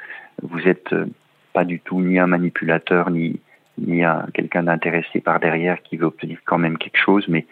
vous 0.42 0.66
êtes 0.66 0.92
euh, 0.92 1.06
pas 1.52 1.64
du 1.64 1.80
tout 1.80 2.00
ni 2.00 2.18
un 2.18 2.26
manipulateur 2.26 3.10
ni 3.10 3.40
ni 3.76 4.04
un 4.04 4.26
quelqu'un 4.32 4.62
d'intéressé 4.62 5.20
par 5.20 5.40
derrière 5.40 5.82
qui 5.82 5.96
veut 5.96 6.06
obtenir 6.06 6.38
quand 6.44 6.58
même 6.58 6.78
quelque 6.78 6.98
chose, 6.98 7.26
mais 7.28 7.46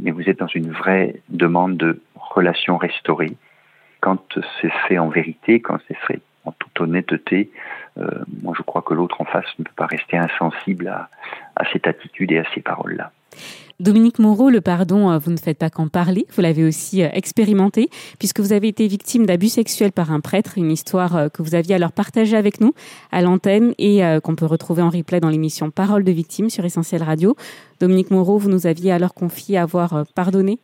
mais 0.00 0.10
vous 0.10 0.28
êtes 0.28 0.38
dans 0.38 0.46
une 0.46 0.70
vraie 0.70 1.16
demande 1.28 1.76
de 1.76 2.00
relation 2.14 2.78
restaurée. 2.78 3.32
Quand 4.00 4.38
c'est 4.60 4.72
fait 4.88 4.98
en 4.98 5.08
vérité, 5.08 5.60
quand 5.60 5.78
c'est 5.88 5.96
fait 5.96 6.20
en 6.44 6.52
toute 6.52 6.80
honnêteté, 6.80 7.50
euh, 7.98 8.06
moi 8.42 8.54
je 8.56 8.62
crois 8.62 8.82
que 8.82 8.94
l'autre 8.94 9.20
en 9.20 9.24
face 9.24 9.46
ne 9.58 9.64
peut 9.64 9.70
pas 9.76 9.86
rester 9.86 10.16
insensible 10.16 10.88
à, 10.88 11.08
à 11.56 11.64
cette 11.72 11.86
attitude 11.86 12.32
et 12.32 12.38
à 12.38 12.44
ces 12.54 12.60
paroles-là. 12.60 13.12
Dominique 13.80 14.18
Moreau, 14.18 14.50
le 14.50 14.60
pardon, 14.60 15.10
euh, 15.10 15.18
vous 15.18 15.30
ne 15.32 15.36
faites 15.36 15.58
pas 15.58 15.70
qu'en 15.70 15.88
parler, 15.88 16.26
vous 16.34 16.42
l'avez 16.42 16.64
aussi 16.64 17.02
euh, 17.02 17.08
expérimenté, 17.12 17.88
puisque 18.18 18.40
vous 18.40 18.52
avez 18.52 18.68
été 18.68 18.86
victime 18.86 19.26
d'abus 19.26 19.48
sexuels 19.48 19.92
par 19.92 20.12
un 20.12 20.20
prêtre, 20.20 20.52
une 20.56 20.70
histoire 20.70 21.30
que 21.32 21.42
vous 21.42 21.54
aviez 21.54 21.74
alors 21.74 21.92
partagée 21.92 22.36
avec 22.36 22.60
nous 22.60 22.74
à 23.10 23.22
l'antenne 23.22 23.74
et 23.78 24.02
qu'on 24.22 24.36
peut 24.36 24.46
retrouver 24.46 24.82
en 24.82 24.90
replay 24.90 25.20
dans 25.20 25.30
l'émission 25.30 25.70
Parole 25.70 26.04
de 26.04 26.12
victime 26.12 26.50
sur 26.50 26.64
Essentiel 26.64 27.02
Radio. 27.02 27.34
Dominique 27.80 28.10
Moreau, 28.10 28.38
vous 28.38 28.50
nous 28.50 28.66
aviez 28.66 28.92
alors 28.92 29.14
confié 29.14 29.58
avoir 29.58 30.04
pardonné? 30.14 30.58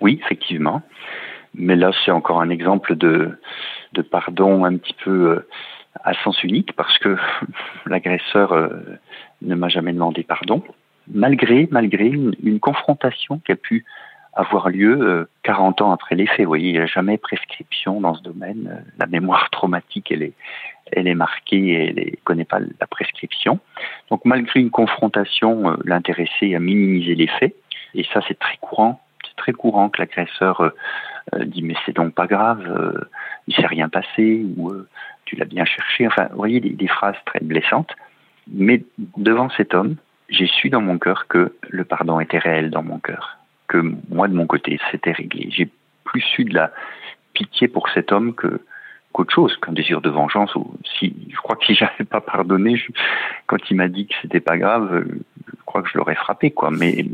Oui, 0.00 0.20
effectivement. 0.22 0.82
Mais 1.54 1.76
là, 1.76 1.92
c'est 2.04 2.10
encore 2.10 2.40
un 2.40 2.50
exemple 2.50 2.96
de, 2.96 3.30
de 3.92 4.02
pardon 4.02 4.64
un 4.64 4.76
petit 4.76 4.94
peu 5.04 5.30
euh, 5.30 5.48
à 6.04 6.14
sens 6.14 6.42
unique 6.42 6.72
parce 6.74 6.98
que 6.98 7.16
l'agresseur 7.86 8.52
euh, 8.52 8.68
ne 9.42 9.54
m'a 9.54 9.68
jamais 9.68 9.92
demandé 9.92 10.22
pardon, 10.22 10.62
malgré, 11.08 11.68
malgré 11.70 12.06
une, 12.06 12.60
confrontation 12.60 13.40
qui 13.44 13.52
a 13.52 13.56
pu 13.56 13.84
avoir 14.34 14.70
lieu 14.70 14.98
euh, 15.00 15.28
40 15.42 15.82
ans 15.82 15.92
après 15.92 16.14
les 16.14 16.26
faits. 16.26 16.40
Vous 16.40 16.46
voyez, 16.46 16.70
il 16.70 16.72
n'y 16.72 16.78
a 16.78 16.86
jamais 16.86 17.18
prescription 17.18 18.00
dans 18.00 18.14
ce 18.14 18.22
domaine. 18.22 18.70
Euh, 18.72 18.90
La 18.98 19.06
mémoire 19.06 19.50
traumatique, 19.50 20.10
elle 20.10 20.22
est, 20.22 20.32
elle 20.90 21.06
est 21.06 21.14
marquée 21.14 21.72
elle 21.72 21.94
ne 21.96 22.16
connaît 22.24 22.44
pas 22.44 22.60
la 22.60 22.86
prescription. 22.86 23.58
Donc, 24.10 24.24
malgré 24.24 24.60
une 24.60 24.70
confrontation, 24.70 25.70
euh, 25.70 25.76
l'intéressé 25.84 26.54
a 26.54 26.60
minimisé 26.60 27.14
les 27.14 27.26
faits. 27.26 27.54
Et 27.94 28.04
ça, 28.12 28.20
c'est 28.26 28.38
très 28.38 28.56
courant. 28.58 29.02
C'est 29.32 29.42
très 29.42 29.52
courant 29.52 29.88
que 29.88 30.00
l'agresseur 30.00 30.60
euh, 30.60 30.70
euh, 31.34 31.44
dit 31.44 31.62
mais 31.62 31.74
c'est 31.86 31.96
donc 31.96 32.14
pas 32.14 32.26
grave, 32.26 32.64
euh, 32.66 33.00
il 33.46 33.54
s'est 33.54 33.66
rien 33.66 33.88
passé 33.88 34.44
ou 34.56 34.72
tu 35.24 35.36
l'as 35.36 35.46
bien 35.46 35.64
cherché. 35.64 36.06
Enfin, 36.06 36.28
vous 36.30 36.36
voyez 36.36 36.60
des, 36.60 36.88
phrases 36.88 37.16
très 37.24 37.40
blessantes. 37.40 37.92
Mais 38.52 38.84
devant 39.16 39.48
cet 39.50 39.74
homme, 39.74 39.96
j'ai 40.28 40.46
su 40.46 40.68
dans 40.68 40.80
mon 40.80 40.98
cœur 40.98 41.26
que 41.28 41.54
le 41.68 41.84
pardon 41.84 42.20
était 42.20 42.38
réel 42.38 42.70
dans 42.70 42.82
mon 42.82 42.98
cœur, 42.98 43.38
que 43.68 43.78
moi 44.10 44.28
de 44.28 44.34
mon 44.34 44.46
côté 44.46 44.78
c'était 44.90 45.12
réglé. 45.12 45.48
J'ai 45.50 45.68
plus 46.04 46.24
eu 46.38 46.44
de 46.44 46.54
la 46.54 46.72
pitié 47.34 47.68
pour 47.68 47.88
cet 47.90 48.12
homme 48.12 48.34
que 48.34 48.60
qu'autre 49.12 49.32
chose, 49.32 49.56
qu'un 49.58 49.72
désir 49.72 50.00
de 50.00 50.10
vengeance. 50.10 50.54
Ou 50.56 50.74
si 50.98 51.14
je 51.30 51.36
crois 51.36 51.56
que 51.56 51.64
si 51.64 51.74
j'avais 51.76 52.04
pas 52.04 52.20
pardonné, 52.20 52.82
quand 53.46 53.58
il 53.70 53.76
m'a 53.76 53.88
dit 53.88 54.06
que 54.06 54.14
c'était 54.22 54.40
pas 54.40 54.58
grave, 54.58 55.04
je 55.46 55.62
crois 55.64 55.82
que 55.82 55.88
je 55.88 55.98
l'aurais 55.98 56.14
frappé, 56.14 56.50
quoi. 56.50 56.70
Mais 56.70 57.06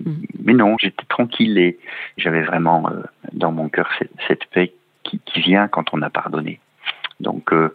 mais 0.48 0.54
non, 0.54 0.78
j'étais 0.78 1.04
tranquille 1.11 1.58
et 1.58 1.78
j'avais 2.16 2.40
vraiment 2.40 2.88
euh, 2.88 3.02
dans 3.34 3.52
mon 3.52 3.68
cœur 3.68 3.90
cette, 3.98 4.11
cette 4.26 4.46
paix 4.46 4.72
qui, 5.02 5.20
qui, 5.26 5.42
vient 5.42 5.68
quand 5.68 5.92
on 5.92 6.00
a 6.00 6.08
pardonné. 6.08 6.58
Donc 7.20 7.52
euh, 7.52 7.74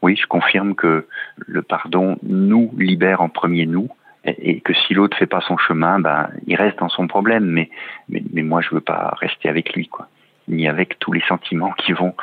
oui, 0.00 0.14
je 0.14 0.24
confirme 0.28 0.76
que 0.76 1.08
le 1.38 1.62
pardon 1.62 2.16
nous 2.22 2.72
libère 2.78 3.20
en 3.20 3.28
premier 3.28 3.66
nous 3.66 3.88
et, 4.24 4.50
et 4.50 4.60
que 4.60 4.72
si 4.74 4.94
l'autre 4.94 5.16
fait 5.16 5.26
pas 5.26 5.40
son 5.40 5.58
chemin, 5.58 5.98
ben 5.98 6.30
il 6.46 6.54
reste 6.54 6.78
dans 6.78 6.88
son 6.88 7.08
problème. 7.08 7.46
Mais 7.46 7.68
mais, 8.08 8.22
mais 8.32 8.42
moi 8.42 8.60
je 8.60 8.70
veux 8.70 8.80
pas 8.80 9.16
rester 9.18 9.48
avec 9.48 9.72
lui, 9.74 9.88
quoi 9.88 10.06
ni 10.46 10.68
avec 10.68 10.98
tous 10.98 11.12
les 11.12 11.22
sentiments 11.26 11.72
qui 11.72 11.92
vont 11.92 12.14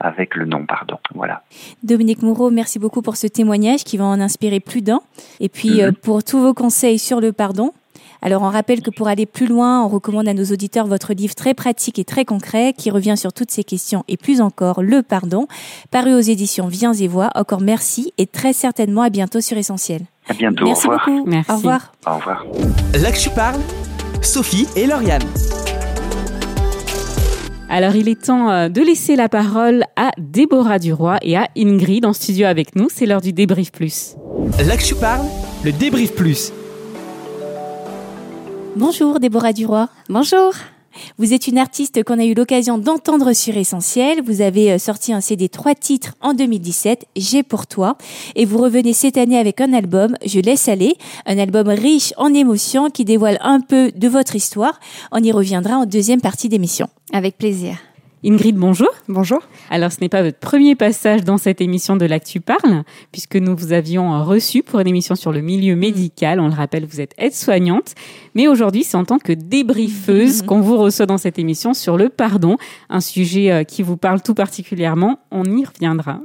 avec 0.00 0.34
le 0.34 0.46
non-pardon. 0.46 0.98
Voilà. 1.14 1.42
Dominique 1.82 2.22
Moreau, 2.22 2.50
merci 2.50 2.78
beaucoup 2.78 3.02
pour 3.02 3.16
ce 3.16 3.26
témoignage 3.26 3.84
qui 3.84 3.96
va 3.96 4.04
en 4.04 4.20
inspirer 4.20 4.60
plus 4.60 4.82
d'un. 4.82 5.00
Et 5.40 5.50
puis 5.50 5.82
euh, 5.82 5.92
pour 5.92 6.24
tous 6.24 6.40
vos 6.40 6.54
conseils 6.54 6.98
sur 6.98 7.20
le 7.20 7.32
pardon. 7.32 7.72
Alors 8.22 8.42
on 8.42 8.50
rappelle 8.50 8.82
que 8.82 8.90
pour 8.90 9.08
aller 9.08 9.26
plus 9.26 9.46
loin, 9.46 9.84
on 9.84 9.88
recommande 9.88 10.28
à 10.28 10.34
nos 10.34 10.44
auditeurs 10.44 10.86
votre 10.86 11.12
livre 11.12 11.34
très 11.34 11.54
pratique 11.54 11.98
et 11.98 12.04
très 12.04 12.24
concret 12.24 12.74
qui 12.76 12.90
revient 12.90 13.16
sur 13.16 13.32
toutes 13.32 13.50
ces 13.50 13.64
questions 13.64 14.04
et 14.08 14.16
plus 14.16 14.40
encore, 14.40 14.82
Le 14.82 15.02
Pardon, 15.02 15.46
paru 15.90 16.14
aux 16.14 16.20
éditions 16.20 16.68
Viens 16.68 16.92
et 16.92 17.08
Voix. 17.08 17.30
Encore 17.34 17.60
merci 17.60 18.12
et 18.18 18.26
très 18.26 18.52
certainement 18.52 19.02
à 19.02 19.10
bientôt 19.10 19.40
sur 19.40 19.56
Essentiel. 19.56 20.02
À 20.28 20.34
bientôt. 20.34 20.64
Merci 20.64 20.86
au 20.86 20.90
revoir. 20.90 21.08
beaucoup. 21.08 21.30
Merci. 21.30 21.50
Au 21.50 21.56
revoir. 21.56 21.92
Au 22.06 22.14
revoir. 22.16 22.46
Là 23.00 23.12
que 23.12 23.18
tu 23.18 23.30
parles, 23.30 23.60
Sophie 24.22 24.66
et 24.74 24.86
Lauriane. 24.86 25.22
Alors, 27.68 27.96
il 27.96 28.08
est 28.08 28.26
temps 28.26 28.50
euh, 28.50 28.68
de 28.68 28.80
laisser 28.80 29.16
la 29.16 29.28
parole 29.28 29.84
à 29.96 30.10
Déborah 30.18 30.78
Duroy 30.78 31.18
et 31.22 31.36
à 31.36 31.48
Ingrid 31.56 32.04
en 32.06 32.12
studio 32.12 32.46
avec 32.46 32.76
nous. 32.76 32.86
C'est 32.92 33.06
l'heure 33.06 33.20
du 33.20 33.32
débrief 33.32 33.72
plus. 33.72 34.14
Là 34.64 34.76
que 34.76 34.82
tu 34.82 34.94
parles, 34.94 35.26
le 35.64 35.72
débrief 35.72 36.14
plus. 36.14 36.52
Bonjour 38.76 39.20
Déborah 39.20 39.54
Duroy. 39.54 39.88
Bonjour. 40.10 40.52
Vous 41.16 41.32
êtes 41.32 41.46
une 41.46 41.56
artiste 41.56 42.04
qu'on 42.04 42.18
a 42.18 42.26
eu 42.26 42.34
l'occasion 42.34 42.76
d'entendre 42.76 43.32
sur 43.32 43.56
Essentiel. 43.56 44.22
Vous 44.22 44.42
avez 44.42 44.72
euh, 44.72 44.78
sorti 44.78 45.14
un 45.14 45.22
CD 45.22 45.48
trois 45.48 45.74
titres 45.74 46.12
en 46.20 46.34
2017, 46.34 47.06
J'ai 47.16 47.42
pour 47.42 47.66
toi. 47.66 47.96
Et 48.34 48.44
vous 48.44 48.58
revenez 48.58 48.92
cette 48.92 49.16
année 49.16 49.38
avec 49.38 49.62
un 49.62 49.72
album, 49.72 50.18
Je 50.26 50.40
laisse 50.40 50.68
aller. 50.68 50.94
Un 51.24 51.38
album 51.38 51.68
riche 51.68 52.12
en 52.18 52.34
émotions 52.34 52.90
qui 52.90 53.06
dévoile 53.06 53.38
un 53.40 53.62
peu 53.62 53.92
de 53.96 54.08
votre 54.08 54.36
histoire. 54.36 54.78
On 55.10 55.22
y 55.22 55.32
reviendra 55.32 55.78
en 55.78 55.86
deuxième 55.86 56.20
partie 56.20 56.50
d'émission. 56.50 56.86
Avec 57.14 57.38
plaisir. 57.38 57.78
Ingrid, 58.28 58.56
bonjour. 58.56 58.88
Bonjour. 59.06 59.40
Alors, 59.70 59.92
ce 59.92 59.98
n'est 60.00 60.08
pas 60.08 60.20
votre 60.20 60.40
premier 60.40 60.74
passage 60.74 61.22
dans 61.22 61.38
cette 61.38 61.60
émission 61.60 61.94
de 61.94 62.06
l'Actu 62.06 62.40
Parle, 62.40 62.82
puisque 63.12 63.36
nous 63.36 63.54
vous 63.54 63.72
avions 63.72 64.24
reçu 64.24 64.64
pour 64.64 64.80
une 64.80 64.88
émission 64.88 65.14
sur 65.14 65.30
le 65.30 65.42
milieu 65.42 65.76
médical. 65.76 66.40
On 66.40 66.48
le 66.48 66.54
rappelle, 66.54 66.86
vous 66.86 67.00
êtes 67.00 67.12
aide-soignante. 67.18 67.94
Mais 68.34 68.48
aujourd'hui, 68.48 68.82
c'est 68.82 68.96
en 68.96 69.04
tant 69.04 69.20
que 69.20 69.32
débriefeuse 69.32 70.42
qu'on 70.42 70.60
vous 70.60 70.76
reçoit 70.76 71.06
dans 71.06 71.18
cette 71.18 71.38
émission 71.38 71.72
sur 71.72 71.96
le 71.96 72.08
pardon, 72.08 72.56
un 72.90 73.00
sujet 73.00 73.64
qui 73.64 73.84
vous 73.84 73.96
parle 73.96 74.20
tout 74.20 74.34
particulièrement. 74.34 75.20
On 75.30 75.44
y 75.44 75.64
reviendra. 75.64 76.20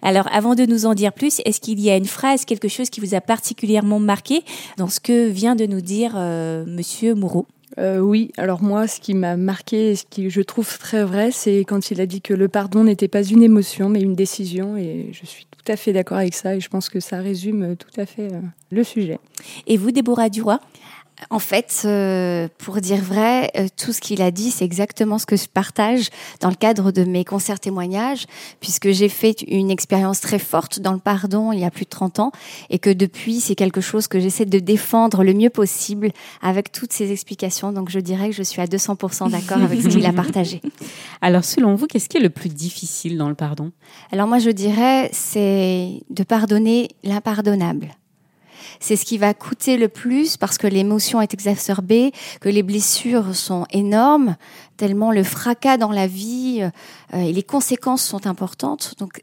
Alors, 0.00 0.30
avant 0.32 0.54
de 0.54 0.64
nous 0.64 0.86
en 0.86 0.94
dire 0.94 1.12
plus, 1.12 1.42
est-ce 1.44 1.60
qu'il 1.60 1.80
y 1.80 1.90
a 1.90 1.98
une 1.98 2.06
phrase, 2.06 2.46
quelque 2.46 2.68
chose 2.68 2.88
qui 2.88 3.00
vous 3.00 3.14
a 3.14 3.20
particulièrement 3.20 4.00
marqué 4.00 4.42
dans 4.78 4.88
ce 4.88 5.00
que 5.00 5.28
vient 5.28 5.54
de 5.54 5.66
nous 5.66 5.82
dire 5.82 6.14
euh, 6.16 6.64
Monsieur 6.66 7.14
Moreau? 7.14 7.46
Euh, 7.78 7.98
oui, 7.98 8.30
alors 8.36 8.62
moi, 8.62 8.86
ce 8.86 9.00
qui 9.00 9.14
m'a 9.14 9.36
marqué 9.36 9.90
et 9.90 9.96
ce 9.96 10.04
qui 10.08 10.28
je 10.30 10.40
trouve 10.40 10.78
très 10.78 11.04
vrai, 11.04 11.30
c'est 11.30 11.60
quand 11.60 11.90
il 11.90 12.00
a 12.00 12.06
dit 12.06 12.20
que 12.20 12.34
le 12.34 12.48
pardon 12.48 12.84
n'était 12.84 13.08
pas 13.08 13.22
une 13.22 13.42
émotion, 13.42 13.88
mais 13.88 14.00
une 14.00 14.14
décision. 14.14 14.76
Et 14.76 15.10
je 15.12 15.26
suis 15.26 15.46
tout 15.50 15.72
à 15.72 15.76
fait 15.76 15.92
d'accord 15.92 16.18
avec 16.18 16.34
ça. 16.34 16.56
Et 16.56 16.60
je 16.60 16.68
pense 16.68 16.88
que 16.88 17.00
ça 17.00 17.18
résume 17.18 17.76
tout 17.76 18.00
à 18.00 18.06
fait 18.06 18.32
euh, 18.32 18.40
le 18.70 18.84
sujet. 18.84 19.18
Et 19.66 19.76
vous, 19.76 19.90
Déborah 19.90 20.28
Duroy? 20.28 20.60
En 21.30 21.38
fait, 21.38 21.82
euh, 21.84 22.48
pour 22.58 22.80
dire 22.80 23.00
vrai, 23.00 23.50
euh, 23.56 23.66
tout 23.76 23.92
ce 23.92 24.00
qu'il 24.00 24.22
a 24.22 24.30
dit, 24.30 24.50
c'est 24.50 24.64
exactement 24.64 25.18
ce 25.18 25.26
que 25.26 25.36
je 25.36 25.46
partage 25.46 26.08
dans 26.40 26.48
le 26.48 26.54
cadre 26.54 26.92
de 26.92 27.04
mes 27.04 27.24
concerts 27.24 27.60
témoignages, 27.60 28.26
puisque 28.60 28.90
j'ai 28.90 29.08
fait 29.08 29.42
une 29.42 29.70
expérience 29.70 30.20
très 30.20 30.38
forte 30.38 30.80
dans 30.80 30.92
le 30.92 30.98
pardon 30.98 31.52
il 31.52 31.60
y 31.60 31.64
a 31.64 31.70
plus 31.70 31.84
de 31.84 31.90
30 31.90 32.20
ans, 32.20 32.32
et 32.70 32.78
que 32.78 32.90
depuis, 32.90 33.40
c'est 33.40 33.54
quelque 33.54 33.80
chose 33.80 34.08
que 34.08 34.20
j'essaie 34.20 34.46
de 34.46 34.58
défendre 34.58 35.24
le 35.24 35.34
mieux 35.34 35.50
possible 35.50 36.12
avec 36.40 36.72
toutes 36.72 36.92
ces 36.92 37.12
explications. 37.12 37.72
Donc 37.72 37.90
je 37.90 38.00
dirais 38.00 38.30
que 38.30 38.36
je 38.36 38.42
suis 38.42 38.60
à 38.60 38.66
200% 38.66 39.30
d'accord 39.30 39.62
avec 39.62 39.82
ce 39.82 39.88
qu'il 39.88 40.06
a 40.06 40.12
partagé. 40.12 40.60
Alors 41.20 41.44
selon 41.44 41.74
vous, 41.74 41.86
qu'est-ce 41.86 42.08
qui 42.08 42.16
est 42.16 42.20
le 42.20 42.30
plus 42.30 42.48
difficile 42.48 43.16
dans 43.16 43.28
le 43.28 43.34
pardon? 43.34 43.72
Alors 44.10 44.26
moi, 44.26 44.38
je 44.38 44.50
dirais, 44.50 45.10
c'est 45.12 46.00
de 46.10 46.22
pardonner 46.22 46.88
l'impardonnable. 47.04 47.88
C'est 48.80 48.96
ce 48.96 49.04
qui 49.04 49.18
va 49.18 49.34
coûter 49.34 49.76
le 49.76 49.88
plus 49.88 50.36
parce 50.36 50.58
que 50.58 50.66
l'émotion 50.66 51.20
est 51.20 51.34
exacerbée, 51.34 52.12
que 52.40 52.48
les 52.48 52.62
blessures 52.62 53.34
sont 53.34 53.66
énormes, 53.70 54.36
tellement 54.76 55.12
le 55.12 55.24
fracas 55.24 55.76
dans 55.76 55.92
la 55.92 56.06
vie 56.06 56.62
euh, 57.14 57.18
et 57.18 57.32
les 57.32 57.42
conséquences 57.42 58.04
sont 58.04 58.26
importantes. 58.26 58.94
Donc, 58.98 59.22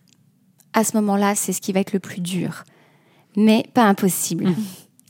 à 0.73 0.83
ce 0.83 0.95
moment-là, 0.97 1.35
c'est 1.35 1.53
ce 1.53 1.61
qui 1.61 1.71
va 1.73 1.79
être 1.79 1.93
le 1.93 1.99
plus 1.99 2.21
dur, 2.21 2.63
mais 3.35 3.65
pas 3.73 3.83
impossible. 3.83 4.49
Mmh. 4.49 4.55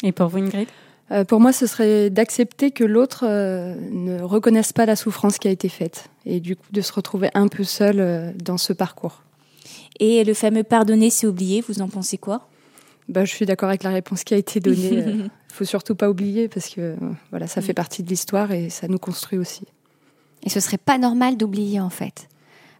Et 0.03 0.11
pour 0.11 0.27
vous, 0.27 0.37
Ingrid? 0.37 0.67
Euh, 1.11 1.23
Pour 1.23 1.39
moi, 1.39 1.51
ce 1.51 1.65
serait 1.65 2.09
d'accepter 2.09 2.71
que 2.71 2.83
l'autre 2.83 3.25
euh, 3.27 3.75
ne 3.91 4.21
reconnaisse 4.21 4.73
pas 4.73 4.85
la 4.85 4.95
souffrance 4.95 5.37
qui 5.37 5.47
a 5.47 5.51
été 5.51 5.67
faite 5.67 6.09
et 6.25 6.39
du 6.39 6.55
coup 6.55 6.67
de 6.71 6.81
se 6.81 6.93
retrouver 6.93 7.29
un 7.33 7.47
peu 7.47 7.63
seul 7.63 8.35
dans 8.37 8.57
ce 8.57 8.73
parcours. 8.73 9.23
Et 9.99 10.23
le 10.23 10.33
fameux 10.33 10.63
pardonner, 10.63 11.09
c'est 11.09 11.27
oublier, 11.27 11.61
vous 11.67 11.81
en 11.81 11.89
pensez 11.89 12.17
quoi? 12.17 12.48
Bah, 13.09 13.25
Je 13.25 13.33
suis 13.33 13.45
d'accord 13.45 13.69
avec 13.69 13.83
la 13.83 13.89
réponse 13.89 14.23
qui 14.23 14.33
a 14.33 14.37
été 14.37 14.59
donnée. 14.59 15.03
Il 15.05 15.31
faut 15.53 15.65
surtout 15.65 15.95
pas 15.95 16.09
oublier 16.09 16.47
parce 16.47 16.69
que 16.69 16.95
voilà, 17.31 17.47
ça 17.47 17.61
fait 17.61 17.73
partie 17.73 18.03
de 18.03 18.09
l'histoire 18.09 18.51
et 18.51 18.69
ça 18.69 18.87
nous 18.87 18.99
construit 18.99 19.37
aussi. 19.37 19.63
Et 20.43 20.49
ce 20.49 20.59
serait 20.59 20.77
pas 20.77 20.97
normal 20.97 21.35
d'oublier 21.35 21.79
en 21.79 21.89
fait. 21.89 22.29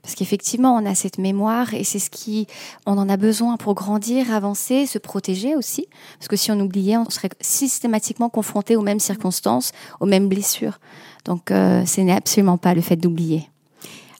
Parce 0.02 0.16
qu'effectivement, 0.16 0.76
on 0.76 0.86
a 0.86 0.96
cette 0.96 1.18
mémoire 1.18 1.74
et 1.74 1.84
c'est 1.84 2.00
ce 2.00 2.10
qui, 2.10 2.48
on 2.86 2.98
en 2.98 3.10
a 3.10 3.18
besoin 3.18 3.58
pour 3.58 3.76
grandir, 3.76 4.34
avancer, 4.34 4.86
se 4.86 4.98
protéger 4.98 5.56
aussi. 5.56 5.88
Parce 6.18 6.30
que 6.30 6.38
si 6.38 6.52
on 6.52 6.60
oubliait, 6.60 6.98
on 6.98 7.10
serait 7.10 7.30
systématiquement 7.42 8.30
confronté 8.30 8.78
aux 8.78 8.82
mêmes 8.82 9.02
circonstances, 9.02 9.74
aux 10.00 10.06
mêmes 10.06 10.30
blessures. 10.30 10.80
Donc, 11.26 11.52
euh, 11.52 11.86
ce 11.86 12.00
n'est 12.00 12.16
absolument 12.16 12.58
pas 12.58 12.74
le 12.74 12.82
fait 12.82 12.96
d'oublier. 12.96 13.50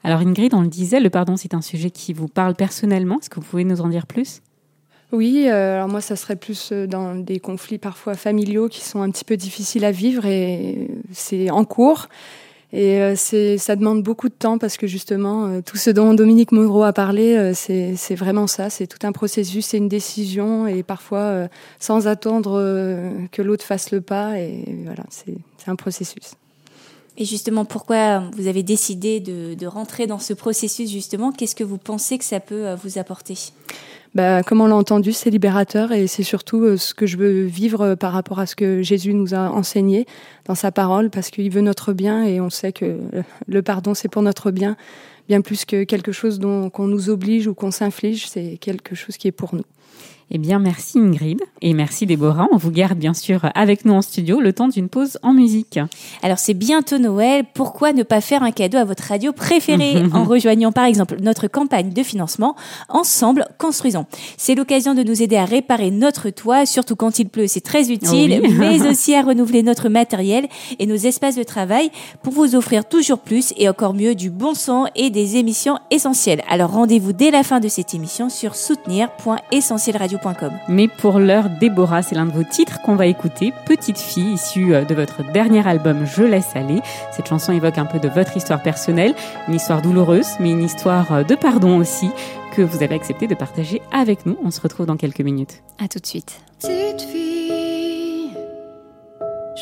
Alors 0.04 0.20
Ingrid, 0.20 0.54
on 0.54 0.62
le 0.62 0.68
disait, 0.68 1.00
le 1.00 1.10
pardon, 1.10 1.36
c'est 1.36 1.54
un 1.54 1.62
sujet 1.62 1.90
qui 1.90 2.12
vous 2.12 2.28
parle 2.28 2.54
personnellement. 2.54 3.18
Est-ce 3.20 3.30
que 3.30 3.40
vous 3.40 3.46
pouvez 3.46 3.64
nous 3.64 3.80
en 3.80 3.88
dire 3.88 4.06
plus? 4.06 4.42
Oui, 5.12 5.46
euh, 5.48 5.74
alors 5.74 5.88
moi 5.88 6.00
ça 6.00 6.14
serait 6.14 6.36
plus 6.36 6.70
euh, 6.70 6.86
dans 6.86 7.16
des 7.16 7.40
conflits 7.40 7.78
parfois 7.78 8.14
familiaux 8.14 8.68
qui 8.68 8.80
sont 8.80 9.02
un 9.02 9.10
petit 9.10 9.24
peu 9.24 9.36
difficiles 9.36 9.84
à 9.84 9.90
vivre 9.90 10.24
et 10.26 10.88
c'est 11.12 11.50
en 11.50 11.64
cours. 11.64 12.08
Et 12.72 13.00
euh, 13.00 13.16
ça 13.16 13.74
demande 13.74 14.04
beaucoup 14.04 14.28
de 14.28 14.34
temps 14.34 14.56
parce 14.56 14.76
que 14.76 14.86
justement, 14.86 15.60
tout 15.62 15.76
ce 15.76 15.90
dont 15.90 16.14
Dominique 16.14 16.52
Moreau 16.52 16.84
a 16.84 16.92
parlé, 16.92 17.52
c'est, 17.52 17.96
c'est 17.96 18.14
vraiment 18.14 18.46
ça. 18.46 18.70
C'est 18.70 18.86
tout 18.86 19.04
un 19.04 19.10
processus, 19.10 19.66
c'est 19.66 19.78
une 19.78 19.88
décision 19.88 20.68
et 20.68 20.84
parfois 20.84 21.48
sans 21.80 22.06
attendre 22.06 22.62
que 23.32 23.42
l'autre 23.42 23.64
fasse 23.64 23.90
le 23.90 24.00
pas. 24.00 24.38
Et 24.38 24.62
voilà, 24.84 25.02
c'est, 25.10 25.34
c'est 25.58 25.68
un 25.68 25.74
processus. 25.74 26.36
Et 27.18 27.24
justement, 27.24 27.64
pourquoi 27.64 28.22
vous 28.36 28.46
avez 28.46 28.62
décidé 28.62 29.18
de, 29.18 29.54
de 29.54 29.66
rentrer 29.66 30.06
dans 30.06 30.20
ce 30.20 30.32
processus 30.32 30.88
justement? 30.88 31.32
Qu'est-ce 31.32 31.56
que 31.56 31.64
vous 31.64 31.76
pensez 31.76 32.18
que 32.18 32.24
ça 32.24 32.38
peut 32.38 32.72
vous 32.84 32.98
apporter? 32.98 33.34
Bah, 34.14 34.42
comme 34.42 34.60
on 34.60 34.66
l'a 34.66 34.74
entendu, 34.74 35.12
c'est 35.12 35.30
libérateur 35.30 35.92
et 35.92 36.08
c'est 36.08 36.24
surtout 36.24 36.62
euh, 36.64 36.76
ce 36.76 36.94
que 36.94 37.06
je 37.06 37.16
veux 37.16 37.44
vivre 37.44 37.82
euh, 37.82 37.96
par 37.96 38.12
rapport 38.12 38.40
à 38.40 38.46
ce 38.46 38.56
que 38.56 38.82
Jésus 38.82 39.14
nous 39.14 39.34
a 39.34 39.50
enseigné 39.50 40.04
dans 40.46 40.56
sa 40.56 40.72
parole, 40.72 41.10
parce 41.10 41.30
qu'il 41.30 41.48
veut 41.50 41.60
notre 41.60 41.92
bien 41.92 42.24
et 42.24 42.40
on 42.40 42.50
sait 42.50 42.72
que 42.72 42.84
euh, 42.86 43.22
le 43.46 43.62
pardon, 43.62 43.94
c'est 43.94 44.08
pour 44.08 44.22
notre 44.22 44.50
bien, 44.50 44.76
bien 45.30 45.42
plus 45.42 45.64
que 45.64 45.84
quelque 45.84 46.10
chose 46.10 46.40
dont 46.40 46.70
qu'on 46.70 46.88
nous 46.88 47.08
oblige 47.08 47.46
ou 47.46 47.54
qu'on 47.54 47.70
s'inflige, 47.70 48.26
c'est 48.26 48.56
quelque 48.60 48.96
chose 48.96 49.16
qui 49.16 49.28
est 49.28 49.32
pour 49.32 49.54
nous. 49.54 49.62
Eh 50.32 50.38
bien, 50.38 50.60
merci 50.60 50.98
Ingrid 50.98 51.40
et 51.60 51.74
merci 51.74 52.06
Déborah. 52.06 52.46
On 52.52 52.56
vous 52.56 52.70
garde 52.70 52.96
bien 52.96 53.14
sûr 53.14 53.50
avec 53.56 53.84
nous 53.84 53.94
en 53.94 54.00
studio 54.00 54.38
le 54.38 54.52
temps 54.52 54.68
d'une 54.68 54.88
pause 54.88 55.18
en 55.24 55.32
musique. 55.32 55.80
Alors, 56.22 56.38
c'est 56.38 56.54
bientôt 56.54 56.98
Noël. 56.98 57.44
Pourquoi 57.52 57.92
ne 57.92 58.04
pas 58.04 58.20
faire 58.20 58.44
un 58.44 58.52
cadeau 58.52 58.78
à 58.78 58.84
votre 58.84 59.02
radio 59.02 59.32
préférée 59.32 60.04
en 60.12 60.22
rejoignant 60.22 60.70
par 60.70 60.84
exemple 60.84 61.16
notre 61.20 61.48
campagne 61.48 61.90
de 61.90 62.02
financement 62.04 62.54
Ensemble 62.88 63.46
Construisons 63.58 64.06
C'est 64.36 64.54
l'occasion 64.54 64.94
de 64.94 65.02
nous 65.02 65.20
aider 65.20 65.34
à 65.34 65.44
réparer 65.44 65.90
notre 65.90 66.30
toit, 66.30 66.64
surtout 66.64 66.94
quand 66.94 67.18
il 67.18 67.28
pleut, 67.28 67.48
c'est 67.48 67.60
très 67.60 67.90
utile, 67.90 68.40
mais 68.56 68.82
aussi 68.88 69.16
à 69.16 69.22
renouveler 69.22 69.64
notre 69.64 69.88
matériel 69.88 70.46
et 70.78 70.86
nos 70.86 70.94
espaces 70.94 71.34
de 71.34 71.42
travail 71.42 71.90
pour 72.22 72.32
vous 72.32 72.54
offrir 72.54 72.84
toujours 72.84 73.18
plus 73.18 73.52
et 73.56 73.68
encore 73.68 73.94
mieux 73.94 74.14
du 74.14 74.30
bon 74.30 74.54
son 74.54 74.86
et 74.94 75.10
des 75.10 75.19
émissions 75.36 75.78
essentielles. 75.90 76.42
Alors, 76.48 76.70
rendez-vous 76.70 77.12
dès 77.12 77.30
la 77.30 77.42
fin 77.42 77.60
de 77.60 77.68
cette 77.68 77.94
émission 77.94 78.28
sur 78.28 78.54
soutenir.essentielradio 78.54 80.18
mais 80.68 80.88
pour 80.88 81.18
l'heure, 81.18 81.48
Déborah, 81.60 82.02
c'est 82.02 82.14
l'un 82.14 82.26
de 82.26 82.32
vos 82.32 82.44
titres 82.44 82.80
qu'on 82.82 82.96
va 82.96 83.06
écouter, 83.06 83.52
Petite 83.66 83.98
fille, 83.98 84.34
issue 84.34 84.74
euh, 84.74 84.84
de 84.84 84.94
votre 84.94 85.22
dernier 85.32 85.66
album 85.66 86.06
Je 86.06 86.22
laisse 86.22 86.54
aller. 86.54 86.80
Cette 87.12 87.28
chanson 87.28 87.52
évoque 87.52 87.78
un 87.78 87.86
peu 87.86 87.98
de 87.98 88.08
votre 88.08 88.36
histoire 88.36 88.62
personnelle, 88.62 89.14
une 89.48 89.54
histoire 89.54 89.82
douloureuse, 89.82 90.28
mais 90.40 90.50
une 90.50 90.62
histoire 90.62 91.12
euh, 91.12 91.22
de 91.24 91.34
pardon 91.34 91.78
aussi, 91.78 92.10
que 92.54 92.62
vous 92.62 92.82
avez 92.82 92.94
accepté 92.94 93.26
de 93.26 93.34
partager 93.34 93.80
avec 93.92 94.26
nous. 94.26 94.36
On 94.44 94.50
se 94.50 94.60
retrouve 94.60 94.86
dans 94.86 94.96
quelques 94.96 95.20
minutes. 95.20 95.62
À 95.82 95.88
tout 95.88 95.98
de 95.98 96.06
suite. 96.06 96.40
Petite 96.60 97.02
fille, 97.02 98.30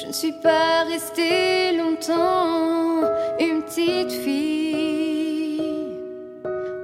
je 0.01 0.07
ne 0.07 0.12
suis 0.12 0.35
pas 0.42 0.85
restée 0.85 1.77
longtemps, 1.77 3.03
une 3.40 3.62
petite 3.62 4.12
fille. 4.12 4.68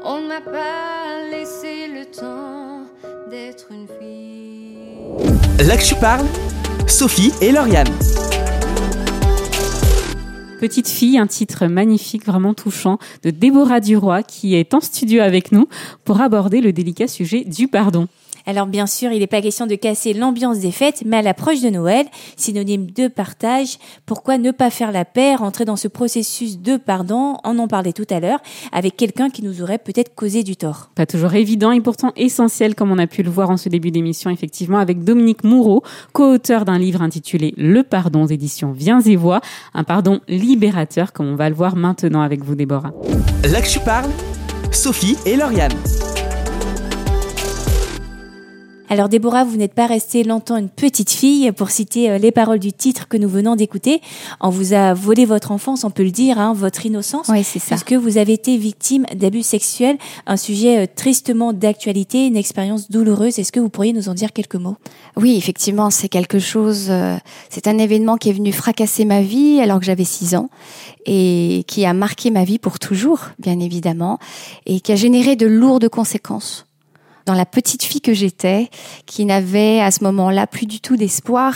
On 0.06 0.20
ne 0.20 0.28
m'a 0.28 0.42
pas 0.42 1.30
laissé 1.30 1.88
le 1.88 2.04
temps 2.04 2.82
d'être 3.30 3.68
une 3.70 3.86
fille. 3.98 5.66
Là 5.66 5.78
que 5.78 5.82
tu 5.82 5.94
parles, 5.94 6.26
Sophie 6.86 7.32
et 7.40 7.50
Lauriane. 7.50 7.88
Petite 10.60 10.88
fille, 10.88 11.16
un 11.16 11.26
titre 11.26 11.68
magnifique, 11.68 12.26
vraiment 12.26 12.52
touchant, 12.52 12.98
de 13.22 13.30
Déborah 13.30 13.80
Duroy, 13.80 14.22
qui 14.24 14.56
est 14.56 14.74
en 14.74 14.82
studio 14.82 15.22
avec 15.22 15.52
nous 15.52 15.68
pour 16.04 16.20
aborder 16.20 16.60
le 16.60 16.74
délicat 16.74 17.08
sujet 17.08 17.42
du 17.44 17.66
pardon. 17.68 18.06
Alors 18.46 18.66
bien 18.66 18.86
sûr, 18.86 19.10
il 19.12 19.20
n'est 19.20 19.26
pas 19.26 19.40
question 19.40 19.66
de 19.66 19.74
casser 19.74 20.12
l'ambiance 20.12 20.58
des 20.58 20.70
fêtes, 20.70 21.02
mais 21.06 21.18
à 21.18 21.22
l'approche 21.22 21.62
de 21.62 21.70
Noël, 21.70 22.06
synonyme 22.36 22.90
de 22.90 23.08
partage, 23.08 23.78
pourquoi 24.04 24.36
ne 24.36 24.50
pas 24.50 24.70
faire 24.70 24.92
la 24.92 25.04
paix, 25.04 25.34
rentrer 25.34 25.64
dans 25.64 25.76
ce 25.76 25.88
processus 25.88 26.58
de 26.58 26.76
pardon, 26.76 27.38
on 27.44 27.58
en 27.58 27.68
parlait 27.68 27.94
tout 27.94 28.06
à 28.10 28.20
l'heure, 28.20 28.40
avec 28.72 28.96
quelqu'un 28.96 29.30
qui 29.30 29.42
nous 29.42 29.62
aurait 29.62 29.78
peut-être 29.78 30.14
causé 30.14 30.42
du 30.42 30.56
tort. 30.56 30.90
Pas 30.94 31.06
toujours 31.06 31.34
évident 31.34 31.72
et 31.72 31.80
pourtant 31.80 32.12
essentiel, 32.16 32.74
comme 32.74 32.92
on 32.92 32.98
a 32.98 33.06
pu 33.06 33.22
le 33.22 33.30
voir 33.30 33.48
en 33.48 33.56
ce 33.56 33.68
début 33.70 33.90
d'émission, 33.90 34.30
effectivement, 34.30 34.78
avec 34.78 35.04
Dominique 35.04 35.44
Moureau, 35.44 35.82
co-auteur 36.12 36.66
d'un 36.66 36.78
livre 36.78 37.00
intitulé 37.00 37.54
Le 37.56 37.82
pardon, 37.82 38.26
éditions 38.26 38.72
Viens 38.72 39.00
et 39.00 39.16
Voix, 39.16 39.40
un 39.72 39.84
pardon 39.84 40.20
libérateur, 40.28 41.12
comme 41.12 41.28
on 41.28 41.36
va 41.36 41.48
le 41.48 41.54
voir 41.54 41.76
maintenant 41.76 42.20
avec 42.20 42.44
vous, 42.44 42.54
Déborah. 42.54 42.92
Là 43.44 43.62
que 43.62 43.68
tu 43.68 43.80
parles, 43.80 44.10
Sophie 44.70 45.16
et 45.24 45.36
Lauriane. 45.36 45.72
Alors 48.94 49.08
Déborah, 49.08 49.42
vous 49.42 49.56
n'êtes 49.56 49.74
pas 49.74 49.88
restée 49.88 50.22
longtemps 50.22 50.56
une 50.56 50.68
petite 50.68 51.10
fille, 51.10 51.50
pour 51.50 51.70
citer 51.70 52.12
euh, 52.12 52.18
les 52.18 52.30
paroles 52.30 52.60
du 52.60 52.72
titre 52.72 53.08
que 53.08 53.16
nous 53.16 53.28
venons 53.28 53.56
d'écouter. 53.56 54.00
On 54.40 54.50
vous 54.50 54.72
a 54.72 54.94
volé 54.94 55.24
votre 55.24 55.50
enfance, 55.50 55.82
on 55.82 55.90
peut 55.90 56.04
le 56.04 56.12
dire, 56.12 56.38
hein, 56.38 56.52
votre 56.54 56.86
innocence. 56.86 57.26
Oui, 57.28 57.42
c'est 57.42 57.58
ça. 57.58 57.70
Parce 57.70 57.82
que 57.82 57.96
vous 57.96 58.18
avez 58.18 58.34
été 58.34 58.56
victime 58.56 59.04
d'abus 59.12 59.42
sexuels, 59.42 59.98
un 60.28 60.36
sujet 60.36 60.84
euh, 60.84 60.86
tristement 60.86 61.52
d'actualité, 61.52 62.28
une 62.28 62.36
expérience 62.36 62.88
douloureuse. 62.88 63.36
Est-ce 63.40 63.50
que 63.50 63.58
vous 63.58 63.68
pourriez 63.68 63.92
nous 63.92 64.08
en 64.08 64.14
dire 64.14 64.32
quelques 64.32 64.54
mots? 64.54 64.76
Oui, 65.16 65.34
effectivement, 65.36 65.90
c'est 65.90 66.08
quelque 66.08 66.38
chose, 66.38 66.86
euh, 66.88 67.16
c'est 67.50 67.66
un 67.66 67.78
événement 67.78 68.16
qui 68.16 68.28
est 68.28 68.34
venu 68.34 68.52
fracasser 68.52 69.04
ma 69.04 69.22
vie 69.22 69.58
alors 69.60 69.80
que 69.80 69.86
j'avais 69.86 70.04
6 70.04 70.36
ans 70.36 70.50
et 71.04 71.64
qui 71.66 71.84
a 71.84 71.94
marqué 71.94 72.30
ma 72.30 72.44
vie 72.44 72.60
pour 72.60 72.78
toujours, 72.78 73.30
bien 73.40 73.58
évidemment, 73.58 74.20
et 74.66 74.78
qui 74.78 74.92
a 74.92 74.96
généré 74.96 75.34
de 75.34 75.46
lourdes 75.46 75.88
conséquences 75.88 76.68
dans 77.26 77.34
la 77.34 77.46
petite 77.46 77.82
fille 77.82 78.00
que 78.00 78.14
j'étais, 78.14 78.70
qui 79.06 79.24
n'avait 79.24 79.80
à 79.80 79.90
ce 79.90 80.04
moment-là 80.04 80.46
plus 80.46 80.66
du 80.66 80.80
tout 80.80 80.96
d'espoir 80.96 81.54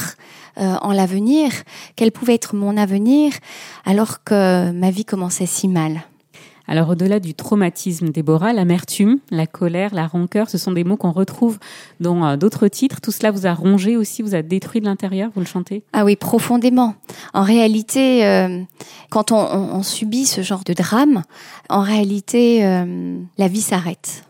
euh, 0.58 0.74
en 0.80 0.92
l'avenir, 0.92 1.52
quel 1.94 2.10
pouvait 2.10 2.34
être 2.34 2.56
mon 2.56 2.76
avenir, 2.76 3.32
alors 3.84 4.24
que 4.24 4.70
ma 4.72 4.90
vie 4.90 5.04
commençait 5.04 5.46
si 5.46 5.68
mal. 5.68 6.02
Alors 6.70 6.90
au-delà 6.90 7.18
du 7.18 7.32
traumatisme, 7.32 8.10
Déborah, 8.10 8.52
l'amertume, 8.52 9.20
la 9.30 9.46
colère, 9.46 9.94
la 9.94 10.06
rancœur, 10.06 10.50
ce 10.50 10.58
sont 10.58 10.72
des 10.72 10.84
mots 10.84 10.98
qu'on 10.98 11.12
retrouve 11.12 11.58
dans 12.00 12.26
euh, 12.26 12.36
d'autres 12.36 12.68
titres. 12.68 13.00
Tout 13.00 13.12
cela 13.12 13.30
vous 13.30 13.46
a 13.46 13.54
rongé 13.54 13.96
aussi, 13.96 14.20
vous 14.20 14.34
a 14.34 14.42
détruit 14.42 14.80
de 14.80 14.86
l'intérieur, 14.86 15.30
vous 15.34 15.40
le 15.40 15.46
chantez? 15.46 15.84
Ah 15.92 16.04
oui, 16.04 16.16
profondément. 16.16 16.94
En 17.32 17.42
réalité, 17.42 18.26
euh, 18.26 18.62
quand 19.10 19.32
on, 19.32 19.36
on, 19.36 19.82
subit 19.82 20.26
ce 20.26 20.42
genre 20.42 20.64
de 20.64 20.72
drame, 20.72 21.22
en 21.70 21.80
réalité, 21.80 22.62
la 23.38 23.48
vie 23.48 23.62
s'arrête 23.62 24.27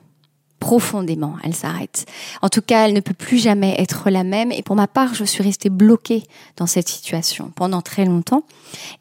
profondément, 0.58 1.36
elle 1.44 1.54
s'arrête. 1.54 2.06
En 2.42 2.48
tout 2.48 2.62
cas, 2.62 2.86
elle 2.86 2.94
ne 2.94 3.00
peut 3.00 3.14
plus 3.14 3.38
jamais 3.38 3.74
être 3.78 4.10
la 4.10 4.24
même. 4.24 4.52
Et 4.52 4.62
pour 4.62 4.76
ma 4.76 4.86
part, 4.86 5.14
je 5.14 5.24
suis 5.24 5.42
restée 5.42 5.70
bloquée 5.70 6.24
dans 6.56 6.66
cette 6.66 6.88
situation 6.88 7.52
pendant 7.54 7.82
très 7.82 8.04
longtemps. 8.04 8.42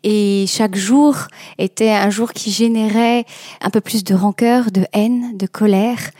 Et 0.04 0.46
chaque 0.48 0.76
jour 0.76 1.16
était 1.58 1.92
un 1.92 2.10
jour 2.10 2.34
qui 2.34 2.52
générait 2.52 3.26
un 3.62 3.70
peu 3.70 3.82
plus 3.82 4.04
de 4.04 4.14
rancœur, 4.14 4.72
de 4.72 4.86
haine, 4.94 5.38
de 5.38 5.48
colère 5.48 6.12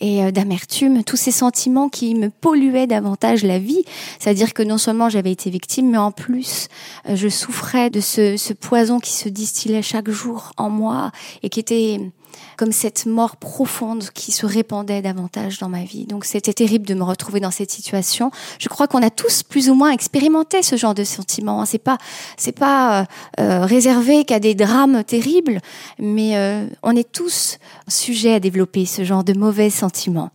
et 0.00 0.24
euh, 0.24 0.30
d'amertume, 0.30 1.04
tous 1.04 1.16
ces 1.16 1.30
sentiments 1.30 1.88
qui 1.88 2.14
me 2.14 2.30
polluaient 2.30 2.86
davantage 2.86 3.44
la 3.44 3.58
vie. 3.58 3.84
C'est-à-dire 4.18 4.54
que 4.54 4.62
non 4.62 4.78
seulement 4.78 5.08
j'avais 5.08 5.32
été 5.32 5.50
victime, 5.50 5.90
mais 5.90 5.98
en 5.98 6.10
plus, 6.10 6.68
euh, 7.08 7.16
je 7.16 7.28
souffrais 7.28 7.90
de 7.90 8.00
ce, 8.00 8.36
ce 8.36 8.52
poison 8.52 8.98
qui 8.98 9.12
se 9.12 9.28
distillait 9.28 9.82
chaque 9.82 10.10
jour 10.10 10.52
en 10.56 10.70
moi 10.70 11.12
et 11.42 11.48
qui 11.48 11.60
était 11.60 12.00
comme 12.56 12.72
cette 12.72 13.06
mort 13.06 13.36
profonde 13.36 14.10
qui 14.14 14.32
se 14.32 14.46
répandait 14.46 15.02
davantage 15.02 15.58
dans 15.58 15.68
ma 15.68 15.84
vie. 15.84 16.06
Donc 16.06 16.24
c'était 16.24 16.52
terrible 16.52 16.86
de 16.86 16.94
me 16.94 17.02
retrouver 17.02 17.40
dans 17.40 17.50
cette 17.50 17.70
situation. 17.70 18.30
Je 18.58 18.68
crois 18.68 18.86
qu'on 18.86 19.02
a 19.02 19.10
tous 19.10 19.42
plus 19.42 19.70
ou 19.70 19.74
moins 19.74 19.90
expérimenté 19.90 20.62
ce 20.62 20.76
genre 20.76 20.94
de 20.94 21.04
sentiment. 21.04 21.64
C'est 21.64 21.78
pas 21.78 21.98
c'est 22.36 22.52
pas 22.52 23.00
euh, 23.00 23.04
euh, 23.40 23.64
réservé 23.64 24.24
qu'à 24.24 24.40
des 24.40 24.54
drames 24.54 25.04
terribles, 25.04 25.60
mais 25.98 26.36
euh, 26.36 26.66
on 26.82 26.96
est 26.96 27.10
tous 27.10 27.58
sujets 27.88 28.34
à 28.34 28.40
développer 28.40 28.86
ce 28.86 29.04
genre 29.04 29.24
de 29.24 29.32
mauvais 29.32 29.70
sentiments 29.70 30.30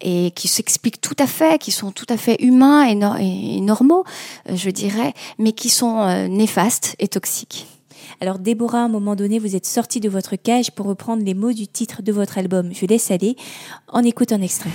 et 0.00 0.30
qui 0.32 0.48
s'expliquent 0.48 1.00
tout 1.00 1.16
à 1.18 1.26
fait, 1.26 1.58
qui 1.58 1.72
sont 1.72 1.90
tout 1.90 2.06
à 2.08 2.16
fait 2.16 2.36
humains 2.40 2.84
et 2.84 3.60
normaux, 3.60 4.04
euh, 4.48 4.56
je 4.56 4.70
dirais, 4.70 5.14
mais 5.38 5.52
qui 5.52 5.70
sont 5.70 6.00
euh, 6.00 6.28
néfastes 6.28 6.94
et 6.98 7.08
toxiques. 7.08 7.66
Alors 8.20 8.38
Déborah, 8.38 8.82
à 8.82 8.84
un 8.84 8.88
moment 8.88 9.16
donné, 9.16 9.38
vous 9.38 9.56
êtes 9.56 9.66
sortie 9.66 10.00
de 10.00 10.08
votre 10.08 10.36
cage 10.36 10.70
pour 10.70 10.86
reprendre 10.86 11.24
les 11.24 11.34
mots 11.34 11.52
du 11.52 11.66
titre 11.66 12.02
de 12.02 12.12
votre 12.12 12.38
album. 12.38 12.70
Je 12.72 12.86
laisse 12.86 13.10
aller. 13.10 13.36
On 13.92 14.02
écoute 14.04 14.32
un 14.32 14.40
extrait. 14.40 14.70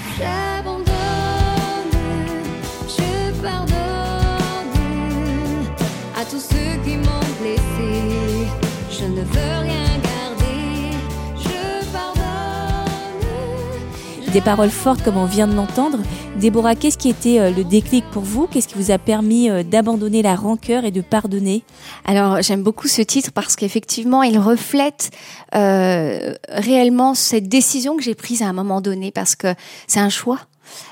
Des 14.33 14.41
paroles 14.41 14.69
fortes 14.69 15.01
comme 15.01 15.17
on 15.17 15.25
vient 15.25 15.47
de 15.47 15.55
l'entendre. 15.55 15.97
Déborah, 16.39 16.75
qu'est-ce 16.75 16.99
qui 16.99 17.09
était 17.09 17.39
euh, 17.39 17.49
le 17.49 17.63
déclic 17.63 18.05
pour 18.11 18.21
vous? 18.21 18.45
Qu'est-ce 18.45 18.67
qui 18.67 18.75
vous 18.75 18.91
a 18.91 18.99
permis 18.99 19.49
euh, 19.49 19.63
d'abandonner 19.63 20.21
la 20.21 20.35
rancœur 20.35 20.85
et 20.85 20.91
de 20.91 21.01
pardonner? 21.01 21.63
Alors 22.05 22.39
j'aime 22.43 22.61
beaucoup 22.61 22.87
ce 22.87 23.01
titre 23.01 23.31
parce 23.31 23.55
qu'effectivement 23.55 24.21
il 24.21 24.37
reflète 24.37 25.09
euh, 25.55 26.35
réellement 26.47 27.15
cette 27.15 27.49
décision 27.49 27.97
que 27.97 28.03
j'ai 28.03 28.13
prise 28.13 28.43
à 28.43 28.45
un 28.45 28.53
moment 28.53 28.81
donné 28.81 29.11
parce 29.11 29.35
que 29.35 29.55
c'est 29.87 29.99
un 29.99 30.09
choix. 30.09 30.37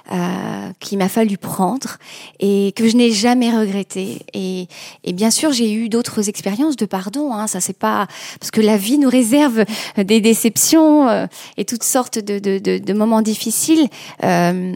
Euh, 0.09 0.71
qu'il 0.79 0.97
m'a 0.99 1.09
fallu 1.09 1.37
prendre 1.37 1.97
et 2.39 2.71
que 2.77 2.87
je 2.87 2.95
n'ai 2.95 3.11
jamais 3.11 3.51
regretté. 3.51 4.21
Et, 4.33 4.67
bien 5.11 5.31
sûr 5.31 5.51
j'ai 5.51 5.73
eu 5.73 5.89
d'autres 5.89 6.29
expériences 6.29 6.77
de 6.77 6.85
pardon 6.85 7.33
hein, 7.33 7.47
ça 7.47 7.59
c'est 7.59 7.77
pas 7.77 8.07
parce 8.39 8.51
que 8.51 8.61
la 8.61 8.77
vie 8.77 8.97
nous 8.97 9.09
réserve 9.09 9.65
des 9.97 10.21
déceptions 10.21 11.09
euh, 11.09 11.25
et 11.57 11.65
toutes 11.65 11.83
sortes 11.83 12.19
de, 12.19 12.93
moments 12.93 13.21
difficiles. 13.21 13.89
Euh, 14.23 14.71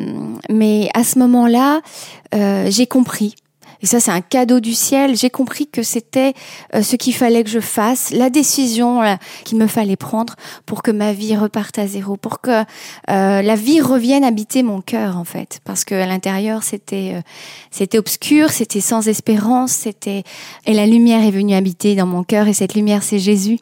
mais 0.50 0.90
à 0.94 1.06
ce 1.06 1.18
moment-là 1.20 1.82
j'ai 2.34 2.88
compris 2.88 3.36
et 3.82 3.86
ça, 3.86 4.00
c'est 4.00 4.12
un 4.12 4.22
cadeau 4.22 4.60
du 4.60 4.74
ciel. 4.74 5.16
J'ai 5.16 5.30
compris 5.30 5.68
que 5.68 5.84
c'était 5.84 6.34
euh, 6.76 6.82
ce 6.84 6.96
qu'il 6.96 7.14
fallait 7.14 7.44
que 7.44 7.50
je 7.50 7.60
fasse, 7.60 8.12
la 8.12 8.30
décision 8.30 9.02
là, 9.02 9.18
qu'il 9.44 9.58
me 9.58 9.68
fallait 9.68 9.96
prendre 9.96 10.36
pour 10.66 10.84
que 10.84 10.92
ma 10.92 11.14
vie 11.14 11.36
reparte 11.36 11.80
à 11.80 11.88
zéro, 11.88 12.18
pour 12.18 12.42
que 12.42 12.62
euh, 13.10 13.42
la 13.42 13.56
vie 13.56 13.82
revienne 13.82 14.24
habiter 14.24 14.64
mon 14.64 14.82
cœur, 14.82 15.18
en 15.18 15.24
fait. 15.24 15.60
Parce 15.64 15.84
que 15.84 15.96
à 15.96 16.06
l'intérieur, 16.06 16.64
c'était 16.64 17.16
euh, 17.82 17.98
obscur, 17.98 18.52
c'était 18.52 18.82
sans 18.82 19.08
espérance, 19.08 19.72
c'était 19.72 20.24
et 20.66 20.74
la 20.74 20.86
lumière 20.86 21.24
est 21.24 21.32
venue 21.32 21.56
habiter 21.56 21.96
dans 21.96 22.06
mon 22.08 22.24
cœur. 22.24 22.48
Et 22.48 22.54
cette 22.54 22.76
lumière, 22.76 23.04
c'est 23.04 23.20
Jésus. 23.20 23.60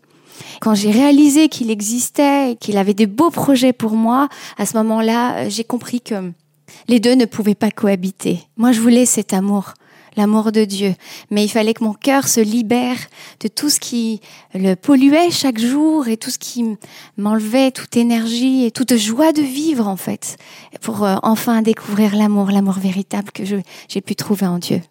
Quand 0.62 0.76
j'ai 0.76 0.92
réalisé 0.92 1.50
qu'il 1.50 1.72
existait 1.72 2.56
qu'il 2.60 2.78
avait 2.78 2.94
des 2.94 3.08
beaux 3.08 3.30
projets 3.30 3.74
pour 3.74 3.94
moi, 3.94 4.30
à 4.58 4.66
ce 4.66 4.78
moment-là, 4.78 5.38
euh, 5.38 5.50
j'ai 5.50 5.64
compris 5.64 6.02
que 6.02 6.32
les 6.88 7.00
deux 7.00 7.16
ne 7.16 7.26
pouvaient 7.26 7.56
pas 7.56 7.72
cohabiter. 7.72 8.40
Moi, 8.58 8.72
je 8.72 8.80
voulais 8.80 9.06
cet 9.06 9.34
amour 9.34 9.74
l'amour 10.20 10.52
de 10.52 10.66
Dieu. 10.66 10.94
Mais 11.32 11.44
il 11.44 11.50
fallait 11.50 11.74
que 11.74 11.84
mon 11.84 11.94
cœur 11.94 12.28
se 12.28 12.42
libère 12.42 12.98
de 13.40 13.48
tout 13.48 13.70
ce 13.70 13.80
qui 13.80 14.22
le 14.54 14.76
polluait 14.76 15.32
chaque 15.32 15.60
jour 15.60 16.08
et 16.08 16.18
tout 16.18 16.30
ce 16.30 16.38
qui 16.38 16.66
m'enlevait 17.18 17.72
toute 17.72 17.96
énergie 17.98 18.66
et 18.66 18.72
toute 18.72 18.96
joie 18.98 19.32
de 19.32 19.42
vivre, 19.42 19.88
en 19.88 19.98
fait, 19.98 20.38
pour 20.82 21.06
euh, 21.06 21.16
enfin 21.24 21.62
découvrir 21.62 22.16
l'amour, 22.16 22.52
l'amour 22.52 22.76
véritable 22.76 23.32
que 23.32 23.44
j'ai 23.46 24.02
pu 24.02 24.16
trouver 24.16 24.46
en 24.46 24.60
Dieu. 24.60 24.82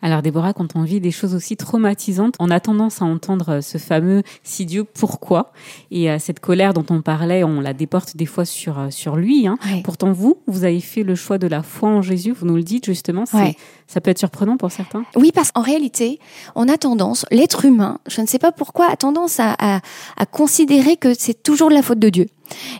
Alors 0.00 0.22
Déborah, 0.22 0.52
quand 0.52 0.76
on 0.76 0.82
vit 0.82 1.00
des 1.00 1.10
choses 1.10 1.34
aussi 1.34 1.56
traumatisantes, 1.56 2.36
on 2.38 2.50
a 2.50 2.60
tendance 2.60 3.02
à 3.02 3.04
entendre 3.04 3.54
euh, 3.54 3.60
ce 3.60 3.78
fameux 3.78 4.22
si 4.44 4.64
Dieu 4.64 4.84
pourquoi? 4.84 5.52
Et 5.90 6.08
euh, 6.08 6.18
cette 6.20 6.38
colère 6.38 6.72
dont 6.72 6.86
on 6.90 7.02
parlait, 7.02 7.42
on 7.42 7.60
la 7.60 7.72
déporte 7.72 8.16
des 8.16 8.26
fois 8.26 8.44
sur 8.44 8.78
euh, 8.78 8.90
sur 8.90 9.16
lui. 9.16 9.48
Hein. 9.48 9.58
Pourtant 9.82 10.12
vous, 10.12 10.38
vous 10.46 10.64
avez 10.64 10.80
fait 10.80 11.02
le 11.02 11.16
choix 11.16 11.38
de 11.38 11.48
la 11.48 11.64
foi 11.64 11.88
en 11.88 12.02
Jésus. 12.02 12.30
Vous 12.30 12.46
nous 12.46 12.56
le 12.56 12.62
dites 12.62 12.86
justement. 12.86 13.24
Ça 13.26 14.00
peut 14.00 14.10
être 14.10 14.18
surprenant 14.18 14.56
pour 14.56 14.70
certains. 14.70 15.04
Oui, 15.16 15.32
parce 15.34 15.50
qu'en 15.50 15.62
réalité, 15.62 16.20
on 16.54 16.68
a 16.68 16.76
tendance, 16.76 17.24
l'être 17.30 17.64
humain, 17.64 17.98
je 18.06 18.20
ne 18.20 18.26
sais 18.26 18.38
pas 18.38 18.52
pourquoi, 18.52 18.90
a 18.90 18.96
tendance 18.96 19.40
à, 19.40 19.56
à, 19.58 19.80
à 20.16 20.26
considérer 20.26 20.96
que 20.96 21.14
c'est 21.14 21.42
toujours 21.42 21.70
de 21.70 21.74
la 21.74 21.82
faute 21.82 21.98
de 21.98 22.10
Dieu. 22.10 22.26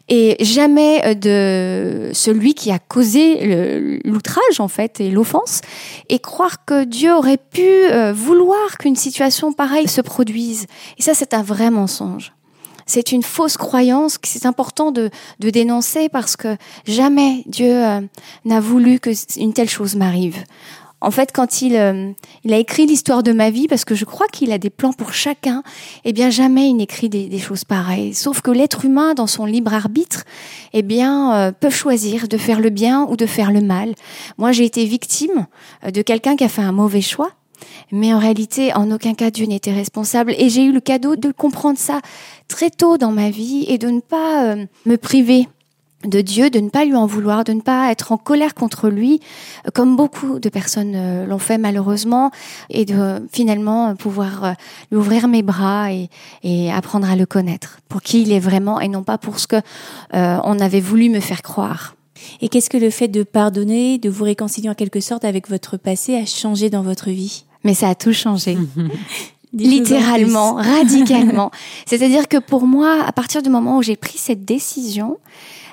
Et 0.08 0.36
jamais 0.40 1.02
euh, 1.04 1.14
de 1.14 2.10
celui 2.12 2.54
qui 2.54 2.70
a 2.70 2.78
causé 2.78 4.00
l'outrage, 4.04 4.60
en 4.60 4.68
fait, 4.68 5.00
et 5.00 5.10
l'offense. 5.10 5.60
Et 6.08 6.18
croire 6.18 6.64
que 6.64 6.84
Dieu 6.84 7.12
aurait 7.14 7.38
pu 7.38 7.62
euh, 7.62 8.12
vouloir 8.12 8.78
qu'une 8.78 8.96
situation 8.96 9.52
pareille 9.52 9.88
se 9.88 10.00
produise. 10.00 10.66
Et 10.98 11.02
ça, 11.02 11.14
c'est 11.14 11.34
un 11.34 11.42
vrai 11.42 11.70
mensonge. 11.70 12.32
C'est 12.86 13.12
une 13.12 13.22
fausse 13.22 13.58
croyance 13.58 14.16
que 14.16 14.26
c'est 14.26 14.46
important 14.46 14.92
de, 14.92 15.10
de 15.40 15.50
dénoncer 15.50 16.08
parce 16.08 16.36
que 16.36 16.56
jamais 16.86 17.44
Dieu 17.46 17.84
euh, 17.84 18.00
n'a 18.46 18.60
voulu 18.60 18.98
que 18.98 19.10
une 19.38 19.52
telle 19.52 19.68
chose 19.68 19.94
m'arrive. 19.94 20.42
En 21.00 21.10
fait, 21.12 21.30
quand 21.32 21.62
il, 21.62 21.76
euh, 21.76 22.10
il 22.44 22.52
a 22.52 22.58
écrit 22.58 22.86
l'histoire 22.86 23.22
de 23.22 23.32
ma 23.32 23.50
vie, 23.50 23.68
parce 23.68 23.84
que 23.84 23.94
je 23.94 24.04
crois 24.04 24.26
qu'il 24.26 24.50
a 24.50 24.58
des 24.58 24.70
plans 24.70 24.92
pour 24.92 25.12
chacun, 25.12 25.62
eh 26.04 26.12
bien 26.12 26.28
jamais 26.30 26.68
il 26.68 26.74
n'écrit 26.74 27.08
des, 27.08 27.28
des 27.28 27.38
choses 27.38 27.64
pareilles. 27.64 28.14
Sauf 28.14 28.40
que 28.40 28.50
l'être 28.50 28.84
humain, 28.84 29.14
dans 29.14 29.28
son 29.28 29.44
libre 29.44 29.72
arbitre, 29.72 30.24
eh 30.72 30.82
bien 30.82 31.34
euh, 31.34 31.52
peut 31.52 31.70
choisir 31.70 32.26
de 32.26 32.36
faire 32.36 32.60
le 32.60 32.70
bien 32.70 33.06
ou 33.08 33.16
de 33.16 33.26
faire 33.26 33.52
le 33.52 33.60
mal. 33.60 33.94
Moi, 34.38 34.50
j'ai 34.52 34.64
été 34.64 34.84
victime 34.84 35.46
euh, 35.84 35.90
de 35.90 36.02
quelqu'un 36.02 36.34
qui 36.34 36.44
a 36.44 36.48
fait 36.48 36.62
un 36.62 36.72
mauvais 36.72 37.02
choix. 37.02 37.30
Mais 37.90 38.12
en 38.14 38.18
réalité, 38.18 38.72
en 38.74 38.90
aucun 38.90 39.14
cas 39.14 39.30
Dieu 39.30 39.46
n'était 39.46 39.72
responsable. 39.72 40.34
Et 40.38 40.48
j'ai 40.48 40.64
eu 40.64 40.72
le 40.72 40.80
cadeau 40.80 41.16
de 41.16 41.32
comprendre 41.32 41.78
ça 41.78 42.00
très 42.46 42.70
tôt 42.70 42.98
dans 42.98 43.12
ma 43.12 43.30
vie 43.30 43.64
et 43.68 43.78
de 43.78 43.88
ne 43.88 44.00
pas 44.00 44.44
euh, 44.44 44.66
me 44.86 44.96
priver 44.96 45.48
de 46.04 46.20
Dieu, 46.20 46.48
de 46.48 46.60
ne 46.60 46.68
pas 46.68 46.84
lui 46.84 46.94
en 46.94 47.06
vouloir, 47.06 47.42
de 47.44 47.52
ne 47.52 47.60
pas 47.60 47.90
être 47.90 48.12
en 48.12 48.16
colère 48.18 48.54
contre 48.54 48.88
lui, 48.88 49.20
euh, 49.66 49.70
comme 49.74 49.96
beaucoup 49.96 50.38
de 50.38 50.48
personnes 50.48 50.92
euh, 50.94 51.26
l'ont 51.26 51.38
fait 51.38 51.58
malheureusement, 51.58 52.30
et 52.70 52.84
de 52.84 52.94
euh, 52.94 53.20
finalement 53.32 53.96
pouvoir 53.96 54.54
lui 54.90 54.98
ouvrir 54.98 55.26
mes 55.26 55.42
bras 55.42 55.92
et, 55.92 56.08
et 56.42 56.72
apprendre 56.72 57.10
à 57.10 57.16
le 57.16 57.26
connaître 57.26 57.78
pour 57.88 58.02
qui 58.02 58.22
il 58.22 58.32
est 58.32 58.38
vraiment 58.38 58.80
et 58.80 58.88
non 58.88 59.02
pas 59.02 59.18
pour 59.18 59.38
ce 59.38 59.46
que 59.46 59.56
euh, 60.14 60.38
on 60.44 60.60
avait 60.60 60.80
voulu 60.80 61.08
me 61.08 61.20
faire 61.20 61.42
croire. 61.42 61.94
Et 62.40 62.48
qu'est-ce 62.48 62.70
que 62.70 62.76
le 62.76 62.90
fait 62.90 63.08
de 63.08 63.22
pardonner, 63.22 63.98
de 63.98 64.10
vous 64.10 64.24
réconcilier 64.24 64.68
en 64.68 64.74
quelque 64.74 65.00
sorte 65.00 65.24
avec 65.24 65.48
votre 65.48 65.76
passé 65.76 66.16
a 66.16 66.26
changé 66.26 66.68
dans 66.70 66.82
votre 66.82 67.10
vie? 67.10 67.44
Mais 67.64 67.74
ça 67.74 67.88
a 67.88 67.94
tout 67.94 68.12
changé. 68.12 68.58
Littéralement, 69.52 70.54
radicalement. 70.54 71.50
C'est-à-dire 71.86 72.28
que 72.28 72.36
pour 72.36 72.66
moi, 72.66 73.04
à 73.06 73.12
partir 73.12 73.42
du 73.42 73.48
moment 73.48 73.78
où 73.78 73.82
j'ai 73.82 73.96
pris 73.96 74.18
cette 74.18 74.44
décision, 74.44 75.18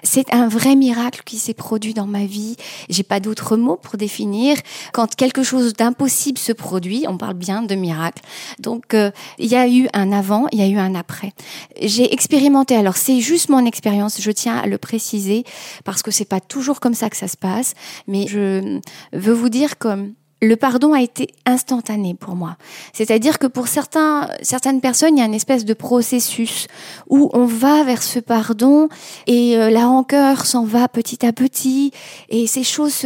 c'est 0.06 0.34
un 0.34 0.48
vrai 0.48 0.76
miracle 0.76 1.22
qui 1.26 1.38
s'est 1.38 1.54
produit 1.54 1.94
dans 1.94 2.08
ma 2.08 2.26
vie. 2.26 2.56
J'ai 2.90 3.04
pas 3.04 3.20
d'autres 3.20 3.58
mots 3.58 3.76
pour 3.76 3.98
définir. 3.98 4.58
Quand 4.94 5.16
quelque 5.16 5.44
chose 5.44 5.74
d'impossible 5.74 6.38
se 6.38 6.54
produit, 6.54 7.06
on 7.08 7.18
parle 7.18 7.34
bien 7.34 7.64
de 7.64 7.76
miracle. 7.76 8.22
Donc, 8.60 8.94
euh, 8.94 9.12
il 9.40 9.48
y 9.48 9.56
a 9.56 9.68
eu 9.68 9.88
un 9.94 10.12
avant, 10.12 10.48
il 10.52 10.60
y 10.60 10.62
a 10.62 10.68
eu 10.68 10.78
un 10.78 10.96
après. 10.96 11.34
J'ai 11.82 12.14
expérimenté. 12.14 12.76
Alors, 12.76 12.98
c'est 12.98 13.20
juste 13.20 13.50
mon 13.50 13.66
expérience. 13.66 14.22
Je 14.22 14.32
tiens 14.32 14.58
à 14.58 14.68
le 14.68 14.78
préciser 14.78 15.44
parce 15.84 16.02
que 16.02 16.12
c'est 16.12 16.26
pas 16.26 16.40
toujours 16.40 16.80
comme 16.80 16.94
ça 16.94 17.10
que 17.10 17.18
ça 17.18 17.28
se 17.28 17.38
passe. 17.38 17.74
Mais 18.08 18.28
je 18.28 18.80
veux 19.12 19.34
vous 19.34 19.50
dire 19.50 19.78
que 19.78 20.14
le 20.48 20.56
pardon 20.56 20.94
a 20.94 21.02
été 21.02 21.30
instantané 21.46 22.14
pour 22.14 22.36
moi. 22.36 22.58
C'est-à-dire 22.94 23.40
que 23.40 23.48
pour 23.48 23.68
certains, 23.68 24.30
certaines 24.42 24.82
personnes, 24.82 25.18
il 25.18 25.20
y 25.20 25.24
a 25.24 25.26
une 25.26 25.34
espèce 25.34 25.66
de 25.66 25.74
processus 25.74 26.68
où 27.10 27.30
on 27.34 27.46
va 27.46 27.84
vers 27.84 28.04
ce 28.04 28.20
pardon 28.20 28.90
et 29.28 29.58
euh, 29.58 29.70
la 29.70 29.86
rancœur 29.86 30.46
s'en 30.46 30.66
va 30.66 30.88
petit 30.88 31.26
à 31.26 31.34
petit 31.34 31.92
et 32.30 32.48
ces 32.48 32.64
choses 32.64 33.06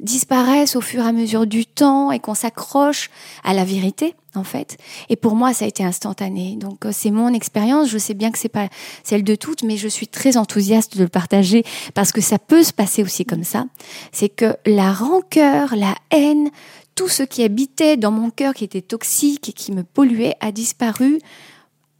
disparaissent 0.00 0.76
au 0.76 0.80
fur 0.80 1.04
et 1.04 1.08
à 1.08 1.12
mesure 1.12 1.46
du 1.46 1.66
temps 1.66 2.10
et 2.10 2.18
qu'on 2.18 2.34
s'accroche 2.34 3.10
à 3.44 3.54
la 3.54 3.64
vérité 3.64 4.14
en 4.36 4.44
fait. 4.44 4.78
Et 5.08 5.16
pour 5.16 5.34
moi, 5.34 5.52
ça 5.52 5.64
a 5.64 5.68
été 5.68 5.84
instantané. 5.84 6.56
Donc 6.56 6.84
euh, 6.84 6.90
c'est 6.92 7.10
mon 7.10 7.32
expérience. 7.32 7.88
Je 7.88 7.98
sais 7.98 8.14
bien 8.14 8.30
que 8.30 8.38
c'est 8.38 8.48
pas 8.48 8.68
celle 9.02 9.24
de 9.24 9.34
toutes, 9.34 9.62
mais 9.62 9.76
je 9.76 9.88
suis 9.88 10.08
très 10.08 10.36
enthousiaste 10.36 10.96
de 10.96 11.02
le 11.02 11.08
partager 11.08 11.64
parce 11.94 12.12
que 12.12 12.20
ça 12.20 12.38
peut 12.38 12.62
se 12.62 12.72
passer 12.72 13.02
aussi 13.02 13.24
comme 13.24 13.44
ça. 13.44 13.66
C'est 14.12 14.28
que 14.28 14.56
la 14.66 14.92
rancœur, 14.92 15.74
la 15.76 15.94
haine, 16.10 16.50
tout 16.94 17.08
ce 17.08 17.22
qui 17.22 17.42
habitait 17.42 17.96
dans 17.96 18.10
mon 18.10 18.30
cœur, 18.30 18.54
qui 18.54 18.64
était 18.64 18.82
toxique 18.82 19.48
et 19.48 19.52
qui 19.52 19.72
me 19.72 19.84
polluait, 19.84 20.34
a 20.40 20.50
disparu 20.52 21.18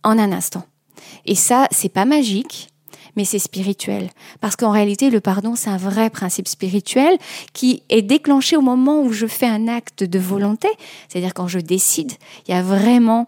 en 0.03 0.19
un 0.19 0.33
instant. 0.33 0.65
Et 1.25 1.35
ça, 1.35 1.69
c'est 1.71 1.89
pas 1.89 2.05
magique, 2.05 2.69
mais 3.17 3.25
c'est 3.25 3.39
spirituel. 3.39 4.11
Parce 4.41 4.57
qu'en 4.57 4.71
réalité, 4.71 5.11
le 5.11 5.21
pardon, 5.21 5.55
c'est 5.57 5.71
un 5.71 5.77
vrai 5.77 6.11
principe 6.11 6.49
spirituel 6.49 7.17
qui 7.53 7.83
est 7.89 8.03
déclenché 8.03 8.57
au 8.57 8.63
moment 8.63 9.03
où 9.03 9.13
je 9.13 9.27
fais 9.27 9.47
un 9.47 9.69
acte 9.69 10.05
de 10.05 10.19
volonté, 10.19 10.69
c'est-à-dire 11.09 11.35
quand 11.35 11.49
je 11.49 11.59
décide. 11.59 12.13
Il 12.47 12.55
y 12.55 12.59
a 12.59 12.63
vraiment 12.63 13.27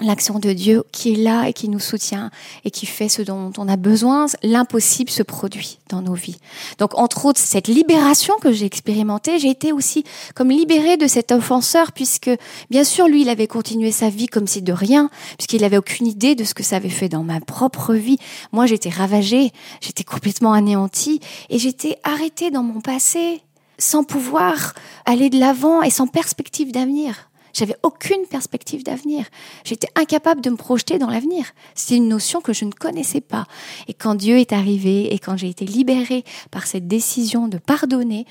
l'action 0.00 0.38
de 0.38 0.52
Dieu 0.52 0.84
qui 0.92 1.12
est 1.12 1.16
là 1.16 1.48
et 1.48 1.52
qui 1.52 1.68
nous 1.68 1.78
soutient 1.78 2.30
et 2.64 2.70
qui 2.70 2.86
fait 2.86 3.08
ce 3.08 3.22
dont 3.22 3.52
on 3.58 3.68
a 3.68 3.76
besoin, 3.76 4.26
l'impossible 4.42 5.10
se 5.10 5.22
produit 5.22 5.78
dans 5.88 6.02
nos 6.02 6.14
vies. 6.14 6.38
Donc, 6.78 6.98
entre 6.98 7.26
autres, 7.26 7.40
cette 7.40 7.68
libération 7.68 8.34
que 8.40 8.52
j'ai 8.52 8.66
expérimentée, 8.66 9.38
j'ai 9.38 9.50
été 9.50 9.72
aussi 9.72 10.04
comme 10.34 10.50
libérée 10.50 10.96
de 10.96 11.06
cet 11.06 11.32
offenseur 11.32 11.92
puisque, 11.92 12.30
bien 12.70 12.84
sûr, 12.84 13.08
lui, 13.08 13.22
il 13.22 13.28
avait 13.28 13.46
continué 13.46 13.92
sa 13.92 14.08
vie 14.08 14.26
comme 14.26 14.46
si 14.46 14.62
de 14.62 14.72
rien, 14.72 15.10
puisqu'il 15.36 15.64
avait 15.64 15.78
aucune 15.78 16.06
idée 16.06 16.34
de 16.34 16.44
ce 16.44 16.54
que 16.54 16.62
ça 16.62 16.76
avait 16.76 16.88
fait 16.88 17.08
dans 17.08 17.22
ma 17.22 17.40
propre 17.40 17.94
vie. 17.94 18.18
Moi, 18.52 18.66
j'étais 18.66 18.90
ravagée, 18.90 19.52
j'étais 19.80 20.04
complètement 20.04 20.52
anéantie 20.52 21.20
et 21.48 21.58
j'étais 21.58 21.96
arrêtée 22.04 22.50
dans 22.50 22.62
mon 22.62 22.80
passé 22.80 23.42
sans 23.78 24.04
pouvoir 24.04 24.74
aller 25.06 25.30
de 25.30 25.38
l'avant 25.38 25.82
et 25.82 25.90
sans 25.90 26.06
perspective 26.06 26.70
d'avenir. 26.70 27.29
J'avais 27.52 27.76
aucune 27.82 28.26
perspective 28.26 28.84
d'avenir. 28.84 29.26
J'étais 29.64 29.88
incapable 29.96 30.40
de 30.40 30.50
me 30.50 30.56
projeter 30.56 30.98
dans 30.98 31.10
l'avenir. 31.10 31.46
C'est 31.74 31.96
une 31.96 32.08
notion 32.08 32.40
que 32.40 32.52
je 32.52 32.64
ne 32.64 32.72
connaissais 32.72 33.20
pas. 33.20 33.46
Et 33.88 33.94
quand 33.94 34.14
Dieu 34.14 34.38
est 34.38 34.52
arrivé 34.52 35.12
et 35.14 35.18
quand 35.18 35.36
j'ai 35.36 35.48
été 35.48 35.64
libérée 35.64 36.24
par 36.50 36.66
cette 36.66 36.86
décision 36.88 37.48
de 37.48 37.58
pardonner, 37.58 38.26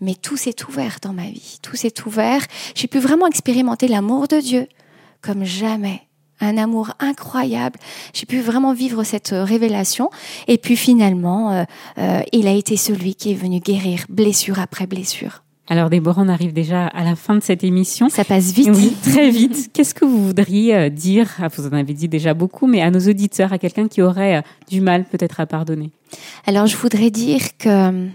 mais 0.00 0.14
tout 0.14 0.36
s'est 0.36 0.64
ouvert 0.68 0.98
dans 1.02 1.12
ma 1.12 1.30
vie. 1.30 1.58
Tout 1.62 1.76
s'est 1.76 1.94
ouvert. 2.06 2.42
J'ai 2.74 2.88
pu 2.88 2.98
vraiment 2.98 3.26
expérimenter 3.26 3.88
l'amour 3.88 4.28
de 4.28 4.40
Dieu 4.40 4.68
comme 5.22 5.44
jamais. 5.44 6.02
Un 6.40 6.58
amour 6.58 6.90
incroyable. 6.98 7.78
J'ai 8.12 8.26
pu 8.26 8.40
vraiment 8.40 8.74
vivre 8.74 9.04
cette 9.04 9.32
euh, 9.32 9.44
révélation. 9.44 10.10
Et 10.48 10.58
puis 10.58 10.76
finalement, 10.76 11.52
euh, 11.52 11.64
euh, 11.98 12.20
il 12.32 12.48
a 12.48 12.52
été 12.52 12.76
celui 12.76 13.14
qui 13.14 13.30
est 13.30 13.36
venu 13.36 13.60
guérir 13.60 14.04
blessure 14.08 14.58
après 14.58 14.86
blessure. 14.86 15.43
Alors 15.66 15.88
Déborah, 15.88 16.22
on 16.22 16.28
arrive 16.28 16.52
déjà 16.52 16.86
à 16.88 17.04
la 17.04 17.16
fin 17.16 17.36
de 17.36 17.42
cette 17.42 17.64
émission. 17.64 18.10
Ça 18.10 18.24
passe 18.24 18.52
vite. 18.52 18.68
Oui, 18.74 18.94
très 19.02 19.30
vite. 19.30 19.70
Qu'est-ce 19.72 19.94
que 19.94 20.04
vous 20.04 20.26
voudriez 20.26 20.76
euh, 20.76 20.88
dire, 20.90 21.30
ah, 21.40 21.48
vous 21.48 21.66
en 21.66 21.72
avez 21.72 21.94
dit 21.94 22.08
déjà 22.08 22.34
beaucoup, 22.34 22.66
mais 22.66 22.82
à 22.82 22.90
nos 22.90 23.00
auditeurs, 23.00 23.52
à 23.52 23.58
quelqu'un 23.58 23.88
qui 23.88 24.02
aurait 24.02 24.36
euh, 24.36 24.42
du 24.68 24.82
mal 24.82 25.04
peut-être 25.04 25.40
à 25.40 25.46
pardonner 25.46 25.90
Alors 26.46 26.66
je 26.66 26.76
voudrais 26.76 27.10
dire 27.10 27.40
que 27.58 27.68
euh, 27.68 28.08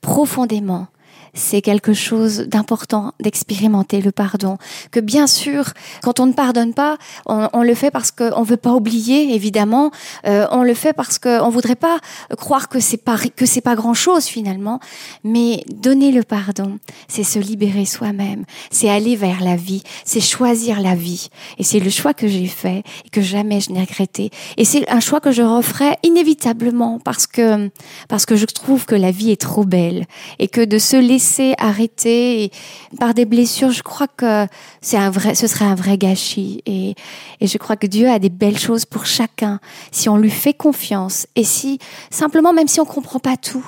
profondément, 0.00 0.88
c'est 1.36 1.60
quelque 1.60 1.92
chose 1.92 2.46
d'important 2.48 3.12
d'expérimenter 3.20 4.00
le 4.00 4.10
pardon. 4.10 4.56
Que 4.90 5.00
bien 5.00 5.26
sûr, 5.26 5.66
quand 6.02 6.18
on 6.18 6.26
ne 6.26 6.32
pardonne 6.32 6.74
pas, 6.74 6.96
on, 7.26 7.62
le 7.62 7.74
fait 7.74 7.90
parce 7.90 8.10
qu'on 8.10 8.42
veut 8.42 8.56
pas 8.56 8.72
oublier, 8.72 9.34
évidemment. 9.34 9.90
Euh, 10.26 10.46
on 10.50 10.62
le 10.62 10.74
fait 10.74 10.92
parce 10.92 11.18
qu'on 11.18 11.50
voudrait 11.50 11.76
pas 11.76 11.98
croire 12.38 12.68
que 12.68 12.80
c'est 12.80 12.96
pas 12.96 13.18
que 13.36 13.46
c'est 13.46 13.60
pas 13.60 13.74
grand 13.74 13.94
chose 13.94 14.24
finalement. 14.24 14.80
Mais 15.24 15.62
donner 15.70 16.10
le 16.10 16.22
pardon, 16.22 16.78
c'est 17.06 17.22
se 17.22 17.38
libérer 17.38 17.84
soi-même, 17.84 18.44
c'est 18.70 18.88
aller 18.88 19.14
vers 19.14 19.42
la 19.42 19.56
vie, 19.56 19.82
c'est 20.04 20.20
choisir 20.20 20.80
la 20.80 20.94
vie. 20.94 21.28
Et 21.58 21.64
c'est 21.64 21.80
le 21.80 21.90
choix 21.90 22.14
que 22.14 22.28
j'ai 22.28 22.46
fait 22.46 22.82
et 23.04 23.10
que 23.10 23.20
jamais 23.20 23.60
je 23.60 23.72
n'ai 23.72 23.80
regretté. 23.80 24.30
Et 24.56 24.64
c'est 24.64 24.88
un 24.90 25.00
choix 25.00 25.20
que 25.20 25.32
je 25.32 25.42
referai 25.42 25.98
inévitablement 26.02 26.98
parce 26.98 27.26
que 27.26 27.70
parce 28.08 28.24
que 28.24 28.36
je 28.36 28.46
trouve 28.46 28.86
que 28.86 28.94
la 28.94 29.10
vie 29.10 29.30
est 29.30 29.40
trop 29.40 29.64
belle 29.64 30.06
et 30.38 30.48
que 30.48 30.64
de 30.64 30.78
se 30.78 30.96
laisser 30.96 31.25
arrêter 31.58 32.44
et 32.44 32.50
par 32.98 33.14
des 33.14 33.24
blessures, 33.24 33.70
je 33.70 33.82
crois 33.82 34.08
que 34.08 34.46
c'est 34.80 34.96
un 34.96 35.10
vrai, 35.10 35.34
ce 35.34 35.46
serait 35.46 35.64
un 35.64 35.74
vrai 35.74 35.98
gâchis. 35.98 36.62
Et, 36.66 36.94
et 37.40 37.46
je 37.46 37.58
crois 37.58 37.76
que 37.76 37.86
Dieu 37.86 38.08
a 38.08 38.18
des 38.18 38.30
belles 38.30 38.58
choses 38.58 38.84
pour 38.84 39.06
chacun 39.06 39.60
si 39.92 40.08
on 40.08 40.16
lui 40.16 40.30
fait 40.30 40.54
confiance 40.54 41.26
et 41.36 41.44
si 41.44 41.78
simplement, 42.10 42.52
même 42.52 42.68
si 42.68 42.80
on 42.80 42.84
comprend 42.84 43.18
pas 43.18 43.36
tout. 43.36 43.64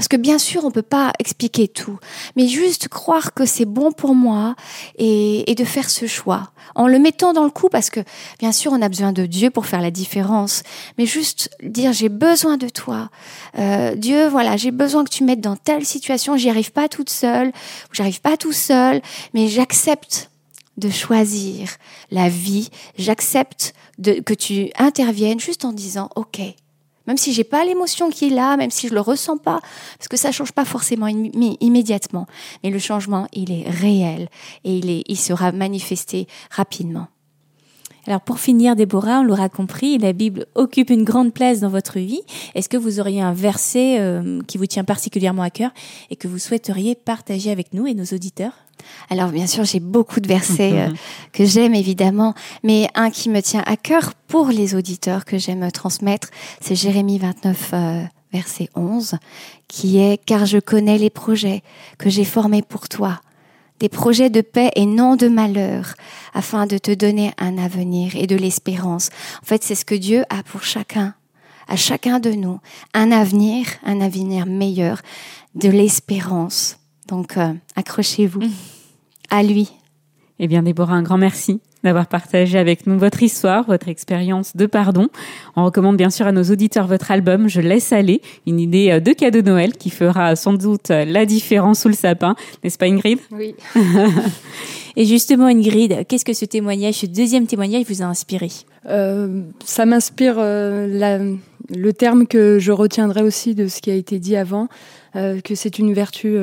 Parce 0.00 0.08
que 0.08 0.16
bien 0.16 0.38
sûr, 0.38 0.64
on 0.64 0.70
peut 0.70 0.80
pas 0.80 1.12
expliquer 1.18 1.68
tout, 1.68 1.98
mais 2.34 2.48
juste 2.48 2.88
croire 2.88 3.34
que 3.34 3.44
c'est 3.44 3.66
bon 3.66 3.92
pour 3.92 4.14
moi 4.14 4.54
et, 4.96 5.54
de 5.54 5.64
faire 5.66 5.90
ce 5.90 6.06
choix. 6.06 6.52
En 6.74 6.88
le 6.88 6.98
mettant 6.98 7.34
dans 7.34 7.44
le 7.44 7.50
coup, 7.50 7.68
parce 7.68 7.90
que 7.90 8.00
bien 8.38 8.50
sûr, 8.50 8.72
on 8.72 8.80
a 8.80 8.88
besoin 8.88 9.12
de 9.12 9.26
Dieu 9.26 9.50
pour 9.50 9.66
faire 9.66 9.82
la 9.82 9.90
différence, 9.90 10.62
mais 10.96 11.04
juste 11.04 11.50
dire 11.62 11.92
j'ai 11.92 12.08
besoin 12.08 12.56
de 12.56 12.70
toi, 12.70 13.10
Euh, 13.58 13.94
Dieu, 13.94 14.26
voilà, 14.26 14.56
j'ai 14.56 14.70
besoin 14.70 15.04
que 15.04 15.10
tu 15.10 15.22
m'aides 15.22 15.42
dans 15.42 15.56
telle 15.56 15.84
situation, 15.84 16.34
j'y 16.38 16.48
arrive 16.48 16.72
pas 16.72 16.88
toute 16.88 17.10
seule, 17.10 17.52
j'arrive 17.92 18.22
pas 18.22 18.38
tout 18.38 18.52
seul, 18.52 19.02
mais 19.34 19.48
j'accepte 19.48 20.30
de 20.78 20.88
choisir 20.88 21.76
la 22.10 22.30
vie, 22.30 22.70
j'accepte 22.96 23.74
que 24.02 24.32
tu 24.32 24.70
interviennes 24.78 25.40
juste 25.40 25.66
en 25.66 25.74
disant 25.74 26.08
ok. 26.16 26.40
Même 27.10 27.16
si 27.16 27.32
j'ai 27.32 27.42
pas 27.42 27.64
l'émotion 27.64 28.08
qui 28.08 28.28
est 28.28 28.30
là, 28.30 28.56
même 28.56 28.70
si 28.70 28.86
je 28.86 28.94
le 28.94 29.00
ressens 29.00 29.36
pas, 29.38 29.58
parce 29.98 30.06
que 30.06 30.16
ça 30.16 30.30
change 30.30 30.52
pas 30.52 30.64
forcément 30.64 31.08
immé- 31.08 31.56
immédiatement, 31.58 32.28
mais 32.62 32.70
le 32.70 32.78
changement 32.78 33.26
il 33.32 33.50
est 33.50 33.68
réel 33.68 34.28
et 34.62 34.76
il 34.76 34.88
est, 34.88 35.02
il 35.08 35.18
sera 35.18 35.50
manifesté 35.50 36.28
rapidement. 36.52 37.08
Alors 38.06 38.20
pour 38.20 38.40
finir, 38.40 38.76
Déborah, 38.76 39.20
on 39.20 39.24
l'aura 39.24 39.48
compris, 39.48 39.98
la 39.98 40.12
Bible 40.12 40.46
occupe 40.54 40.90
une 40.90 41.04
grande 41.04 41.32
place 41.32 41.60
dans 41.60 41.68
votre 41.68 41.98
vie. 41.98 42.22
Est-ce 42.54 42.68
que 42.68 42.76
vous 42.76 43.00
auriez 43.00 43.20
un 43.20 43.32
verset 43.32 43.98
euh, 44.00 44.40
qui 44.46 44.58
vous 44.58 44.66
tient 44.66 44.84
particulièrement 44.84 45.42
à 45.42 45.50
cœur 45.50 45.70
et 46.10 46.16
que 46.16 46.28
vous 46.28 46.38
souhaiteriez 46.38 46.94
partager 46.94 47.50
avec 47.50 47.74
nous 47.74 47.86
et 47.86 47.94
nos 47.94 48.04
auditeurs? 48.04 48.52
Alors 49.10 49.28
bien 49.28 49.46
sûr, 49.46 49.64
j'ai 49.64 49.80
beaucoup 49.80 50.20
de 50.20 50.28
versets 50.28 50.72
euh, 50.72 50.88
que 51.32 51.44
j'aime 51.44 51.74
évidemment, 51.74 52.34
mais 52.62 52.88
un 52.94 53.10
qui 53.10 53.28
me 53.28 53.40
tient 53.42 53.62
à 53.66 53.76
cœur 53.76 54.14
pour 54.28 54.48
les 54.48 54.74
auditeurs 54.74 55.24
que 55.24 55.38
j'aime 55.38 55.70
transmettre, 55.70 56.30
c'est 56.60 56.74
Jérémie 56.74 57.18
29 57.18 57.70
euh, 57.72 58.02
verset 58.32 58.68
11 58.74 59.16
qui 59.68 59.98
est 59.98 60.22
car 60.24 60.46
je 60.46 60.58
connais 60.58 60.98
les 60.98 61.10
projets 61.10 61.62
que 61.98 62.08
j'ai 62.08 62.24
formés 62.24 62.62
pour 62.62 62.88
toi, 62.88 63.20
des 63.80 63.88
projets 63.88 64.30
de 64.30 64.42
paix 64.42 64.70
et 64.76 64.86
non 64.86 65.16
de 65.16 65.26
malheur, 65.26 65.94
afin 66.34 66.66
de 66.66 66.78
te 66.78 66.92
donner 66.92 67.32
un 67.38 67.58
avenir 67.58 68.14
et 68.14 68.26
de 68.26 68.36
l'espérance. 68.36 69.10
En 69.42 69.46
fait, 69.46 69.64
c'est 69.64 69.74
ce 69.74 69.84
que 69.84 69.94
Dieu 69.94 70.24
a 70.28 70.42
pour 70.42 70.62
chacun, 70.62 71.14
à 71.66 71.76
chacun 71.76 72.20
de 72.20 72.30
nous, 72.30 72.60
un 72.94 73.10
avenir, 73.10 73.66
un 73.84 74.00
avenir 74.00 74.46
meilleur, 74.46 75.00
de 75.54 75.68
l'espérance. 75.68 76.78
Donc, 77.08 77.36
euh, 77.36 77.52
accrochez-vous 77.74 78.42
à 79.30 79.42
lui. 79.42 79.72
Eh 80.42 80.48
bien, 80.48 80.62
Déborah, 80.62 80.94
un 80.94 81.02
grand 81.02 81.18
merci 81.18 81.60
d'avoir 81.84 82.06
partagé 82.06 82.58
avec 82.58 82.86
nous 82.86 82.98
votre 82.98 83.22
histoire, 83.22 83.66
votre 83.66 83.88
expérience 83.88 84.56
de 84.56 84.64
pardon. 84.64 85.08
On 85.54 85.66
recommande 85.66 85.98
bien 85.98 86.08
sûr 86.08 86.26
à 86.26 86.32
nos 86.32 86.44
auditeurs 86.44 86.86
votre 86.86 87.10
album 87.10 87.46
Je 87.48 87.60
laisse 87.60 87.92
aller, 87.92 88.22
une 88.46 88.58
idée 88.58 88.90
euh, 88.90 89.00
de 89.00 89.12
cadeau 89.12 89.42
de 89.42 89.46
Noël 89.50 89.74
qui 89.74 89.90
fera 89.90 90.34
sans 90.36 90.54
doute 90.54 90.90
euh, 90.90 91.04
la 91.04 91.26
différence 91.26 91.80
sous 91.80 91.88
le 91.88 91.94
sapin, 91.94 92.36
n'est-ce 92.64 92.78
pas 92.78 92.86
Ingrid? 92.86 93.18
Oui. 93.32 93.54
Et 94.96 95.04
justement, 95.04 95.46
Ingrid, 95.46 96.06
qu'est-ce 96.08 96.24
que 96.24 96.32
ce 96.32 96.46
témoignage, 96.46 96.94
ce 96.94 97.06
deuxième 97.06 97.46
témoignage 97.46 97.84
vous 97.88 98.00
a 98.02 98.06
inspiré? 98.06 98.48
Euh, 98.88 99.42
ça 99.64 99.84
m'inspire 99.84 100.36
euh, 100.38 100.86
la- 100.88 101.20
le 101.72 101.92
terme 101.92 102.26
que 102.26 102.58
je 102.58 102.72
retiendrai 102.72 103.22
aussi 103.22 103.54
de 103.54 103.68
ce 103.68 103.80
qui 103.80 103.90
a 103.90 103.94
été 103.94 104.18
dit 104.18 104.36
avant, 104.36 104.68
euh, 105.16 105.40
que 105.40 105.54
c'est 105.54 105.78
une 105.78 105.92
vertu 105.92 106.36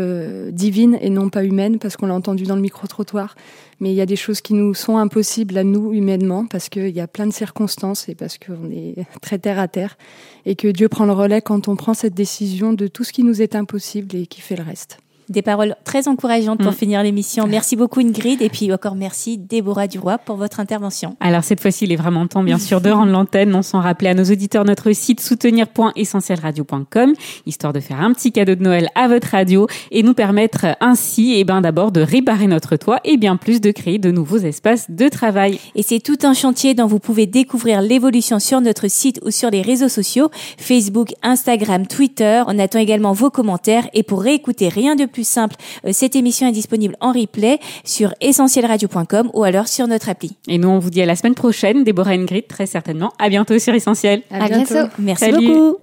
divine 0.51 0.97
et 1.01 1.09
non 1.09 1.29
pas 1.29 1.43
humaine, 1.43 1.79
parce 1.79 1.97
qu'on 1.97 2.05
l'a 2.07 2.13
entendu 2.13 2.45
dans 2.45 2.55
le 2.55 2.61
micro-trottoir. 2.61 3.35
Mais 3.79 3.91
il 3.91 3.95
y 3.95 4.01
a 4.01 4.05
des 4.05 4.15
choses 4.15 4.41
qui 4.41 4.53
nous 4.53 4.73
sont 4.73 4.97
impossibles 4.97 5.57
à 5.57 5.63
nous 5.63 5.93
humainement, 5.93 6.45
parce 6.45 6.69
qu'il 6.69 6.89
y 6.89 6.99
a 6.99 7.07
plein 7.07 7.27
de 7.27 7.33
circonstances 7.33 8.09
et 8.09 8.15
parce 8.15 8.37
qu'on 8.37 8.71
est 8.71 9.05
très 9.21 9.37
terre 9.39 9.59
à 9.59 9.67
terre, 9.67 9.97
et 10.45 10.55
que 10.55 10.67
Dieu 10.67 10.89
prend 10.89 11.05
le 11.05 11.13
relais 11.13 11.41
quand 11.41 11.67
on 11.67 11.75
prend 11.75 11.93
cette 11.93 12.13
décision 12.13 12.73
de 12.73 12.87
tout 12.87 13.03
ce 13.03 13.13
qui 13.13 13.23
nous 13.23 13.41
est 13.41 13.55
impossible 13.55 14.15
et 14.15 14.27
qui 14.27 14.41
fait 14.41 14.55
le 14.55 14.63
reste. 14.63 14.99
Des 15.29 15.41
paroles 15.41 15.75
très 15.83 16.07
encourageantes 16.07 16.59
pour 16.59 16.71
Mm. 16.71 16.75
finir 16.75 17.03
l'émission. 17.03 17.47
Merci 17.47 17.75
beaucoup 17.75 17.99
Ingrid 17.99 18.41
et 18.41 18.47
puis 18.49 18.71
encore 18.71 18.95
merci 18.95 19.37
Déborah 19.37 19.87
Duroy 19.87 20.17
pour 20.19 20.37
votre 20.37 20.59
intervention. 20.61 21.17
Alors 21.19 21.43
cette 21.43 21.59
fois-ci, 21.59 21.83
il 21.83 21.91
est 21.91 21.97
vraiment 21.97 22.25
temps, 22.27 22.43
bien 22.43 22.57
sûr, 22.59 22.79
de 22.79 22.89
rendre 22.89 23.11
l'antenne. 23.11 23.53
On 23.53 23.61
s'en 23.61 23.81
rappelait 23.81 24.09
à 24.09 24.13
nos 24.13 24.23
auditeurs 24.23 24.63
notre 24.63 24.91
site 24.93 25.19
soutenir.essentielradio.com, 25.19 27.13
histoire 27.45 27.73
de 27.73 27.79
faire 27.79 27.99
un 27.99 28.13
petit 28.13 28.31
cadeau 28.31 28.55
de 28.55 28.63
Noël 28.63 28.87
à 28.95 29.07
votre 29.09 29.27
radio 29.29 29.67
et 29.91 30.01
nous 30.03 30.13
permettre 30.13 30.65
ainsi, 30.79 31.33
eh 31.35 31.43
ben, 31.43 31.59
d'abord 31.61 31.91
de 31.91 32.01
réparer 32.01 32.47
notre 32.47 32.75
toit 32.77 32.99
et 33.03 33.17
bien 33.17 33.35
plus 33.35 33.59
de 33.61 33.71
créer 33.71 33.97
de 33.99 34.11
nouveaux 34.11 34.37
espaces 34.37 34.89
de 34.89 35.09
travail. 35.09 35.59
Et 35.75 35.83
c'est 35.83 35.99
tout 35.99 36.17
un 36.23 36.33
chantier 36.33 36.73
dont 36.73 36.87
vous 36.87 36.99
pouvez 36.99 37.25
découvrir 37.25 37.81
l'évolution 37.81 38.39
sur 38.39 38.61
notre 38.61 38.87
site 38.89 39.19
ou 39.25 39.31
sur 39.31 39.49
les 39.49 39.61
réseaux 39.61 39.89
sociaux, 39.89 40.29
Facebook, 40.57 41.13
Instagram, 41.21 41.85
Twitter. 41.87 42.43
On 42.47 42.57
attend 42.59 42.79
également 42.79 43.11
vos 43.13 43.29
commentaires 43.29 43.89
et 43.93 44.03
pour 44.03 44.21
réécouter 44.21 44.69
rien 44.69 44.95
de 44.95 45.05
plus 45.05 45.16
simple, 45.23 45.55
euh, 45.85 45.91
cette 45.93 46.15
émission 46.15 46.47
est 46.47 46.51
disponible 46.51 46.95
en 47.01 47.11
replay 47.11 47.59
sur 47.83 48.13
essentielradio.com 48.21 49.31
ou 49.33 49.43
alors 49.43 49.67
sur 49.67 49.87
notre 49.87 50.09
appli. 50.09 50.37
Et 50.47 50.57
nous, 50.57 50.69
on 50.69 50.79
vous 50.79 50.89
dit 50.89 51.01
à 51.01 51.05
la 51.05 51.15
semaine 51.15 51.35
prochaine, 51.35 51.83
Déborah 51.83 52.15
et 52.15 52.19
Ingrid, 52.19 52.47
très 52.47 52.65
certainement. 52.65 53.11
À 53.19 53.29
bientôt 53.29 53.57
sur 53.59 53.73
Essentiel. 53.73 54.21
À 54.31 54.47
bientôt. 54.47 54.89
Merci 54.99 55.25
Salut. 55.25 55.47
beaucoup. 55.47 55.77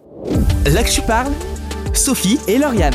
Là 0.72 0.82
que 0.82 0.90
tu 0.90 1.02
parles, 1.02 1.32
Sophie 1.92 2.38
et 2.48 2.58
Lauriane. 2.58 2.94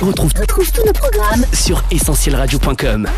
On 0.00 0.06
retrouve 0.06 0.32
tous 0.32 0.72
nos 0.86 0.92
programmes 0.92 1.44
sur 1.52 1.82
essentielradio.com. 1.90 3.08